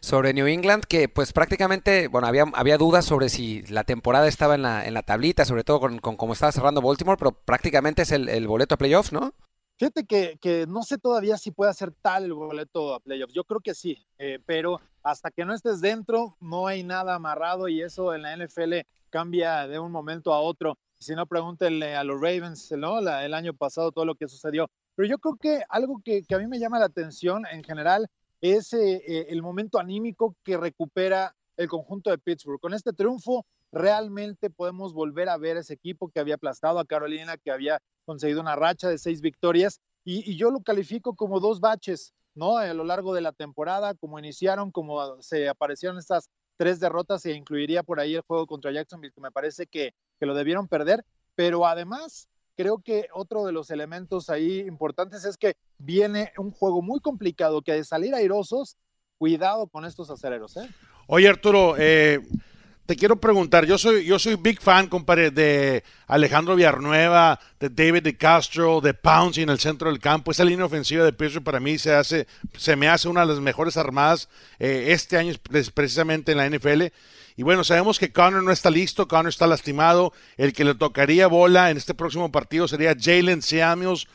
sobre 0.00 0.32
New 0.32 0.46
England, 0.46 0.84
que 0.88 1.10
pues 1.10 1.34
prácticamente, 1.34 2.08
bueno, 2.08 2.26
había, 2.28 2.44
había 2.54 2.78
dudas 2.78 3.04
sobre 3.04 3.28
si 3.28 3.60
la 3.66 3.84
temporada 3.84 4.26
estaba 4.26 4.54
en 4.54 4.62
la, 4.62 4.86
en 4.86 4.94
la 4.94 5.02
tablita, 5.02 5.44
sobre 5.44 5.64
todo 5.64 5.80
con, 5.80 5.98
con 5.98 6.16
cómo 6.16 6.32
estaba 6.32 6.50
cerrando 6.50 6.80
Baltimore, 6.80 7.18
pero 7.18 7.32
prácticamente 7.32 8.02
es 8.02 8.12
el, 8.12 8.30
el 8.30 8.48
boleto 8.48 8.74
a 8.74 8.78
playoffs, 8.78 9.12
¿no? 9.12 9.34
Fíjate 9.78 10.06
que, 10.06 10.64
no 10.66 10.82
sé 10.82 10.96
todavía 10.96 11.36
si 11.36 11.50
puede 11.50 11.74
ser 11.74 11.92
tal 11.92 12.24
el 12.24 12.32
boleto 12.32 12.94
a 12.94 13.00
playoffs. 13.00 13.34
Yo 13.34 13.44
creo 13.44 13.60
que 13.60 13.74
sí, 13.74 14.06
eh, 14.18 14.38
pero 14.46 14.80
hasta 15.02 15.30
que 15.30 15.44
no 15.44 15.52
estés 15.52 15.82
dentro 15.82 16.34
no 16.40 16.66
hay 16.66 16.82
nada 16.82 17.14
amarrado 17.14 17.68
y 17.68 17.82
eso 17.82 18.14
en 18.14 18.22
la 18.22 18.34
NFL 18.34 18.86
cambia 19.10 19.66
de 19.68 19.78
un 19.78 19.92
momento 19.92 20.32
a 20.32 20.40
otro. 20.40 20.78
Si 20.98 21.14
no, 21.14 21.26
pregúntenle 21.26 21.94
a 21.94 22.04
los 22.04 22.18
Ravens, 22.18 22.72
¿no? 22.72 23.00
el 23.00 23.34
año 23.34 23.52
pasado 23.52 23.92
todo 23.92 24.06
lo 24.06 24.14
que 24.14 24.28
sucedió. 24.28 24.70
Pero 24.94 25.08
yo 25.08 25.18
creo 25.18 25.36
que 25.36 25.62
algo 25.68 26.00
que, 26.02 26.24
a 26.34 26.38
mí 26.38 26.46
me 26.46 26.58
llama 26.58 26.78
la 26.78 26.86
atención 26.86 27.44
en 27.52 27.62
general 27.62 28.08
es 28.40 28.72
eh, 28.72 29.02
eh, 29.06 29.26
el 29.28 29.42
momento 29.42 29.78
anímico 29.78 30.34
que 30.42 30.56
recupera 30.56 31.34
el 31.58 31.68
conjunto 31.68 32.08
de 32.08 32.18
Pittsburgh. 32.18 32.60
Con 32.60 32.72
este 32.72 32.94
triunfo 32.94 33.44
realmente 33.72 34.50
podemos 34.50 34.94
volver 34.94 35.28
a 35.28 35.36
ver 35.36 35.56
ese 35.56 35.74
equipo 35.74 36.08
que 36.08 36.20
había 36.20 36.36
aplastado 36.36 36.78
a 36.78 36.84
Carolina, 36.84 37.36
que 37.36 37.50
había 37.50 37.80
conseguido 38.04 38.40
una 38.40 38.56
racha 38.56 38.88
de 38.88 38.98
seis 38.98 39.20
victorias 39.20 39.80
y, 40.04 40.36
yo 40.36 40.50
lo 40.50 40.60
califico 40.60 41.16
como 41.16 41.40
dos 41.40 41.60
baches, 41.60 42.14
¿no? 42.34 42.58
A 42.58 42.72
lo 42.72 42.84
largo 42.84 43.12
de 43.12 43.20
la 43.20 43.32
temporada, 43.32 43.94
como 43.94 44.18
iniciaron, 44.18 44.70
como 44.70 45.20
se 45.20 45.48
aparecieron 45.48 45.98
estas 45.98 46.30
tres 46.56 46.78
derrotas, 46.78 47.26
e 47.26 47.32
incluiría 47.32 47.82
por 47.82 47.98
ahí 47.98 48.14
el 48.14 48.22
juego 48.22 48.46
contra 48.46 48.70
Jacksonville, 48.70 49.12
que 49.12 49.20
me 49.20 49.32
parece 49.32 49.66
que, 49.66 49.94
que 50.20 50.26
lo 50.26 50.34
debieron 50.34 50.68
perder, 50.68 51.04
pero 51.34 51.66
además 51.66 52.28
creo 52.56 52.78
que 52.78 53.08
otro 53.12 53.44
de 53.44 53.52
los 53.52 53.70
elementos 53.70 54.30
ahí 54.30 54.60
importantes 54.60 55.24
es 55.24 55.36
que 55.36 55.56
viene 55.78 56.32
un 56.38 56.52
juego 56.52 56.82
muy 56.82 57.00
complicado, 57.00 57.60
que 57.60 57.72
de 57.72 57.84
salir 57.84 58.14
airosos, 58.14 58.76
cuidado 59.18 59.66
con 59.66 59.84
estos 59.84 60.08
acereros, 60.10 60.56
¿eh? 60.56 60.68
Oye, 61.08 61.28
Arturo, 61.28 61.74
eh, 61.78 62.20
te 62.86 62.94
quiero 62.94 63.16
preguntar, 63.16 63.66
yo 63.66 63.78
soy, 63.78 64.04
yo 64.04 64.18
soy 64.18 64.36
big 64.36 64.60
fan, 64.60 64.86
compadre, 64.86 65.32
de 65.32 65.82
Alejandro 66.06 66.54
Villarnueva, 66.54 67.40
de 67.58 67.68
David 67.68 68.04
de 68.04 68.16
Castro, 68.16 68.80
de 68.80 68.94
Pouncy 68.94 69.42
en 69.42 69.50
el 69.50 69.58
centro 69.58 69.90
del 69.90 69.98
campo. 69.98 70.30
Esa 70.30 70.44
línea 70.44 70.64
ofensiva 70.64 71.04
de 71.04 71.12
Pittsburgh 71.12 71.42
para 71.42 71.58
mí 71.58 71.78
se 71.78 71.92
hace, 71.92 72.28
se 72.56 72.76
me 72.76 72.88
hace 72.88 73.08
una 73.08 73.22
de 73.22 73.26
las 73.26 73.40
mejores 73.40 73.76
armadas 73.76 74.28
eh, 74.60 74.86
este 74.90 75.18
año 75.18 75.34
precisamente 75.74 76.30
en 76.30 76.38
la 76.38 76.48
NFL. 76.48 76.84
Y 77.36 77.42
bueno, 77.42 77.64
sabemos 77.64 77.98
que 77.98 78.12
Connor 78.12 78.44
no 78.44 78.52
está 78.52 78.70
listo, 78.70 79.08
Connor 79.08 79.28
está 79.30 79.48
lastimado. 79.48 80.12
El 80.36 80.52
que 80.52 80.64
le 80.64 80.76
tocaría 80.76 81.26
bola 81.26 81.70
en 81.72 81.76
este 81.76 81.92
próximo 81.92 82.30
partido 82.30 82.68
sería 82.68 82.96
Jalen 82.98 83.42
Samuels. 83.42 84.06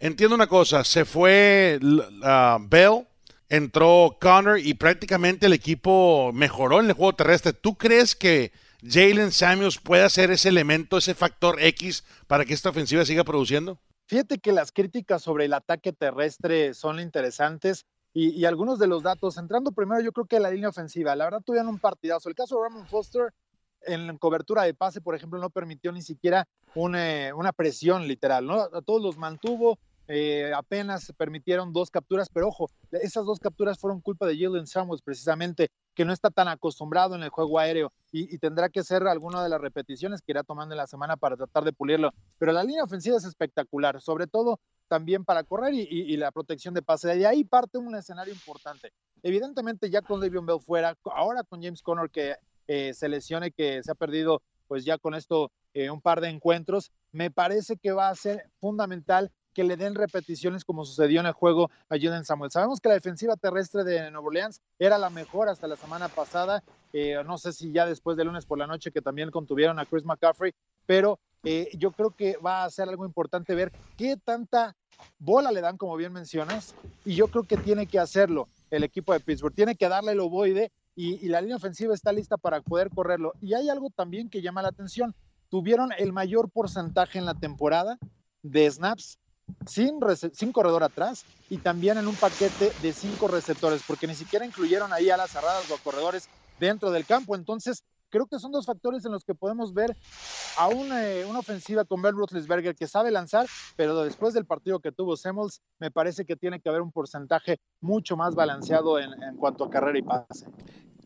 Entiendo 0.00 0.36
una 0.36 0.46
cosa, 0.46 0.84
se 0.84 1.04
fue 1.04 1.80
uh, 1.82 2.58
Bell 2.68 3.07
entró 3.48 4.16
Connor 4.20 4.58
y 4.58 4.74
prácticamente 4.74 5.46
el 5.46 5.52
equipo 5.52 6.32
mejoró 6.32 6.80
en 6.80 6.86
el 6.86 6.92
juego 6.92 7.14
terrestre. 7.14 7.52
¿Tú 7.52 7.76
crees 7.76 8.14
que 8.14 8.52
Jalen 8.82 9.32
Samuels 9.32 9.78
puede 9.78 10.08
ser 10.10 10.30
ese 10.30 10.48
elemento, 10.48 10.98
ese 10.98 11.14
factor 11.14 11.60
X 11.60 12.04
para 12.26 12.44
que 12.44 12.54
esta 12.54 12.70
ofensiva 12.70 13.04
siga 13.04 13.24
produciendo? 13.24 13.78
Fíjate 14.06 14.38
que 14.38 14.52
las 14.52 14.72
críticas 14.72 15.22
sobre 15.22 15.46
el 15.46 15.52
ataque 15.52 15.92
terrestre 15.92 16.72
son 16.74 17.00
interesantes 17.00 17.84
y, 18.14 18.44
algunos 18.46 18.78
de 18.78 18.86
los 18.86 19.02
datos, 19.02 19.36
entrando 19.36 19.70
primero 19.70 20.00
yo 20.00 20.12
creo 20.12 20.26
que 20.26 20.40
la 20.40 20.50
línea 20.50 20.70
ofensiva, 20.70 21.14
la 21.14 21.24
verdad 21.24 21.42
tuvieron 21.44 21.68
un 21.68 21.78
partidazo. 21.78 22.28
El 22.28 22.34
caso 22.34 22.56
de 22.56 22.62
Ramon 22.64 22.86
Foster 22.86 23.32
en 23.82 24.16
cobertura 24.18 24.62
de 24.62 24.74
pase, 24.74 25.00
por 25.00 25.14
ejemplo, 25.14 25.38
no 25.38 25.50
permitió 25.50 25.92
ni 25.92 26.02
siquiera 26.02 26.48
una, 26.74 27.34
una 27.34 27.52
presión 27.52 28.08
literal, 28.08 28.46
¿no? 28.46 28.60
A 28.60 28.82
todos 28.82 29.00
los 29.00 29.18
mantuvo, 29.18 29.78
eh, 30.08 30.52
apenas 30.54 31.12
permitieron 31.18 31.74
dos 31.74 31.90
capturas, 31.90 32.30
pero 32.32 32.48
ojo, 32.48 32.70
esas 32.90 33.26
dos 33.26 33.38
capturas 33.38 33.78
fueron 33.78 34.00
culpa 34.00 34.26
de 34.26 34.38
Jalen 34.38 34.66
Samuels 34.66 35.02
precisamente, 35.02 35.70
que 35.94 36.06
no 36.06 36.14
está 36.14 36.30
tan 36.30 36.48
acostumbrado 36.48 37.14
en 37.14 37.22
el 37.22 37.28
juego 37.28 37.58
aéreo 37.58 37.92
y, 38.10 38.38
tendrá 38.38 38.70
que 38.70 38.80
hacer 38.80 39.06
alguna 39.06 39.42
de 39.42 39.50
las 39.50 39.60
repeticiones 39.60 40.22
que 40.22 40.32
irá 40.32 40.42
tomando 40.42 40.72
en 40.74 40.78
la 40.78 40.86
semana 40.86 41.18
para 41.18 41.36
tratar 41.36 41.64
de 41.64 41.74
pulirlo. 41.74 42.12
Pero 42.38 42.52
la 42.52 42.64
línea 42.64 42.84
ofensiva 42.84 43.18
es 43.18 43.24
espectacular, 43.24 44.00
sobre 44.00 44.26
todo 44.26 44.60
también 44.88 45.26
para 45.26 45.44
correr 45.44 45.74
y, 45.74 46.16
la 46.16 46.32
protección 46.32 46.72
de 46.72 46.80
pase. 46.80 47.14
De 47.14 47.26
ahí 47.26 47.44
parte 47.44 47.76
un 47.76 47.94
escenario 47.94 48.32
importante. 48.32 48.92
Evidentemente 49.22 49.90
ya 49.90 50.00
con 50.00 50.20
Le'Veon 50.20 50.46
Bell 50.46 50.60
fuera, 50.60 50.96
ahora 51.04 51.42
con 51.44 51.62
James 51.62 51.82
Conner 51.82 52.08
que 52.08 52.36
eh, 52.66 52.94
se 52.94 53.08
lesione, 53.10 53.50
que 53.50 53.82
se 53.82 53.90
ha 53.90 53.94
perdido 53.94 54.40
pues 54.68 54.84
ya 54.84 54.96
con 54.98 55.14
esto 55.14 55.50
eh, 55.74 55.90
un 55.90 56.00
par 56.00 56.20
de 56.20 56.28
encuentros, 56.28 56.92
me 57.12 57.30
parece 57.30 57.76
que 57.76 57.92
va 57.92 58.08
a 58.08 58.14
ser 58.14 58.50
fundamental 58.60 59.30
que 59.54 59.64
le 59.64 59.76
den 59.76 59.94
repeticiones 59.94 60.64
como 60.64 60.84
sucedió 60.84 61.20
en 61.20 61.26
el 61.26 61.32
juego 61.32 61.70
a 61.88 61.96
Jalen 61.98 62.24
Samuel. 62.24 62.50
Sabemos 62.50 62.80
que 62.80 62.88
la 62.88 62.94
defensiva 62.94 63.36
terrestre 63.36 63.84
de 63.84 64.10
Nuevo 64.10 64.28
Orleans 64.28 64.60
era 64.78 64.98
la 64.98 65.10
mejor 65.10 65.48
hasta 65.48 65.66
la 65.66 65.76
semana 65.76 66.08
pasada, 66.08 66.62
eh, 66.92 67.22
no 67.26 67.38
sé 67.38 67.52
si 67.52 67.72
ya 67.72 67.86
después 67.86 68.16
de 68.16 68.24
lunes 68.24 68.46
por 68.46 68.58
la 68.58 68.66
noche 68.66 68.90
que 68.90 69.02
también 69.02 69.30
contuvieron 69.30 69.78
a 69.78 69.86
Chris 69.86 70.04
McCaffrey, 70.04 70.52
pero 70.86 71.18
eh, 71.44 71.68
yo 71.76 71.92
creo 71.92 72.10
que 72.10 72.36
va 72.36 72.64
a 72.64 72.70
ser 72.70 72.88
algo 72.88 73.04
importante 73.04 73.54
ver 73.54 73.72
qué 73.96 74.16
tanta 74.16 74.74
bola 75.18 75.52
le 75.52 75.60
dan, 75.60 75.76
como 75.76 75.96
bien 75.96 76.12
mencionas, 76.12 76.74
y 77.04 77.14
yo 77.14 77.28
creo 77.28 77.44
que 77.44 77.56
tiene 77.56 77.86
que 77.86 77.98
hacerlo 77.98 78.48
el 78.70 78.84
equipo 78.84 79.12
de 79.12 79.20
Pittsburgh, 79.20 79.54
tiene 79.54 79.76
que 79.76 79.88
darle 79.88 80.12
el 80.12 80.20
ovoide 80.20 80.72
y, 80.94 81.24
y 81.24 81.28
la 81.28 81.40
línea 81.40 81.56
ofensiva 81.56 81.94
está 81.94 82.12
lista 82.12 82.36
para 82.36 82.60
poder 82.60 82.90
correrlo. 82.90 83.32
Y 83.40 83.54
hay 83.54 83.68
algo 83.68 83.90
también 83.90 84.28
que 84.28 84.42
llama 84.42 84.62
la 84.62 84.68
atención, 84.68 85.14
tuvieron 85.48 85.90
el 85.98 86.12
mayor 86.12 86.50
porcentaje 86.50 87.18
en 87.18 87.24
la 87.24 87.34
temporada 87.34 87.98
de 88.42 88.70
snaps 88.70 89.18
sin, 89.66 89.98
sin 90.32 90.52
corredor 90.52 90.82
atrás 90.82 91.24
y 91.48 91.58
también 91.58 91.98
en 91.98 92.08
un 92.08 92.16
paquete 92.16 92.72
de 92.80 92.92
cinco 92.92 93.28
receptores, 93.28 93.82
porque 93.86 94.06
ni 94.06 94.14
siquiera 94.14 94.44
incluyeron 94.44 94.92
ahí 94.92 95.10
a 95.10 95.16
las 95.16 95.30
cerradas 95.30 95.70
o 95.70 95.74
a 95.74 95.78
corredores 95.78 96.28
dentro 96.58 96.90
del 96.90 97.06
campo. 97.06 97.34
Entonces, 97.34 97.84
creo 98.10 98.26
que 98.26 98.38
son 98.38 98.52
dos 98.52 98.66
factores 98.66 99.04
en 99.04 99.12
los 99.12 99.24
que 99.24 99.34
podemos 99.34 99.72
ver 99.72 99.96
a 100.58 100.68
una, 100.68 101.06
eh, 101.06 101.24
una 101.24 101.38
ofensiva 101.38 101.84
con 101.84 102.02
Ben 102.02 102.16
Roethlisberger 102.16 102.74
que 102.74 102.88
sabe 102.88 103.10
lanzar, 103.10 103.46
pero 103.76 104.02
después 104.02 104.34
del 104.34 104.44
partido 104.44 104.80
que 104.80 104.92
tuvo 104.92 105.16
Semmels, 105.16 105.62
me 105.78 105.90
parece 105.90 106.24
que 106.24 106.36
tiene 106.36 106.60
que 106.60 106.68
haber 106.68 106.82
un 106.82 106.90
porcentaje 106.90 107.60
mucho 107.80 108.16
más 108.16 108.34
balanceado 108.34 108.98
en 108.98 109.36
cuanto 109.36 109.64
a 109.64 109.70
carrera 109.70 109.98
y 109.98 110.02
pase. 110.02 110.46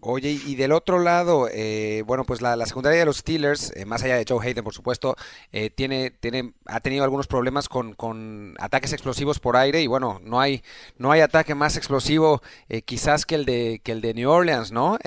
Oye, 0.04 0.30
y 0.30 0.56
del 0.56 0.72
otro 0.72 0.98
lado, 0.98 1.48
eh, 1.48 2.02
bueno, 2.04 2.24
pues 2.24 2.42
la, 2.42 2.56
secundaria 2.66 2.98
de 2.98 3.04
los 3.06 3.18
Steelers, 3.18 3.72
eh, 3.76 3.84
más 3.84 4.02
allá 4.02 4.16
de 4.16 4.24
Joe 4.28 4.44
Hayden, 4.44 4.64
por 4.64 4.74
supuesto, 4.74 5.14
eh, 5.52 5.70
tiene, 5.70 6.10
tiene, 6.10 6.54
ha 6.66 6.80
tenido 6.80 7.04
algunos 7.04 7.28
problemas 7.28 7.68
con, 7.68 7.94
con, 7.94 8.56
ataques 8.58 8.92
explosivos 8.92 9.38
por 9.38 9.56
aire 9.56 9.80
y 9.80 9.86
bueno, 9.86 10.20
no 10.24 10.40
hay, 10.40 10.64
no 10.98 11.12
hay 11.12 11.20
ataque 11.20 11.54
más 11.54 11.76
explosivo 11.76 12.42
quizás 12.84 13.24
que 13.26 13.36
el 13.36 13.44
de, 13.44 13.80
que 13.84 13.92
el 13.92 14.00
de 14.00 14.14
New 14.14 14.28
Orleans, 14.28 14.72
¿no? 14.72 14.98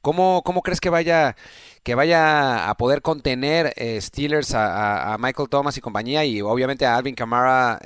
¿cómo, 0.00 0.42
¿Cómo 0.42 0.62
crees 0.62 0.80
que 0.80 0.88
vaya, 0.88 1.36
que 1.82 1.94
vaya 1.94 2.70
a 2.70 2.74
poder 2.76 3.02
contener 3.02 3.74
Steelers 4.00 4.54
a, 4.54 5.12
a, 5.12 5.18
Michael 5.18 5.50
Thomas 5.50 5.76
y 5.76 5.82
compañía 5.82 6.24
y 6.24 6.40
obviamente 6.40 6.86
a 6.86 6.96
Alvin 6.96 7.14
Kamara 7.14 7.78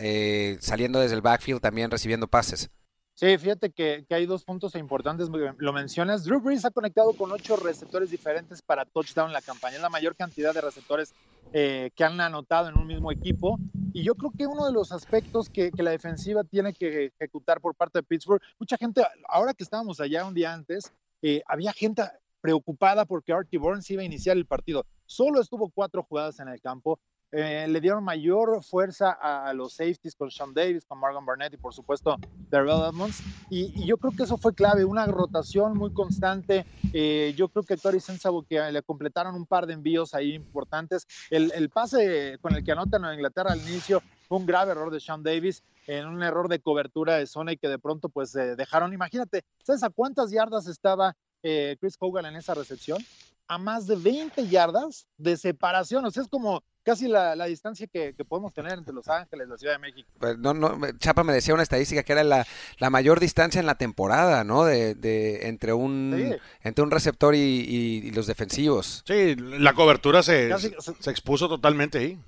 saliendo 0.60 1.00
desde 1.00 1.16
el 1.16 1.22
backfield 1.22 1.60
también 1.60 1.90
recibiendo 1.90 2.28
pases? 2.28 2.70
Sí, 3.14 3.38
fíjate 3.38 3.70
que, 3.70 4.04
hay 4.10 4.26
dos 4.26 4.44
puntos 4.44 4.74
importantes, 4.74 5.28
lo 5.58 5.72
mencionas. 5.72 6.24
Drew 6.24 6.40
Brees 6.40 6.64
ha 6.64 6.72
conectado 6.72 7.12
con 7.12 7.30
ocho 7.30 7.56
receptores 7.56 8.10
diferentes 8.10 8.60
para 8.60 8.84
touchdown 8.84 9.32
la 9.32 9.40
campaña, 9.40 9.76
es 9.76 9.82
la 9.82 9.88
mayor 9.88 10.16
cantidad 10.16 10.52
de 10.52 10.60
receptores 10.60 11.14
eh, 11.52 11.92
que 11.94 12.02
han 12.02 12.20
anotado 12.20 12.68
en 12.68 12.76
un 12.76 12.88
mismo 12.88 13.12
equipo. 13.12 13.56
Y 13.92 14.02
yo 14.02 14.16
creo 14.16 14.32
que 14.36 14.48
uno 14.48 14.66
de 14.66 14.72
los 14.72 14.90
aspectos 14.90 15.48
que, 15.48 15.70
la 15.78 15.92
defensiva 15.92 16.42
tiene 16.42 16.72
que 16.72 17.12
ejecutar 17.20 17.60
por 17.60 17.76
parte 17.76 18.00
de 18.00 18.02
Pittsburgh, 18.02 18.42
mucha 18.58 18.76
gente, 18.76 19.02
ahora 19.28 19.54
que 19.54 19.62
estábamos 19.62 20.00
allá 20.00 20.24
un 20.24 20.34
día 20.34 20.52
antes, 20.52 20.92
eh, 21.22 21.40
había 21.46 21.72
gente 21.72 22.02
preocupada 22.40 23.04
porque 23.04 23.32
Artie 23.32 23.60
Burns 23.60 23.88
iba 23.90 24.02
a 24.02 24.06
iniciar 24.06 24.36
el 24.36 24.46
partido. 24.46 24.84
Solo 25.06 25.40
estuvo 25.40 25.70
cuatro 25.70 26.02
jugadas 26.02 26.40
en 26.40 26.48
el 26.48 26.60
campo, 26.60 26.98
eh, 27.36 27.66
le 27.68 27.80
dieron 27.80 28.04
mayor 28.04 28.62
fuerza 28.62 29.10
a, 29.10 29.52
los 29.54 29.74
safeties 29.74 30.14
con 30.14 30.30
Sean 30.30 30.54
Davis, 30.54 30.84
con 30.84 30.98
Morgan 30.98 31.26
Barnett 31.26 31.54
y 31.54 31.56
por 31.56 31.74
supuesto 31.74 32.16
Darrell 32.48 32.82
Edmonds. 32.88 33.22
Y, 33.50 33.84
yo 33.84 33.96
creo 33.96 34.12
que 34.16 34.22
eso 34.22 34.36
fue 34.38 34.54
clave, 34.54 34.84
una 34.84 35.04
rotación 35.06 35.76
muy 35.76 35.92
constante. 35.92 36.64
Eh, 36.92 37.34
yo 37.36 37.48
creo 37.48 37.64
que 37.64 37.76
Tori 37.76 37.98
Sensabo 37.98 38.44
que 38.44 38.60
le 38.70 38.82
completaron 38.82 39.34
un 39.34 39.46
par 39.46 39.66
de 39.66 39.72
envíos 39.72 40.14
ahí 40.14 40.34
importantes. 40.34 41.08
El, 41.28 41.68
pase 41.70 42.38
con 42.40 42.54
el 42.54 42.62
que 42.62 42.70
anotan 42.70 43.04
a 43.04 43.14
Inglaterra 43.14 43.50
al 43.50 43.60
inicio 43.68 44.00
fue 44.28 44.38
un 44.38 44.46
grave 44.46 44.70
error 44.70 44.92
de 44.92 45.00
Sean 45.00 45.24
Davis 45.24 45.64
en 45.88 46.06
un 46.06 46.22
error 46.22 46.48
de 46.48 46.60
cobertura 46.60 47.16
de 47.16 47.26
zona 47.26 47.52
y 47.52 47.56
que 47.56 47.68
de 47.68 47.80
pronto 47.80 48.08
pues 48.08 48.32
dejaron. 48.32 48.92
Imagínate, 48.92 49.44
¿sabes 49.64 49.82
a 49.82 49.90
cuántas 49.90 50.30
yardas 50.30 50.68
estaba 50.68 51.16
eh, 51.42 51.76
Chris 51.80 51.96
Hogan 51.98 52.26
en 52.26 52.36
esa 52.36 52.54
recepción? 52.54 52.98
A 53.46 53.58
más 53.58 53.86
de 53.86 53.96
20 53.96 54.48
yardas 54.48 55.06
de 55.16 55.36
separación. 55.36 56.04
O 56.04 56.10
sea, 56.10 56.22
es 56.22 56.28
como 56.28 56.62
casi 56.84 57.08
la, 57.08 57.34
distancia 57.46 57.86
que, 57.88 58.14
podemos 58.28 58.52
tener 58.52 58.74
entre 58.74 58.94
Los 58.94 59.08
Ángeles 59.08 59.46
y 59.46 59.50
la 59.50 59.58
Ciudad 59.58 59.74
de 59.74 59.78
México. 59.80 60.08
Pues 60.18 60.38
no, 60.38 60.54
no, 60.54 60.78
Chapa 60.98 61.24
me 61.24 61.32
decía 61.32 61.54
una 61.54 61.62
estadística 61.62 62.02
que 62.02 62.12
era 62.12 62.22
la, 62.22 62.90
mayor 62.90 63.18
distancia 63.18 63.60
en 63.60 63.66
la 63.66 63.74
temporada, 63.74 64.44
¿no? 64.44 64.64
De, 64.64 64.94
de 64.94 65.48
entre 65.48 65.72
un 65.72 66.38
entre 66.62 66.84
un 66.84 66.90
receptor 66.90 67.34
y, 67.34 68.10
los 68.12 68.26
defensivos. 68.26 69.02
Sí, 69.06 69.34
la 69.34 69.72
cobertura 69.72 70.22
se, 70.22 70.56
se, 70.58 71.10
expuso 71.10 71.48
totalmente 71.48 71.98
ahí. 71.98 72.20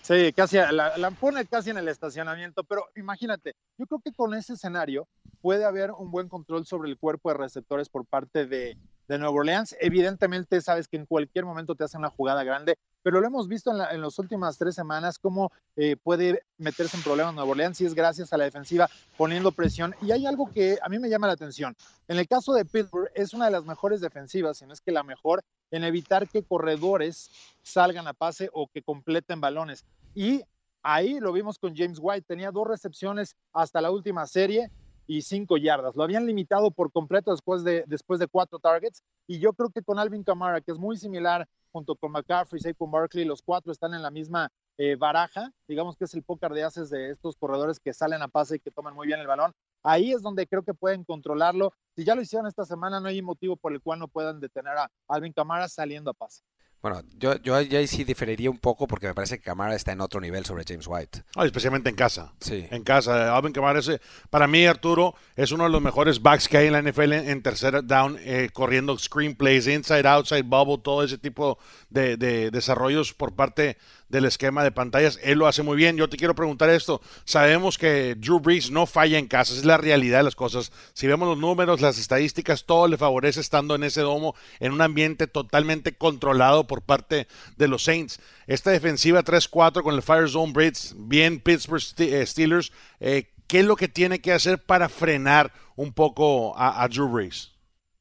Sí, 0.00 0.32
casi 0.34 0.56
la, 0.56 0.96
la, 0.96 1.10
pone 1.10 1.44
casi 1.46 1.70
en 1.70 1.78
el 1.78 1.88
estacionamiento, 1.88 2.62
pero 2.62 2.86
imagínate, 2.94 3.56
yo 3.76 3.86
creo 3.86 4.00
que 4.00 4.12
con 4.12 4.34
ese 4.34 4.52
escenario 4.52 5.08
puede 5.40 5.64
haber 5.64 5.90
un 5.90 6.12
buen 6.12 6.28
control 6.28 6.64
sobre 6.64 6.88
el 6.88 6.96
cuerpo 6.96 7.30
de 7.30 7.38
receptores 7.38 7.88
por 7.88 8.06
parte 8.06 8.46
de, 8.46 8.78
de 9.08 9.18
Nueva 9.18 9.34
Orleans. 9.34 9.76
Evidentemente, 9.80 10.60
sabes 10.60 10.88
que 10.88 10.96
en 10.96 11.06
cualquier 11.06 11.44
momento 11.44 11.74
te 11.74 11.84
hace 11.84 11.96
una 11.96 12.10
jugada 12.10 12.44
grande, 12.44 12.78
pero 13.02 13.20
lo 13.20 13.26
hemos 13.26 13.48
visto 13.48 13.70
en, 13.70 14.00
las 14.00 14.18
últimas 14.18 14.58
tres 14.58 14.74
semanas 14.74 15.18
cómo 15.18 15.52
eh, 15.76 15.96
puede 15.96 16.42
meterse 16.58 16.96
en 16.96 17.02
problemas 17.02 17.34
Nueva 17.34 17.50
Orleans 17.50 17.80
y 17.80 17.86
es 17.86 17.94
gracias 17.94 18.32
a 18.32 18.36
la 18.36 18.44
defensiva 18.44 18.88
poniendo 19.16 19.52
presión. 19.52 19.94
Y 20.02 20.10
hay 20.10 20.26
algo 20.26 20.50
que 20.50 20.78
a 20.82 20.88
mí 20.88 20.98
me 20.98 21.08
llama 21.08 21.26
la 21.26 21.34
atención. 21.34 21.76
En 22.08 22.18
el 22.18 22.26
caso 22.26 22.52
de 22.52 22.64
Pittsburgh, 22.64 23.10
es 23.14 23.34
una 23.34 23.46
de 23.46 23.52
las 23.52 23.64
mejores 23.64 24.00
defensivas, 24.00 24.58
si 24.58 24.66
no 24.66 24.72
es 24.72 24.80
que 24.80 24.92
la 24.92 25.02
mejor, 25.02 25.42
en 25.70 25.84
evitar 25.84 26.28
que 26.28 26.42
corredores 26.42 27.30
salgan 27.62 28.06
a 28.08 28.12
pase 28.12 28.50
o 28.52 28.68
que 28.68 28.82
completen 28.82 29.40
balones. 29.40 29.84
Y 30.14 30.42
ahí 30.82 31.18
lo 31.20 31.32
vimos 31.32 31.58
con 31.58 31.76
James 31.76 31.98
White, 32.00 32.26
tenía 32.26 32.50
dos 32.50 32.66
recepciones 32.66 33.36
hasta 33.52 33.80
la 33.80 33.90
última 33.90 34.26
serie 34.26 34.70
y 35.06 35.22
cinco 35.22 35.56
yardas. 35.56 35.94
Lo 35.96 36.02
habían 36.02 36.26
limitado 36.26 36.70
por 36.70 36.92
completo 36.92 37.30
después 37.30 37.64
de, 37.64 37.84
después 37.86 38.20
de 38.20 38.26
cuatro 38.26 38.58
targets. 38.58 39.02
Y 39.26 39.38
yo 39.38 39.52
creo 39.52 39.70
que 39.70 39.82
con 39.82 39.98
Alvin 39.98 40.24
Kamara, 40.24 40.60
que 40.60 40.72
es 40.72 40.78
muy 40.78 40.96
similar 40.96 41.48
junto 41.72 41.94
con 41.94 42.12
McCaffrey, 42.12 42.60
Saquon 42.60 42.90
Barkley, 42.90 43.24
los 43.24 43.42
cuatro 43.42 43.70
están 43.70 43.94
en 43.94 44.02
la 44.02 44.10
misma 44.10 44.50
eh, 44.78 44.96
baraja. 44.96 45.52
Digamos 45.68 45.96
que 45.96 46.04
es 46.04 46.14
el 46.14 46.22
pócar 46.22 46.52
de 46.52 46.64
haces 46.64 46.90
de 46.90 47.10
estos 47.10 47.36
corredores 47.36 47.78
que 47.80 47.92
salen 47.92 48.22
a 48.22 48.28
pase 48.28 48.56
y 48.56 48.60
que 48.60 48.70
toman 48.70 48.94
muy 48.94 49.06
bien 49.06 49.20
el 49.20 49.26
balón. 49.26 49.52
Ahí 49.82 50.12
es 50.12 50.22
donde 50.22 50.46
creo 50.46 50.62
que 50.62 50.74
pueden 50.74 51.04
controlarlo. 51.04 51.72
Si 51.94 52.04
ya 52.04 52.14
lo 52.14 52.22
hicieron 52.22 52.46
esta 52.46 52.64
semana, 52.64 53.00
no 53.00 53.08
hay 53.08 53.22
motivo 53.22 53.56
por 53.56 53.72
el 53.72 53.80
cual 53.80 53.98
no 53.98 54.08
puedan 54.08 54.40
detener 54.40 54.76
a 54.76 54.90
Alvin 55.08 55.32
Kamara 55.32 55.68
saliendo 55.68 56.10
a 56.10 56.14
pase. 56.14 56.42
Bueno, 56.88 57.02
yo, 57.18 57.34
yo 57.42 57.60
ya 57.62 57.84
sí 57.88 58.04
diferiría 58.04 58.48
un 58.48 58.58
poco 58.58 58.86
porque 58.86 59.08
me 59.08 59.14
parece 59.14 59.38
que 59.38 59.42
Camara 59.42 59.74
está 59.74 59.90
en 59.90 60.00
otro 60.00 60.20
nivel 60.20 60.44
sobre 60.44 60.62
James 60.64 60.86
White. 60.86 61.24
especialmente 61.44 61.90
en 61.90 61.96
casa. 61.96 62.32
Sí. 62.38 62.64
En 62.70 62.84
casa. 62.84 63.36
Alvin 63.36 63.52
Camara, 63.52 63.80
es, 63.80 63.90
para 64.30 64.46
mí, 64.46 64.64
Arturo, 64.66 65.16
es 65.34 65.50
uno 65.50 65.64
de 65.64 65.70
los 65.70 65.82
mejores 65.82 66.22
backs 66.22 66.46
que 66.46 66.58
hay 66.58 66.68
en 66.68 66.74
la 66.74 66.82
NFL 66.82 67.12
en, 67.14 67.42
tercera 67.42 67.82
down, 67.82 68.16
eh, 68.20 68.50
corriendo 68.52 68.96
screenplays, 68.96 69.66
inside, 69.66 70.06
outside, 70.06 70.44
bubble, 70.44 70.78
todo 70.80 71.02
ese 71.02 71.18
tipo 71.18 71.58
de, 71.90 72.16
de 72.16 72.52
desarrollos 72.52 73.12
por 73.12 73.34
parte 73.34 73.78
del 74.08 74.24
esquema 74.24 74.62
de 74.62 74.70
pantallas. 74.70 75.18
Él 75.22 75.38
lo 75.38 75.46
hace 75.46 75.62
muy 75.62 75.76
bien. 75.76 75.96
Yo 75.96 76.08
te 76.08 76.16
quiero 76.16 76.34
preguntar 76.34 76.70
esto. 76.70 77.00
Sabemos 77.24 77.78
que 77.78 78.14
Drew 78.14 78.40
Brees 78.40 78.70
no 78.70 78.86
falla 78.86 79.18
en 79.18 79.26
casa, 79.26 79.54
es 79.54 79.64
la 79.64 79.76
realidad 79.76 80.18
de 80.18 80.24
las 80.24 80.36
cosas. 80.36 80.72
Si 80.92 81.06
vemos 81.06 81.28
los 81.28 81.38
números, 81.38 81.80
las 81.80 81.98
estadísticas, 81.98 82.64
todo 82.64 82.88
le 82.88 82.96
favorece 82.96 83.40
estando 83.40 83.74
en 83.74 83.84
ese 83.84 84.02
domo, 84.02 84.34
en 84.60 84.72
un 84.72 84.80
ambiente 84.80 85.26
totalmente 85.26 85.92
controlado 85.96 86.66
por 86.66 86.82
parte 86.82 87.26
de 87.56 87.68
los 87.68 87.84
Saints. 87.84 88.20
Esta 88.46 88.70
defensiva 88.70 89.24
3-4 89.24 89.82
con 89.82 89.94
el 89.94 90.02
Fire 90.02 90.28
Zone 90.28 90.52
Breeds, 90.52 90.94
bien 90.96 91.40
Pittsburgh 91.40 91.82
eh, 91.98 92.24
Steelers. 92.26 92.72
Eh, 93.00 93.32
¿Qué 93.46 93.60
es 93.60 93.64
lo 93.64 93.76
que 93.76 93.88
tiene 93.88 94.20
que 94.20 94.32
hacer 94.32 94.62
para 94.62 94.88
frenar 94.88 95.52
un 95.76 95.92
poco 95.92 96.56
a, 96.56 96.82
a 96.82 96.88
Drew 96.88 97.08
Brees? 97.08 97.52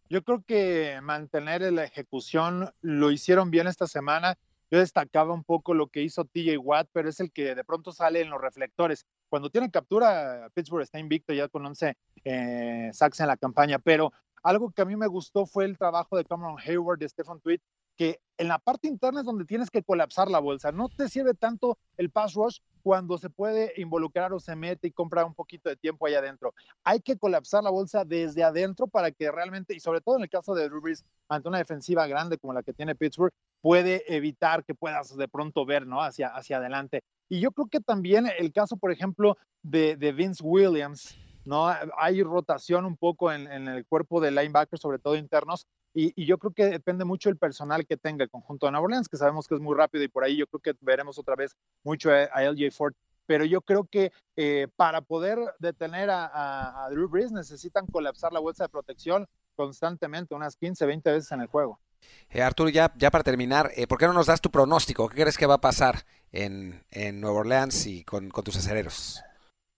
Yo 0.10 0.24
creo 0.24 0.43
que 0.45 0.99
mantener 1.01 1.62
la 1.74 1.84
ejecución 1.84 2.72
lo 2.82 3.12
hicieron 3.12 3.49
bien 3.49 3.68
esta 3.68 3.88
semana 3.88 4.38
yo 4.72 4.80
destacaba 4.80 5.34
un 5.34 5.43
poco 5.43 5.74
lo 5.74 5.88
que 5.88 6.01
hizo 6.01 6.26
TJ 6.26 6.57
Watt, 6.57 6.89
pero 6.91 7.09
es 7.09 7.20
el 7.20 7.32
que 7.32 7.55
de 7.55 7.63
pronto 7.63 7.91
sale 7.91 8.22
en 8.22 8.30
los 8.30 8.41
reflectores. 8.41 9.05
Cuando 9.30 9.49
tiene 9.49 9.72
captura, 9.72 10.49
Pittsburgh 10.53 10.84
está 10.84 10.99
invicto 10.99 11.34
ya 11.34 11.47
con 11.47 11.66
11 11.66 11.97
eh, 12.24 12.89
sacks 12.93 13.20
en 13.20 13.28
la 13.28 13.38
campaña, 13.38 13.80
pero 13.80 14.11
algo 14.43 14.72
que 14.72 14.82
a 14.82 14.86
mí 14.86 14.95
me 14.95 15.07
gustó 15.07 15.45
fue 15.45 15.66
el 15.66 15.78
trabajo 15.78 16.18
de 16.18 16.26
Cameron 16.26 16.57
Hayward, 16.63 16.99
de 16.99 17.09
Stephen 17.09 17.39
Tweet, 17.39 17.59
que 17.95 18.19
en 18.37 18.47
la 18.47 18.59
parte 18.59 18.87
interna 18.87 19.21
es 19.21 19.25
donde 19.25 19.45
tienes 19.45 19.69
que 19.69 19.83
colapsar 19.83 20.29
la 20.29 20.39
bolsa. 20.39 20.71
No 20.71 20.89
te 20.89 21.07
sirve 21.07 21.33
tanto 21.33 21.77
el 21.97 22.09
pass 22.09 22.33
rush 22.33 22.59
cuando 22.83 23.17
se 23.17 23.29
puede 23.29 23.73
involucrar 23.77 24.33
o 24.33 24.39
se 24.39 24.55
mete 24.55 24.87
y 24.87 24.91
compra 24.91 25.25
un 25.25 25.33
poquito 25.33 25.69
de 25.69 25.75
tiempo 25.75 26.05
ahí 26.05 26.15
adentro. 26.15 26.53
Hay 26.83 26.99
que 26.99 27.17
colapsar 27.17 27.63
la 27.63 27.69
bolsa 27.69 28.03
desde 28.05 28.43
adentro 28.43 28.87
para 28.87 29.11
que 29.11 29.31
realmente, 29.31 29.73
y 29.73 29.79
sobre 29.79 30.01
todo 30.01 30.17
en 30.17 30.23
el 30.23 30.29
caso 30.29 30.53
de 30.53 30.69
Drew 30.69 30.81
ante 31.29 31.47
una 31.47 31.57
defensiva 31.57 32.05
grande 32.07 32.37
como 32.37 32.53
la 32.53 32.61
que 32.61 32.73
tiene 32.73 32.95
Pittsburgh, 32.95 33.33
puede 33.61 34.03
evitar 34.13 34.63
que 34.63 34.75
puedas 34.75 35.15
de 35.15 35.27
pronto 35.27 35.65
ver 35.65 35.87
¿no? 35.87 36.01
hacia, 36.01 36.27
hacia 36.27 36.57
adelante. 36.57 37.01
Y 37.27 37.39
yo 37.39 37.51
creo 37.51 37.67
que 37.67 37.79
también 37.79 38.27
el 38.37 38.51
caso, 38.53 38.77
por 38.77 38.91
ejemplo, 38.91 39.37
de 39.63 40.13
Vince 40.15 40.43
Williams, 40.43 41.17
¿no? 41.45 41.67
Hay 41.97 42.23
rotación 42.23 42.85
un 42.85 42.97
poco 42.97 43.31
en, 43.31 43.47
el 43.67 43.85
cuerpo 43.85 44.19
de 44.19 44.31
linebackers, 44.31 44.81
sobre 44.81 44.99
todo 44.99 45.15
internos, 45.15 45.67
y, 45.93 46.25
yo 46.25 46.37
creo 46.37 46.51
que 46.51 46.65
depende 46.65 47.05
mucho 47.05 47.29
el 47.29 47.37
personal 47.37 47.85
que 47.85 47.95
tenga 47.95 48.23
el 48.23 48.29
conjunto 48.29 48.65
de 48.65 48.73
Nueva 48.73 48.85
Orleans, 48.85 49.07
que 49.07 49.17
sabemos 49.17 49.47
que 49.47 49.55
es 49.55 49.61
muy 49.61 49.75
rápido 49.77 50.03
y 50.03 50.09
por 50.09 50.23
ahí 50.23 50.35
yo 50.35 50.47
creo 50.47 50.59
que 50.59 50.73
veremos 50.81 51.17
otra 51.17 51.35
vez 51.35 51.55
mucho 51.83 52.09
a, 52.11 52.43
LJ 52.43 52.71
Ford. 52.71 52.93
Pero 53.27 53.45
yo 53.45 53.61
creo 53.61 53.85
que 53.85 54.11
eh, 54.35 54.67
para 54.75 55.01
poder 55.01 55.39
detener 55.59 56.09
a, 56.11 56.87
Drew 56.91 57.07
Brees 57.07 57.31
necesitan 57.31 57.87
colapsar 57.87 58.33
la 58.33 58.39
bolsa 58.39 58.65
de 58.65 58.69
protección 58.69 59.25
constantemente, 59.55 60.35
unas 60.35 60.57
15, 60.57 60.85
20 60.85 61.11
veces 61.11 61.31
en 61.31 61.41
el 61.41 61.47
juego. 61.47 61.79
Eh, 62.29 62.41
Arturo, 62.41 62.69
ya, 62.69 62.89
para 62.89 63.23
terminar, 63.23 63.71
eh, 63.75 63.87
¿por 63.87 63.97
qué 63.97 64.05
no 64.05 64.13
nos 64.13 64.27
das 64.27 64.41
tu 64.41 64.51
pronóstico? 64.51 65.07
¿Qué 65.07 65.21
crees 65.21 65.37
que 65.37 65.45
va 65.45 65.55
a 65.55 65.61
pasar 65.61 66.05
en, 66.31 66.83
en 66.91 67.21
Nueva 67.21 67.39
Orleans 67.39 67.87
y 67.87 68.03
con, 68.03 68.29
con 68.29 68.43
tus 68.43 68.57
acereros? 68.57 69.23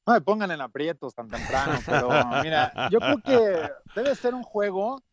No 0.07 0.13
me 0.13 0.21
pongan 0.21 0.51
en 0.51 0.61
aprietos 0.61 1.13
tan 1.13 1.27
temprano, 1.27 1.79
pero 1.85 2.09
mira, 2.41 2.89
yo 2.89 2.99
creo 2.99 3.21
que 3.21 3.69
debe 3.93 4.15
ser 4.15 4.33
un 4.33 4.43
juego 4.43 5.03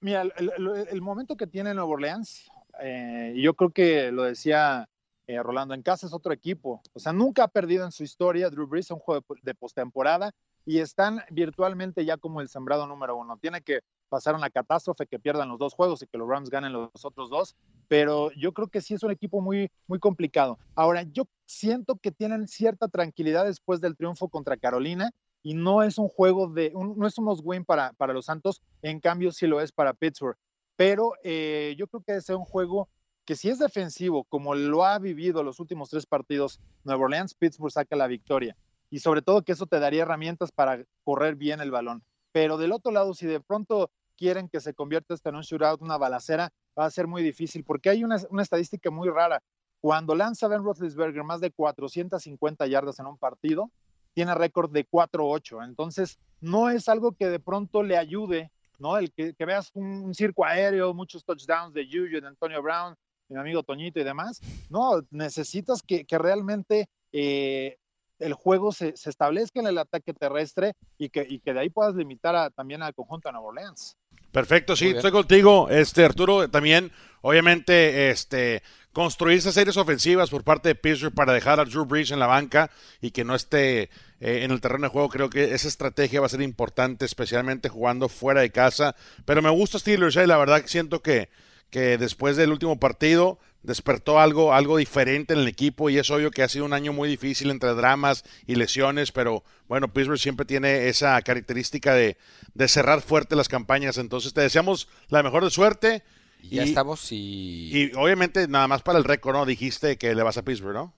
Mira, 0.00 0.22
el, 0.22 1.02
momento 1.02 1.36
que 1.36 1.48
tiene 1.48 1.74
Nueva 1.74 1.90
Orleans, 1.90 2.48
eh, 2.80 3.34
yo 3.36 3.54
creo 3.54 3.70
que 3.70 4.12
lo 4.12 4.22
decía 4.22 4.88
eh, 5.26 5.42
Rolando, 5.42 5.74
en 5.74 5.82
casa 5.82 6.06
es 6.06 6.12
otro 6.12 6.32
equipo. 6.32 6.80
O 6.92 7.00
sea, 7.00 7.12
nunca 7.12 7.44
ha 7.44 7.48
perdido 7.48 7.84
en 7.84 7.90
su 7.90 8.04
historia 8.04 8.50
Drew 8.50 8.68
Brees 8.68 8.90
un 8.90 9.00
juego 9.00 9.24
de 9.42 9.54
postemporada 9.54 10.32
y 10.66 10.78
están 10.78 11.20
virtualmente 11.30 12.04
ya 12.04 12.16
como 12.16 12.40
el 12.40 12.48
sembrado 12.48 12.86
número 12.86 13.16
uno. 13.16 13.36
Tiene 13.36 13.62
que 13.62 13.80
pasar 14.08 14.34
una 14.34 14.50
catástrofe, 14.50 15.06
que 15.06 15.18
pierdan 15.18 15.48
los 15.48 15.58
dos 15.58 15.74
juegos 15.74 16.02
y 16.02 16.06
que 16.06 16.18
los 16.18 16.28
Rams 16.28 16.50
ganen 16.50 16.72
los 16.72 17.04
otros 17.04 17.30
dos, 17.30 17.56
pero 17.88 18.30
yo 18.32 18.52
creo 18.52 18.68
que 18.68 18.80
sí 18.80 18.94
es 18.94 19.02
un 19.02 19.10
equipo 19.10 19.40
muy, 19.40 19.70
muy 19.86 19.98
complicado. 19.98 20.58
Ahora, 20.74 21.02
yo 21.02 21.24
siento 21.46 21.96
que 21.96 22.12
tienen 22.12 22.48
cierta 22.48 22.88
tranquilidad 22.88 23.44
después 23.44 23.80
del 23.80 23.96
triunfo 23.96 24.28
contra 24.28 24.56
Carolina 24.56 25.10
y 25.42 25.54
no 25.54 25.82
es 25.82 25.98
un 25.98 26.08
juego 26.08 26.48
de, 26.48 26.72
no 26.74 27.06
es 27.06 27.18
un 27.18 27.24
must-win 27.26 27.64
para, 27.64 27.92
para 27.94 28.14
los 28.14 28.26
Santos, 28.26 28.62
en 28.82 29.00
cambio 29.00 29.32
sí 29.32 29.46
lo 29.46 29.60
es 29.60 29.72
para 29.72 29.92
Pittsburgh. 29.92 30.36
Pero 30.76 31.12
eh, 31.22 31.74
yo 31.78 31.86
creo 31.86 32.02
que 32.02 32.16
es 32.16 32.28
un 32.30 32.44
juego 32.44 32.88
que 33.24 33.36
si 33.36 33.48
es 33.48 33.58
defensivo, 33.58 34.24
como 34.24 34.54
lo 34.54 34.84
ha 34.84 34.98
vivido 34.98 35.42
los 35.42 35.60
últimos 35.60 35.90
tres 35.90 36.06
partidos, 36.06 36.60
Nueva 36.84 37.04
Orleans, 37.04 37.34
Pittsburgh 37.34 37.72
saca 37.72 37.96
la 37.96 38.06
victoria. 38.06 38.56
Y 38.94 39.00
sobre 39.00 39.22
todo 39.22 39.42
que 39.42 39.50
eso 39.50 39.66
te 39.66 39.80
daría 39.80 40.02
herramientas 40.02 40.52
para 40.52 40.84
correr 41.02 41.34
bien 41.34 41.60
el 41.60 41.72
balón. 41.72 42.04
Pero 42.30 42.58
del 42.58 42.70
otro 42.70 42.92
lado, 42.92 43.12
si 43.12 43.26
de 43.26 43.40
pronto 43.40 43.90
quieren 44.16 44.48
que 44.48 44.60
se 44.60 44.72
convierta 44.72 45.16
en 45.24 45.34
un 45.34 45.42
shootout, 45.42 45.82
una 45.82 45.98
balacera, 45.98 46.52
va 46.78 46.84
a 46.84 46.90
ser 46.92 47.08
muy 47.08 47.20
difícil, 47.20 47.64
porque 47.64 47.90
hay 47.90 48.04
una, 48.04 48.18
una 48.30 48.44
estadística 48.44 48.92
muy 48.92 49.08
rara. 49.08 49.42
Cuando 49.80 50.14
lanza 50.14 50.46
Ben 50.46 50.62
Roethlisberger 50.62 51.24
más 51.24 51.40
de 51.40 51.50
450 51.50 52.68
yardas 52.68 53.00
en 53.00 53.06
un 53.06 53.18
partido, 53.18 53.68
tiene 54.12 54.32
récord 54.32 54.70
de 54.70 54.86
4-8. 54.88 55.64
Entonces, 55.64 56.20
no 56.40 56.70
es 56.70 56.88
algo 56.88 57.16
que 57.16 57.28
de 57.28 57.40
pronto 57.40 57.82
le 57.82 57.98
ayude, 57.98 58.52
¿no? 58.78 58.96
El 58.96 59.12
que, 59.12 59.34
veas 59.44 59.72
un, 59.74 60.14
circo 60.14 60.44
aéreo, 60.44 60.94
muchos 60.94 61.24
touchdowns 61.24 61.74
de 61.74 61.84
Juju, 61.84 62.20
de 62.20 62.28
Antonio 62.28 62.62
Brown, 62.62 62.94
mi 63.28 63.40
amigo 63.40 63.64
Toñito 63.64 63.98
y 63.98 64.04
demás. 64.04 64.40
No, 64.70 65.02
necesitas 65.10 65.82
que, 65.82 66.06
realmente 66.10 66.88
eh, 67.10 67.76
el 68.24 68.34
juego 68.34 68.72
se, 68.72 68.94
establezca 69.04 69.60
en 69.60 69.66
el 69.66 69.78
ataque 69.78 70.14
terrestre 70.14 70.74
y 70.98 71.10
que, 71.10 71.26
y 71.28 71.40
que 71.40 71.52
de 71.52 71.60
ahí 71.60 71.70
puedas 71.70 71.94
limitar 71.94 72.50
también 72.52 72.82
al 72.82 72.94
conjunto 72.94 73.28
de 73.28 73.34
Nueva 73.34 73.48
Orleans. 73.48 73.96
Perfecto, 74.32 74.74
sí, 74.74 74.88
estoy 74.88 75.12
contigo, 75.12 75.68
este 75.70 76.04
Arturo, 76.04 76.50
también, 76.50 76.90
obviamente, 77.20 78.10
este, 78.10 78.62
construir 78.92 79.38
esas 79.38 79.54
series 79.54 79.76
ofensivas 79.76 80.30
por 80.30 80.42
parte 80.42 80.70
de 80.70 80.74
Pittsburgh 80.74 81.14
para 81.14 81.32
dejar 81.32 81.60
a 81.60 81.64
Drew 81.64 81.84
Brees 81.84 82.10
en 82.10 82.18
la 82.18 82.26
banca 82.26 82.70
y 83.00 83.12
que 83.12 83.24
no 83.24 83.34
esté 83.34 83.82
eh, 83.82 84.42
en 84.42 84.50
el 84.50 84.60
terreno 84.60 84.84
de 84.84 84.88
juego, 84.88 85.08
creo 85.08 85.30
que 85.30 85.54
esa 85.54 85.68
estrategia 85.68 86.20
va 86.20 86.26
a 86.26 86.30
ser 86.30 86.42
importante, 86.42 87.04
especialmente 87.04 87.68
jugando 87.68 88.08
fuera 88.08 88.40
de 88.40 88.50
casa, 88.50 88.96
pero 89.24 89.40
me 89.42 89.50
gusta 89.50 89.78
Steelers, 89.78 90.16
eh, 90.16 90.26
la 90.26 90.36
verdad 90.36 90.62
que 90.62 90.68
siento 90.68 91.00
que, 91.00 91.28
que 91.70 91.98
después 91.98 92.36
del 92.36 92.52
último 92.52 92.78
partido 92.78 93.38
despertó 93.62 94.20
algo, 94.20 94.52
algo 94.52 94.76
diferente 94.76 95.32
en 95.32 95.40
el 95.40 95.48
equipo 95.48 95.90
y 95.90 95.98
es 95.98 96.10
obvio 96.10 96.30
que 96.30 96.42
ha 96.42 96.48
sido 96.48 96.66
un 96.66 96.74
año 96.74 96.92
muy 96.92 97.08
difícil 97.08 97.50
entre 97.50 97.74
dramas 97.74 98.24
y 98.46 98.54
lesiones, 98.56 99.10
pero 99.10 99.42
bueno, 99.68 99.92
Pittsburgh 99.92 100.18
siempre 100.18 100.46
tiene 100.46 100.88
esa 100.88 101.20
característica 101.22 101.94
de, 101.94 102.18
de 102.52 102.68
cerrar 102.68 103.00
fuerte 103.00 103.36
las 103.36 103.48
campañas, 103.48 103.98
entonces 103.98 104.34
te 104.34 104.42
deseamos 104.42 104.88
la 105.08 105.22
mejor 105.22 105.44
de 105.44 105.50
suerte. 105.50 106.02
Y 106.42 106.56
ya 106.56 106.64
estamos 106.64 107.10
y... 107.10 107.70
Y 107.72 107.92
obviamente 107.96 108.46
nada 108.48 108.68
más 108.68 108.82
para 108.82 108.98
el 108.98 109.04
récord, 109.04 109.34
¿no? 109.34 109.46
Dijiste 109.46 109.96
que 109.96 110.14
le 110.14 110.22
vas 110.22 110.36
a 110.36 110.44
Pittsburgh, 110.44 110.74
¿no? 110.74 110.94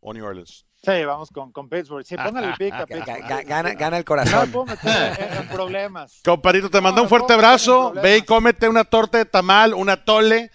O 0.00 0.12
New 0.12 0.24
Orleans. 0.24 0.66
Sí, 0.82 1.04
vamos 1.04 1.30
con, 1.30 1.52
con 1.52 1.68
Pittsburgh. 1.68 2.04
Sí, 2.04 2.16
póngale 2.16 2.48
el 2.48 2.54
pick 2.54 2.72
a 2.72 2.86
Pittsburgh. 2.86 3.46
Gana, 3.46 3.74
gana 3.74 3.98
el 3.98 4.04
corazón. 4.04 4.50
No 4.50 4.64
meter 4.64 5.36
en, 5.38 5.48
problemas. 5.48 6.20
Comparito, 6.24 6.70
te 6.70 6.80
mando 6.80 7.02
un 7.02 7.08
fuerte 7.08 7.34
abrazo. 7.34 7.92
Ve 7.92 8.18
y 8.18 8.22
cómete 8.22 8.68
una 8.68 8.84
torta 8.84 9.18
de 9.18 9.26
tamal, 9.26 9.74
una 9.74 10.04
tole 10.04 10.50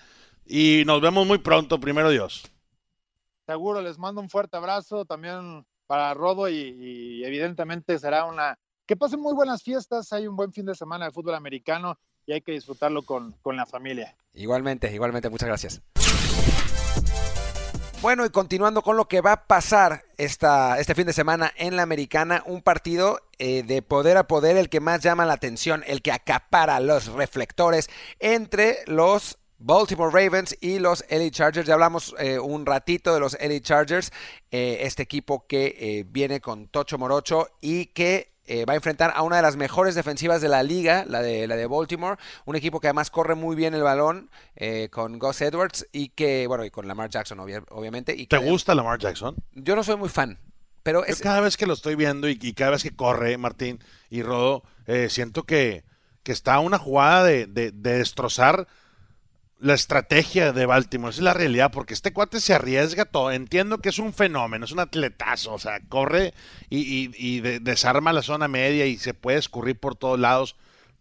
y 0.45 0.83
nos 0.85 1.01
vemos 1.01 1.27
muy 1.27 1.39
pronto, 1.39 1.79
primero 1.79 2.09
Dios. 2.09 2.43
Seguro, 3.45 3.81
les 3.81 3.99
mando 3.99 4.21
un 4.21 4.29
fuerte 4.29 4.57
abrazo 4.57 5.05
también 5.05 5.65
para 5.87 6.13
Rodo 6.13 6.49
y, 6.49 7.23
evidentemente 7.23 7.99
será 7.99 8.25
una... 8.25 8.57
Que 8.87 8.95
pasen 8.95 9.19
muy 9.19 9.33
buenas 9.33 9.63
fiestas, 9.63 10.13
hay 10.13 10.27
un 10.27 10.35
buen 10.35 10.53
fin 10.53 10.65
de 10.65 10.75
semana 10.75 11.05
de 11.05 11.11
fútbol 11.11 11.35
americano 11.35 11.97
y 12.25 12.33
hay 12.33 12.41
que 12.41 12.51
disfrutarlo 12.51 13.01
con, 13.03 13.33
con 13.41 13.55
la 13.55 13.65
familia. 13.65 14.15
Igualmente, 14.33 14.93
igualmente, 14.93 15.29
muchas 15.29 15.47
gracias. 15.47 15.81
Bueno, 18.05 18.23
y 18.23 18.29
continuando 18.29 18.83
con 18.83 18.97
lo 18.97 19.07
que 19.07 19.21
va 19.21 19.31
a 19.31 19.47
pasar 19.47 20.03
esta, 20.17 20.79
este 20.79 20.93
fin 20.93 21.07
de 21.07 21.11
semana 21.11 21.51
en 21.57 21.75
la 21.75 21.81
americana, 21.81 22.43
un 22.45 22.61
partido 22.61 23.19
eh, 23.39 23.63
de 23.63 23.81
poder 23.81 24.17
a 24.17 24.27
poder, 24.27 24.57
el 24.57 24.69
que 24.69 24.79
más 24.79 25.01
llama 25.01 25.25
la 25.25 25.33
atención, 25.33 25.83
el 25.87 26.03
que 26.03 26.11
acapara 26.11 26.79
los 26.79 27.07
reflectores 27.07 27.89
entre 28.19 28.83
los 28.85 29.39
Baltimore 29.57 30.11
Ravens 30.13 30.55
y 30.61 30.77
los 30.77 31.03
LA 31.09 31.31
Chargers. 31.31 31.67
Ya 31.67 31.73
hablamos 31.73 32.13
eh, 32.19 32.37
un 32.37 32.67
ratito 32.67 33.11
de 33.11 33.19
los 33.19 33.35
LA 33.41 33.59
Chargers, 33.61 34.11
eh, 34.51 34.81
este 34.81 35.01
equipo 35.01 35.47
que 35.47 36.05
viene 36.07 36.41
con 36.41 36.67
Tocho 36.67 36.99
Morocho 36.99 37.49
y 37.59 37.87
que 37.87 38.34
va 38.67 38.73
a 38.73 38.75
enfrentar 38.75 39.11
a 39.15 39.21
una 39.23 39.37
de 39.37 39.41
las 39.41 39.55
mejores 39.55 39.95
defensivas 39.95 40.41
de 40.41 40.49
la 40.49 40.63
liga, 40.63 41.05
la 41.07 41.21
de, 41.21 41.47
la 41.47 41.55
de 41.55 41.65
Baltimore, 41.67 42.17
un 42.45 42.55
equipo 42.55 42.79
que 42.79 42.87
además 42.87 43.09
corre 43.09 43.35
muy 43.35 43.55
bien 43.55 43.73
el 43.73 43.83
balón 43.83 44.29
con 44.91 45.19
Gus 45.19 45.41
Edwards 45.41 45.87
y 45.91 46.09
que, 46.09 46.47
bueno, 46.47 46.65
y 46.65 46.69
con 46.69 46.87
Lamar 46.87 47.09
Jackson 47.09 47.39
obviamente. 47.39 48.15
Y 48.15 48.27
¿Te 48.27 48.37
gusta 48.37 48.75
Lamar 48.75 48.99
Jackson? 48.99 49.35
Yo 49.53 49.75
no 49.75 49.83
soy 49.83 49.97
muy 49.97 50.09
fan. 50.09 50.39
Pero 50.83 51.03
es... 51.03 51.19
cada 51.19 51.41
vez 51.41 51.57
que 51.57 51.65
lo 51.65 51.73
estoy 51.73 51.95
viendo 51.95 52.29
y, 52.29 52.37
cada 52.53 52.71
vez 52.71 52.83
que 52.83 52.95
corre 52.95 53.37
Martín 53.37 53.83
y 54.09 54.21
Rodo, 54.21 54.63
siento 55.09 55.43
que, 55.43 55.83
que 56.21 56.31
está 56.31 56.59
una 56.59 56.77
jugada 56.77 57.23
de, 57.23 57.47
de 57.47 57.71
destrozar 57.71 58.67
la 59.59 59.73
estrategia 59.73 60.51
de 60.51 60.65
Baltimore, 60.65 61.11
es 61.11 61.21
la 61.21 61.33
realidad, 61.33 61.71
porque 61.71 61.93
este 61.93 62.13
cuate 62.13 62.39
se 62.39 62.53
arriesga 62.53 63.05
todo. 63.05 63.31
Entiendo 63.31 63.79
que 63.79 63.89
es 63.89 63.99
un 63.99 64.13
fenómeno, 64.13 64.65
es 64.65 64.71
un 64.71 64.79
atletazo, 64.79 65.53
o 65.53 65.59
sea, 65.59 65.79
corre 65.87 66.33
y, 66.69 67.39
desarma 67.59 68.13
la 68.13 68.21
zona 68.21 68.47
media 68.47 68.85
y 68.85 68.97
se 68.97 69.13
puede 69.13 69.37
escurrir 69.37 69.79
por 69.79 69.95
todos 69.95 70.19
lados, 70.19 70.55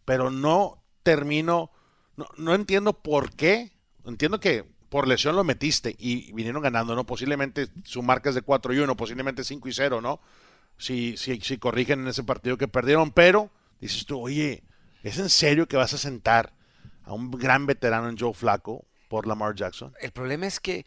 pero 0.04 0.30
no 0.30 0.82
termino, 1.02 1.70
no, 2.16 2.26
no 2.36 2.54
entiendo 2.54 2.92
por 3.02 3.32
qué. 3.32 3.72
Entiendo 4.06 4.38
que 4.38 4.64
por 4.88 5.08
lesión 5.08 5.34
lo 5.34 5.44
metiste 5.44 5.96
y 5.98 6.32
vinieron 6.32 6.62
ganando, 6.62 6.94
¿no? 6.94 7.04
Posiblemente 7.04 7.68
su 7.84 8.02
marca 8.02 8.28
es 8.28 8.34
de 8.34 8.42
4 8.42 8.74
y 8.74 8.78
1, 8.78 8.96
posiblemente 8.96 9.42
5 9.42 9.68
y 9.68 9.72
0, 9.72 10.00
¿no? 10.00 10.20
Si, 10.78 11.16
si, 11.16 11.40
si 11.40 11.58
corrigen 11.58 12.00
en 12.00 12.08
ese 12.08 12.22
partido 12.22 12.56
que 12.56 12.68
perdieron, 12.68 13.10
pero 13.10 13.50
dices 13.80 14.06
tú, 14.06 14.20
oye, 14.20 14.62
¿es 15.02 15.18
en 15.18 15.30
serio 15.30 15.66
que 15.66 15.76
vas 15.76 15.94
a 15.94 15.98
sentar? 15.98 16.52
A 17.04 17.12
un 17.12 17.30
gran 17.30 17.66
veterano 17.66 18.08
en 18.08 18.18
Joe 18.18 18.34
Flaco 18.34 18.84
por 19.08 19.26
Lamar 19.26 19.54
Jackson. 19.54 19.94
El 20.00 20.10
problema 20.10 20.46
es 20.46 20.60
que 20.60 20.86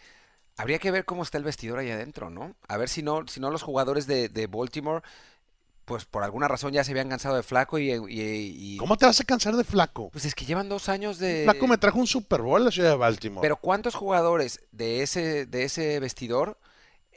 habría 0.58 0.80
que 0.80 0.92
ver 0.92 1.06
cómo 1.06 1.24
está 1.24 1.38
el 1.38 1.44
vestidor 1.44 1.80
ahí 1.80 1.92
adentro, 1.92 2.30
¿no? 2.30 2.56
A 2.68 2.78
ver 2.78 2.90
si 2.90 3.04
no, 3.04 3.28
si 3.28 3.40
no 3.40 3.52
los 3.52 3.64
jugadores 3.64 4.08
de, 4.08 4.48
Baltimore, 4.52 5.02
pues 5.86 6.06
por 6.06 6.24
alguna 6.24 6.48
razón 6.48 6.74
ya 6.74 6.84
se 6.84 6.92
habían 6.92 7.10
cansado 7.10 7.36
de 7.36 7.44
Flaco 7.44 7.80
y, 7.80 8.78
¿Cómo 8.78 8.98
te 8.98 9.06
vas 9.06 9.22
a 9.22 9.24
cansar 9.24 9.56
de 9.56 9.64
Flaco? 9.64 10.10
Pues 10.10 10.26
es 10.26 10.36
que 10.36 10.46
llevan 10.46 10.68
dos 10.68 10.90
años 10.90 11.20
de... 11.20 11.44
Flaco 11.44 11.68
me 11.68 11.78
trajo 11.78 12.00
un 12.00 12.08
Super 12.08 12.42
Bowl 12.42 12.62
a 12.62 12.66
la 12.66 12.72
ciudad 12.72 12.92
de 12.92 12.98
Baltimore. 12.98 13.42
Pero 13.42 13.58
¿cuántos 13.58 13.96
jugadores 13.96 14.62
de 14.72 15.04
ese, 15.04 15.46
de 15.46 15.64
ese 15.64 16.00
vestidor 16.00 16.58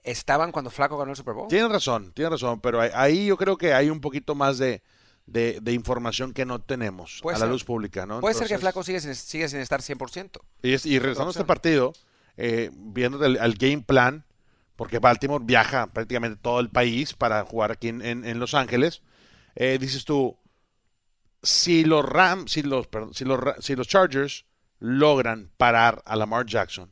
estaban 0.04 0.52
cuando 0.52 0.70
Flaco 0.70 0.98
ganó 0.98 1.10
el 1.10 1.16
Super 1.16 1.34
Bowl? 1.34 1.48
Tienes 1.48 1.72
razón, 1.72 2.12
tienes 2.12 2.32
razón, 2.32 2.60
pero 2.60 2.80
ahí 2.80 3.26
yo 3.26 3.36
creo 3.36 3.56
que 3.56 3.72
hay 3.72 3.90
un 3.90 4.00
poquito 4.00 4.34
más 4.34 4.58
de 4.58 4.82
de, 5.30 5.72
información 5.72 6.32
que 6.32 6.44
no 6.44 6.60
tenemos 6.60 7.22
a 7.32 7.38
la 7.38 7.46
luz 7.46 7.64
pública. 7.64 8.06
¿no? 8.06 8.20
Puede 8.20 8.34
ser 8.34 8.48
que 8.48 8.58
Flaco 8.58 8.82
sigue 8.82 9.00
sin, 9.00 9.14
sigue 9.14 9.48
sin 9.48 9.60
estar 9.60 9.80
100%. 9.80 10.40
Y, 10.62 10.68
y 10.88 10.98
regresando 10.98 11.28
a 11.28 11.30
este 11.30 11.44
partido, 11.44 11.92
eh, 12.36 12.70
viendo 12.72 13.24
el, 13.24 13.54
game 13.54 13.82
plan, 13.82 14.24
porque 14.76 14.98
Baltimore 14.98 15.44
viaja 15.44 15.86
prácticamente 15.88 16.38
todo 16.42 16.60
el 16.60 16.70
país 16.70 17.14
para 17.14 17.44
jugar 17.44 17.70
aquí 17.70 17.88
en, 17.88 18.38
Los 18.38 18.54
Ángeles, 18.54 19.02
eh, 19.54 19.78
dices 19.80 20.04
tú, 20.04 20.36
si 21.42 21.84
los 21.84 22.04
Rams, 22.04 22.52
si 22.52 22.62
los, 22.62 22.88
si 23.12 23.24
los, 23.24 23.40
si 23.60 23.76
los 23.76 23.88
Chargers 23.88 24.44
logran 24.78 25.50
parar 25.56 26.02
a 26.06 26.16
Lamar 26.16 26.46
Jackson 26.46 26.90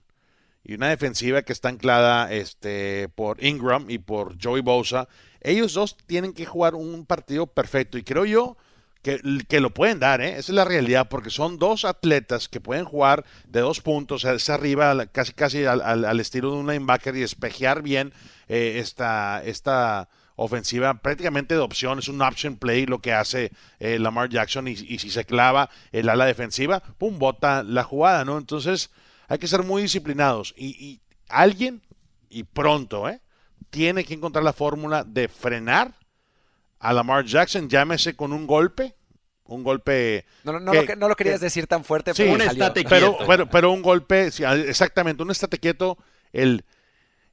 y 0.68 0.74
una 0.74 0.90
defensiva 0.90 1.42
que 1.42 1.52
está 1.52 1.70
anclada 1.70 2.32
este, 2.32 3.08
por 3.16 3.42
Ingram 3.42 3.90
y 3.90 3.98
por 3.98 4.36
Joey 4.40 4.60
Bosa 4.60 5.08
ellos 5.40 5.72
dos 5.72 5.96
tienen 6.06 6.34
que 6.34 6.46
jugar 6.46 6.74
un 6.74 7.06
partido 7.06 7.46
perfecto 7.46 7.98
y 7.98 8.04
creo 8.04 8.24
yo 8.24 8.56
que, 9.02 9.20
que 9.48 9.60
lo 9.60 9.72
pueden 9.72 9.98
dar, 10.00 10.20
¿eh? 10.20 10.30
esa 10.32 10.40
es 10.40 10.48
la 10.50 10.64
realidad, 10.64 11.08
porque 11.08 11.30
son 11.30 11.58
dos 11.58 11.84
atletas 11.84 12.48
que 12.48 12.60
pueden 12.60 12.84
jugar 12.84 13.24
de 13.46 13.60
dos 13.60 13.80
puntos, 13.80 14.24
es 14.24 14.50
arriba, 14.50 15.06
casi 15.06 15.32
casi 15.32 15.64
al, 15.64 16.20
estilo 16.20 16.50
de 16.50 16.56
un 16.58 16.66
linebacker 16.66 17.16
y 17.16 17.22
espejear 17.22 17.82
bien 17.82 18.12
eh, 18.48 18.78
esta, 18.80 19.42
esta 19.44 20.08
ofensiva 20.34 20.94
prácticamente 20.94 21.54
de 21.54 21.60
opción, 21.60 22.00
es 22.00 22.08
un 22.08 22.20
option 22.20 22.56
play 22.56 22.86
lo 22.86 23.00
que 23.00 23.12
hace 23.12 23.52
eh, 23.78 23.98
Lamar 23.98 24.28
Jackson 24.28 24.66
y, 24.66 24.76
si 24.76 25.10
se 25.10 25.24
clava 25.24 25.70
el 25.92 26.08
ala 26.08 26.26
defensiva, 26.26 26.82
pum, 26.98 27.18
bota 27.18 27.62
la 27.62 27.84
jugada, 27.84 28.24
¿no? 28.24 28.36
Entonces 28.36 28.90
hay 29.28 29.38
que 29.38 29.46
ser 29.46 29.62
muy 29.62 29.82
disciplinados 29.82 30.54
y, 30.56 30.68
y 30.84 31.00
alguien, 31.28 31.82
y 32.28 32.42
pronto, 32.42 33.08
¿eh? 33.08 33.20
tiene 33.70 34.04
que 34.04 34.14
encontrar 34.14 34.44
la 34.44 34.52
fórmula 34.52 35.04
de 35.04 35.28
frenar 35.28 35.94
a 36.80 36.92
Lamar 36.92 37.24
Jackson, 37.24 37.68
llámese 37.68 38.16
con 38.16 38.32
un 38.32 38.46
golpe, 38.46 38.94
un 39.44 39.62
golpe. 39.62 40.24
No, 40.44 40.58
no, 40.58 40.72
lo, 40.72 40.96
no 40.96 41.08
lo, 41.08 41.16
querías 41.16 41.40
decir 41.40 41.66
tan 41.66 41.84
fuerte, 41.84 42.12
pero, 42.14 42.32
un 42.32 43.18
pero, 43.26 43.48
pero, 43.48 43.72
un 43.72 43.82
golpe, 43.82 44.26
exactamente, 44.26 45.22
un 45.22 45.30
estate 45.30 45.58
quieto, 45.58 45.98
el, 46.32 46.64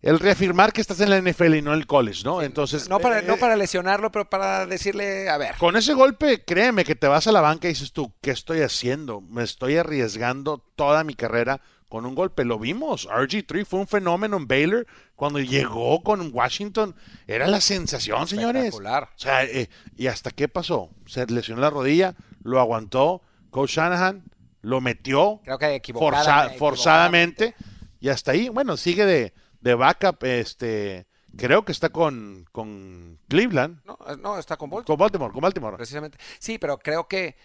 el 0.01 0.19
reafirmar 0.19 0.73
que 0.73 0.81
estás 0.81 0.99
en 1.01 1.09
la 1.09 1.19
NFL 1.19 1.55
y 1.55 1.61
no 1.61 1.73
en 1.73 1.79
el 1.79 1.87
college, 1.87 2.23
¿no? 2.23 2.41
Entonces. 2.41 2.89
No 2.89 2.99
para, 2.99 3.19
eh, 3.19 3.23
no 3.25 3.37
para 3.37 3.55
lesionarlo, 3.55 4.11
pero 4.11 4.29
para 4.29 4.65
decirle, 4.65 5.29
a 5.29 5.37
ver. 5.37 5.55
Con 5.57 5.75
ese 5.75 5.93
golpe, 5.93 6.43
créeme 6.43 6.83
que 6.83 6.95
te 6.95 7.07
vas 7.07 7.27
a 7.27 7.31
la 7.31 7.41
banca 7.41 7.67
y 7.67 7.71
dices 7.71 7.93
tú, 7.93 8.13
¿qué 8.21 8.31
estoy 8.31 8.61
haciendo? 8.61 9.21
Me 9.21 9.43
estoy 9.43 9.77
arriesgando 9.77 10.63
toda 10.75 11.03
mi 11.03 11.13
carrera 11.13 11.61
con 11.89 12.05
un 12.05 12.15
golpe. 12.15 12.43
Lo 12.45 12.59
vimos. 12.59 13.07
RG3 13.07 13.65
fue 13.65 13.79
un 13.79 13.87
fenómeno 13.87 14.37
en 14.37 14.47
Baylor. 14.47 14.87
Cuando 15.15 15.39
llegó 15.39 16.03
con 16.03 16.29
Washington, 16.33 16.95
era 17.27 17.47
la 17.47 17.61
sensación, 17.61 18.27
señores. 18.27 18.65
Espectacular. 18.65 19.03
O 19.15 19.19
sea, 19.19 19.43
eh, 19.45 19.69
¿y 19.95 20.07
hasta 20.07 20.31
qué 20.31 20.47
pasó? 20.47 20.89
Se 21.05 21.25
lesionó 21.27 21.61
la 21.61 21.69
rodilla, 21.69 22.15
lo 22.43 22.59
aguantó. 22.59 23.21
Coach 23.49 23.71
Shanahan 23.77 24.23
lo 24.61 24.81
metió 24.81 25.39
Creo 25.43 25.57
que 25.57 25.65
forza- 25.67 25.75
equivocada, 25.75 26.49
forzadamente. 26.57 27.55
Y 27.99 28.09
hasta 28.09 28.31
ahí, 28.31 28.49
bueno, 28.49 28.75
sigue 28.77 29.05
de, 29.05 29.33
de 29.61 29.73
backup. 29.75 30.23
Este, 30.23 31.07
creo 31.37 31.63
que 31.65 31.71
está 31.71 31.89
con, 31.89 32.45
con 32.51 33.17
Cleveland. 33.29 33.79
No, 33.85 33.97
no, 34.21 34.37
está 34.37 34.57
con 34.57 34.69
Bolt, 34.69 34.85
Con 34.85 34.97
Baltimore, 34.97 35.31
con 35.31 35.41
Baltimore. 35.41 35.77
precisamente. 35.77 36.17
Sí, 36.39 36.57
pero 36.57 36.77
creo 36.77 37.07
que, 37.07 37.37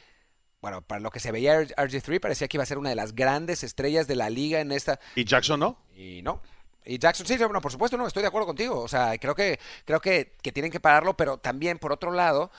bueno, 0.61 0.83
para 0.83 1.01
lo 1.01 1.11
que 1.11 1.21
se 1.21 1.33
veía 1.33 1.61
RG3 1.61 2.21
parecía 2.21 2.49
que 2.49 2.57
iba 2.57 2.63
a 2.63 2.67
ser 2.67 2.79
una 2.79 2.91
de 2.91 2.95
las 2.95 3.15
grandes 3.15 3.65
estrellas 3.65 4.07
de 4.07 4.17
la 4.17 4.31
liga 4.31 4.61
en 4.61 4.73
esta. 4.73 5.01
¿Y 5.15 5.25
Jackson 5.25 5.61
no? 5.61 5.79
Y 5.97 6.23
no. 6.23 6.41
Y 6.85 6.99
Jackson, 6.99 7.27
sí, 7.27 7.37
bueno, 7.37 7.61
por 7.61 7.73
supuesto, 7.73 7.97
no, 7.97 8.07
estoy 8.07 8.23
de 8.23 8.29
acuerdo 8.29 8.47
contigo. 8.47 8.81
O 8.81 8.89
sea, 8.89 9.17
creo 9.19 9.35
que, 9.35 9.59
creo 9.85 10.01
que, 10.01 10.33
que 10.43 10.53
tienen 10.53 10.73
que 10.73 10.81
pararlo, 10.81 11.17
pero 11.17 11.39
también, 11.39 11.79
por 11.79 11.93
otro 11.93 12.11
lado, 12.11 12.51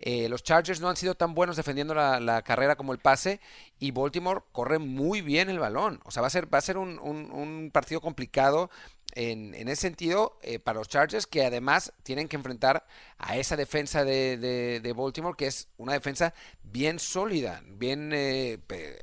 eh, 0.00 0.28
los 0.28 0.42
Chargers 0.42 0.80
no 0.80 0.88
han 0.88 0.96
sido 0.96 1.14
tan 1.14 1.34
buenos 1.34 1.56
defendiendo 1.56 1.94
la, 1.94 2.42
carrera 2.42 2.76
como 2.76 2.92
el 2.92 2.98
pase 2.98 3.40
y 3.78 3.90
Baltimore 3.90 4.40
corre 4.52 4.78
muy 4.78 5.20
bien 5.20 5.50
el 5.50 5.58
balón. 5.58 6.00
O 6.04 6.10
sea, 6.10 6.22
va 6.22 6.28
a 6.28 6.30
ser, 6.30 6.52
va 6.52 6.58
a 6.58 6.62
ser 6.62 6.78
un, 6.78 6.98
un- 6.98 7.70
partido 7.72 8.00
complicado 8.00 8.70
en, 9.14 9.54
en 9.54 9.68
ese 9.68 9.82
sentido 9.82 10.38
eh, 10.42 10.58
para 10.58 10.78
los 10.78 10.88
Chargers 10.88 11.26
que 11.26 11.44
además 11.44 11.92
tienen 12.02 12.28
que 12.28 12.36
enfrentar 12.36 12.86
a 13.18 13.36
esa 13.36 13.56
defensa 13.56 14.04
de, 14.04 14.36
de- 14.38 14.92
Baltimore 14.92 15.36
que 15.36 15.46
es 15.46 15.68
una 15.76 15.92
defensa 15.92 16.32
bien 16.62 16.98
sólida, 16.98 17.62
bien 17.66 18.10
eh, 18.14 18.58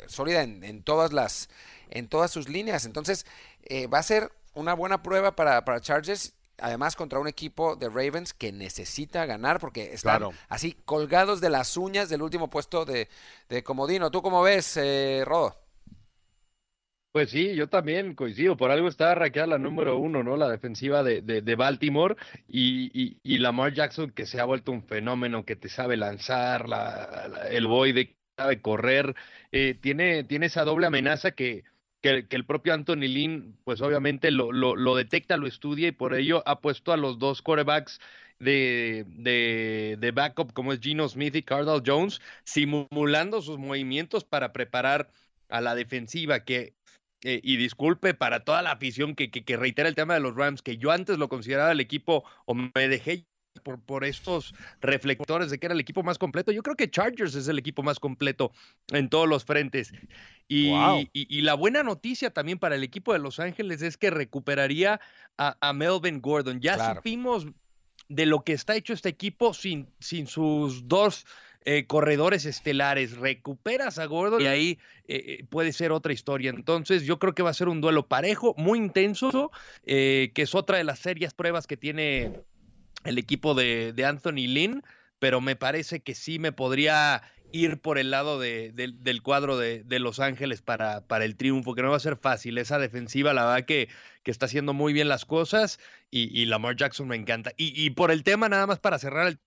sólida 0.07 0.43
en, 0.43 0.63
en 0.63 0.83
todas 0.83 1.13
las 1.13 1.49
en 1.89 2.07
todas 2.07 2.31
sus 2.31 2.49
líneas. 2.49 2.85
Entonces 2.85 3.25
eh, 3.63 3.87
va 3.87 3.99
a 3.99 4.03
ser 4.03 4.31
una 4.53 4.73
buena 4.73 5.03
prueba 5.03 5.35
para, 5.35 5.63
para 5.65 5.81
Chargers. 5.81 6.33
Además, 6.59 6.95
contra 6.95 7.19
un 7.19 7.27
equipo 7.27 7.75
de 7.75 7.89
Ravens 7.89 8.33
que 8.33 8.51
necesita 8.51 9.25
ganar 9.25 9.59
porque 9.59 9.93
están 9.93 10.21
Claro. 10.21 10.39
así 10.49 10.73
colgados 10.85 11.41
de 11.41 11.49
las 11.49 11.77
uñas 11.77 12.09
del 12.09 12.21
último 12.23 12.49
puesto 12.49 12.85
de, 12.85 13.09
de 13.49 13.63
Comodino. 13.63 14.11
¿Tú 14.11 14.21
cómo 14.21 14.41
ves, 14.43 14.77
eh, 14.77 15.23
Rodo? 15.25 15.55
Pues 17.11 17.31
sí, 17.31 17.55
yo 17.55 17.67
también 17.67 18.13
coincido. 18.13 18.55
Por 18.57 18.69
algo 18.69 18.87
está 18.87 19.15
raqueada 19.15 19.47
la 19.47 19.57
número 19.57 19.97
uno, 19.97 20.23
¿no? 20.23 20.37
La 20.37 20.49
defensiva 20.49 21.01
de, 21.03 21.21
de, 21.21 21.41
de 21.41 21.55
Baltimore 21.55 22.15
y, 22.47 22.91
y, 22.93 23.19
y 23.23 23.39
Lamar 23.39 23.73
Jackson 23.73 24.11
que 24.11 24.25
se 24.27 24.39
ha 24.39 24.45
vuelto 24.45 24.71
un 24.71 24.83
fenómeno, 24.83 25.43
que 25.45 25.55
te 25.55 25.67
sabe 25.69 25.97
lanzar, 25.97 26.69
la, 26.69 27.27
la- 27.29 27.47
el 27.49 27.65
boy 27.67 27.91
de 27.91 28.09
que 28.09 28.17
sabe 28.37 28.61
correr. 28.61 29.15
eh, 29.51 29.73
tiene, 29.81 30.23
tiene 30.25 30.45
esa 30.47 30.63
doble 30.63 30.85
amenaza 30.87 31.31
que, 31.31 31.63
que, 32.01 32.27
que 32.27 32.35
el 32.35 32.45
propio 32.45 32.73
Anthony 32.73 33.07
Lynn, 33.07 33.59
pues 33.63 33.81
obviamente 33.81 34.31
lo, 34.31 34.51
lo, 34.51 34.75
lo 34.75 34.95
detecta, 34.95 35.37
lo 35.37 35.47
estudia 35.47 35.87
y 35.89 35.91
por 35.91 36.13
ello 36.15 36.43
ha 36.45 36.61
puesto 36.61 36.91
a 36.93 36.97
los 36.97 37.19
dos 37.19 37.41
quarterbacks 37.41 37.99
de, 38.39 39.05
de, 39.07 39.97
de 39.99 40.11
backup 40.11 40.53
como 40.53 40.73
es 40.73 40.79
Gino 40.79 41.07
Smith 41.09 41.35
y 41.35 41.43
Cardinal 41.43 41.83
Jones, 41.85 42.21
simulando 42.43 43.41
sus 43.41 43.57
movimientos 43.57 44.23
para 44.23 44.53
preparar 44.53 45.11
a 45.49 45.61
la 45.61 45.75
defensiva 45.75 46.43
que 46.43 46.75
eh, 47.23 47.41
y 47.43 47.57
disculpe 47.57 48.13
para 48.13 48.43
toda 48.43 48.61
la 48.61 48.71
afición 48.71 49.15
que, 49.15 49.31
que, 49.31 49.43
que 49.43 49.57
reitera 49.57 49.89
el 49.89 49.95
tema 49.95 50.13
de 50.13 50.19
los 50.19 50.35
Rams, 50.35 50.61
que 50.61 50.77
yo 50.77 50.91
antes 50.91 51.17
lo 51.17 51.29
consideraba 51.29 51.71
el 51.71 51.79
equipo, 51.79 52.23
o 52.45 52.53
me 52.53 52.71
dejé 52.87 53.25
por, 53.59 53.79
por 53.79 54.03
estos 54.05 54.53
reflectores 54.81 55.49
de 55.49 55.59
que 55.59 55.67
era 55.67 55.73
el 55.73 55.79
equipo 55.79 56.03
más 56.03 56.17
completo. 56.17 56.51
Yo 56.51 56.63
creo 56.63 56.75
que 56.75 56.89
Chargers 56.89 57.35
es 57.35 57.47
el 57.47 57.59
equipo 57.59 57.83
más 57.83 57.99
completo 57.99 58.51
en 58.89 59.09
todos 59.09 59.27
los 59.27 59.45
frentes. 59.45 59.91
Y, 60.47 60.71
Wow. 60.71 60.99
y, 61.13 61.37
y 61.37 61.41
la 61.41 61.55
buena 61.55 61.83
noticia 61.83 62.29
también 62.31 62.57
para 62.59 62.75
el 62.75 62.83
equipo 62.83 63.13
de 63.13 63.19
Los 63.19 63.39
Ángeles 63.39 63.81
es 63.81 63.97
que 63.97 64.09
recuperaría 64.09 64.99
a, 65.37 65.57
a 65.59 65.73
Melvin 65.73 66.21
Gordon. 66.21 66.61
Ya 66.61 66.75
Claro. 66.75 66.95
supimos 66.95 67.47
de 68.09 68.25
lo 68.25 68.43
que 68.43 68.53
está 68.53 68.75
hecho 68.75 68.93
este 68.93 69.09
equipo 69.09 69.53
sin, 69.53 69.89
sin 69.99 70.27
sus 70.27 70.87
dos 70.87 71.25
eh, 71.65 71.85
corredores 71.85 72.45
estelares. 72.45 73.17
Recuperas 73.17 73.99
a 73.99 74.05
Gordon 74.05 74.41
y 74.41 74.45
ahí 74.45 74.79
eh, 75.09 75.39
eh, 75.39 75.45
puede 75.49 75.73
ser 75.73 75.91
otra 75.91 76.13
historia. 76.13 76.51
Entonces, 76.51 77.03
yo 77.03 77.19
creo 77.19 77.35
que 77.35 77.43
va 77.43 77.49
a 77.49 77.53
ser 77.53 77.67
un 77.67 77.81
duelo 77.81 78.07
parejo, 78.07 78.55
muy 78.57 78.79
intenso, 78.79 79.51
eh, 79.85 80.31
que 80.33 80.43
es 80.43 80.55
otra 80.55 80.77
de 80.77 80.85
las 80.85 80.99
serias 80.99 81.33
pruebas 81.33 81.67
que 81.67 81.75
tiene 81.75 82.31
el 83.07 83.17
equipo 83.17 83.53
de, 83.55 83.93
Anthony 84.05 84.47
Lynn, 84.47 84.83
pero 85.19 85.41
me 85.41 85.55
parece 85.55 86.01
que 86.01 86.15
sí 86.15 86.39
me 86.39 86.51
podría 86.51 87.23
ir 87.51 87.79
por 87.79 87.97
el 87.97 88.11
lado 88.11 88.39
de- 88.39 88.71
del- 88.73 89.01
cuadro 89.23 89.57
de, 89.57 89.83
de 89.83 89.99
Los 89.99 90.19
Ángeles 90.19 90.61
para, 90.61 91.07
para 91.07 91.25
el 91.25 91.35
triunfo, 91.37 91.73
que 91.75 91.81
no 91.81 91.89
va 91.91 91.97
a 91.97 91.99
ser 91.99 92.17
fácil. 92.17 92.57
Esa 92.57 92.77
defensiva, 92.79 93.33
la 93.33 93.45
verdad 93.45 93.65
que, 93.65 93.89
que 94.23 94.31
está 94.31 94.45
haciendo 94.47 94.73
muy 94.73 94.93
bien 94.93 95.07
las 95.07 95.25
cosas 95.25 95.79
y, 96.11 96.29
y 96.39 96.45
Lamar 96.45 96.75
Jackson 96.75 97.07
me 97.07 97.15
encanta. 97.15 97.51
Y, 97.57 97.73
y 97.83 97.89
por 97.91 98.11
el 98.11 98.23
tema, 98.23 98.49
nada 98.49 98.67
más 98.67 98.79
para 98.79 98.99
cerrar 98.99 99.27
el 99.27 99.39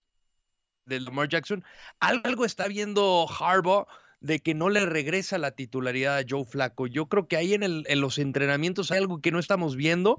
de 0.86 1.00
Lamar 1.00 1.28
Jackson, 1.28 1.64
algo 2.00 2.44
está 2.44 2.66
viendo 2.68 3.26
Harbaugh 3.28 3.86
de 4.20 4.40
que 4.40 4.54
no 4.54 4.68
le 4.68 4.84
regresa 4.86 5.38
la 5.38 5.52
titularidad 5.52 6.18
a 6.18 6.24
Joe 6.28 6.44
Flaco. 6.44 6.86
Yo 6.86 7.06
creo 7.06 7.26
que 7.26 7.36
ahí 7.36 7.54
en, 7.54 7.62
el, 7.62 7.84
en 7.88 8.00
los 8.00 8.18
entrenamientos 8.18 8.90
hay 8.90 8.98
algo 8.98 9.20
que 9.20 9.30
no 9.32 9.38
estamos 9.38 9.76
viendo 9.76 10.18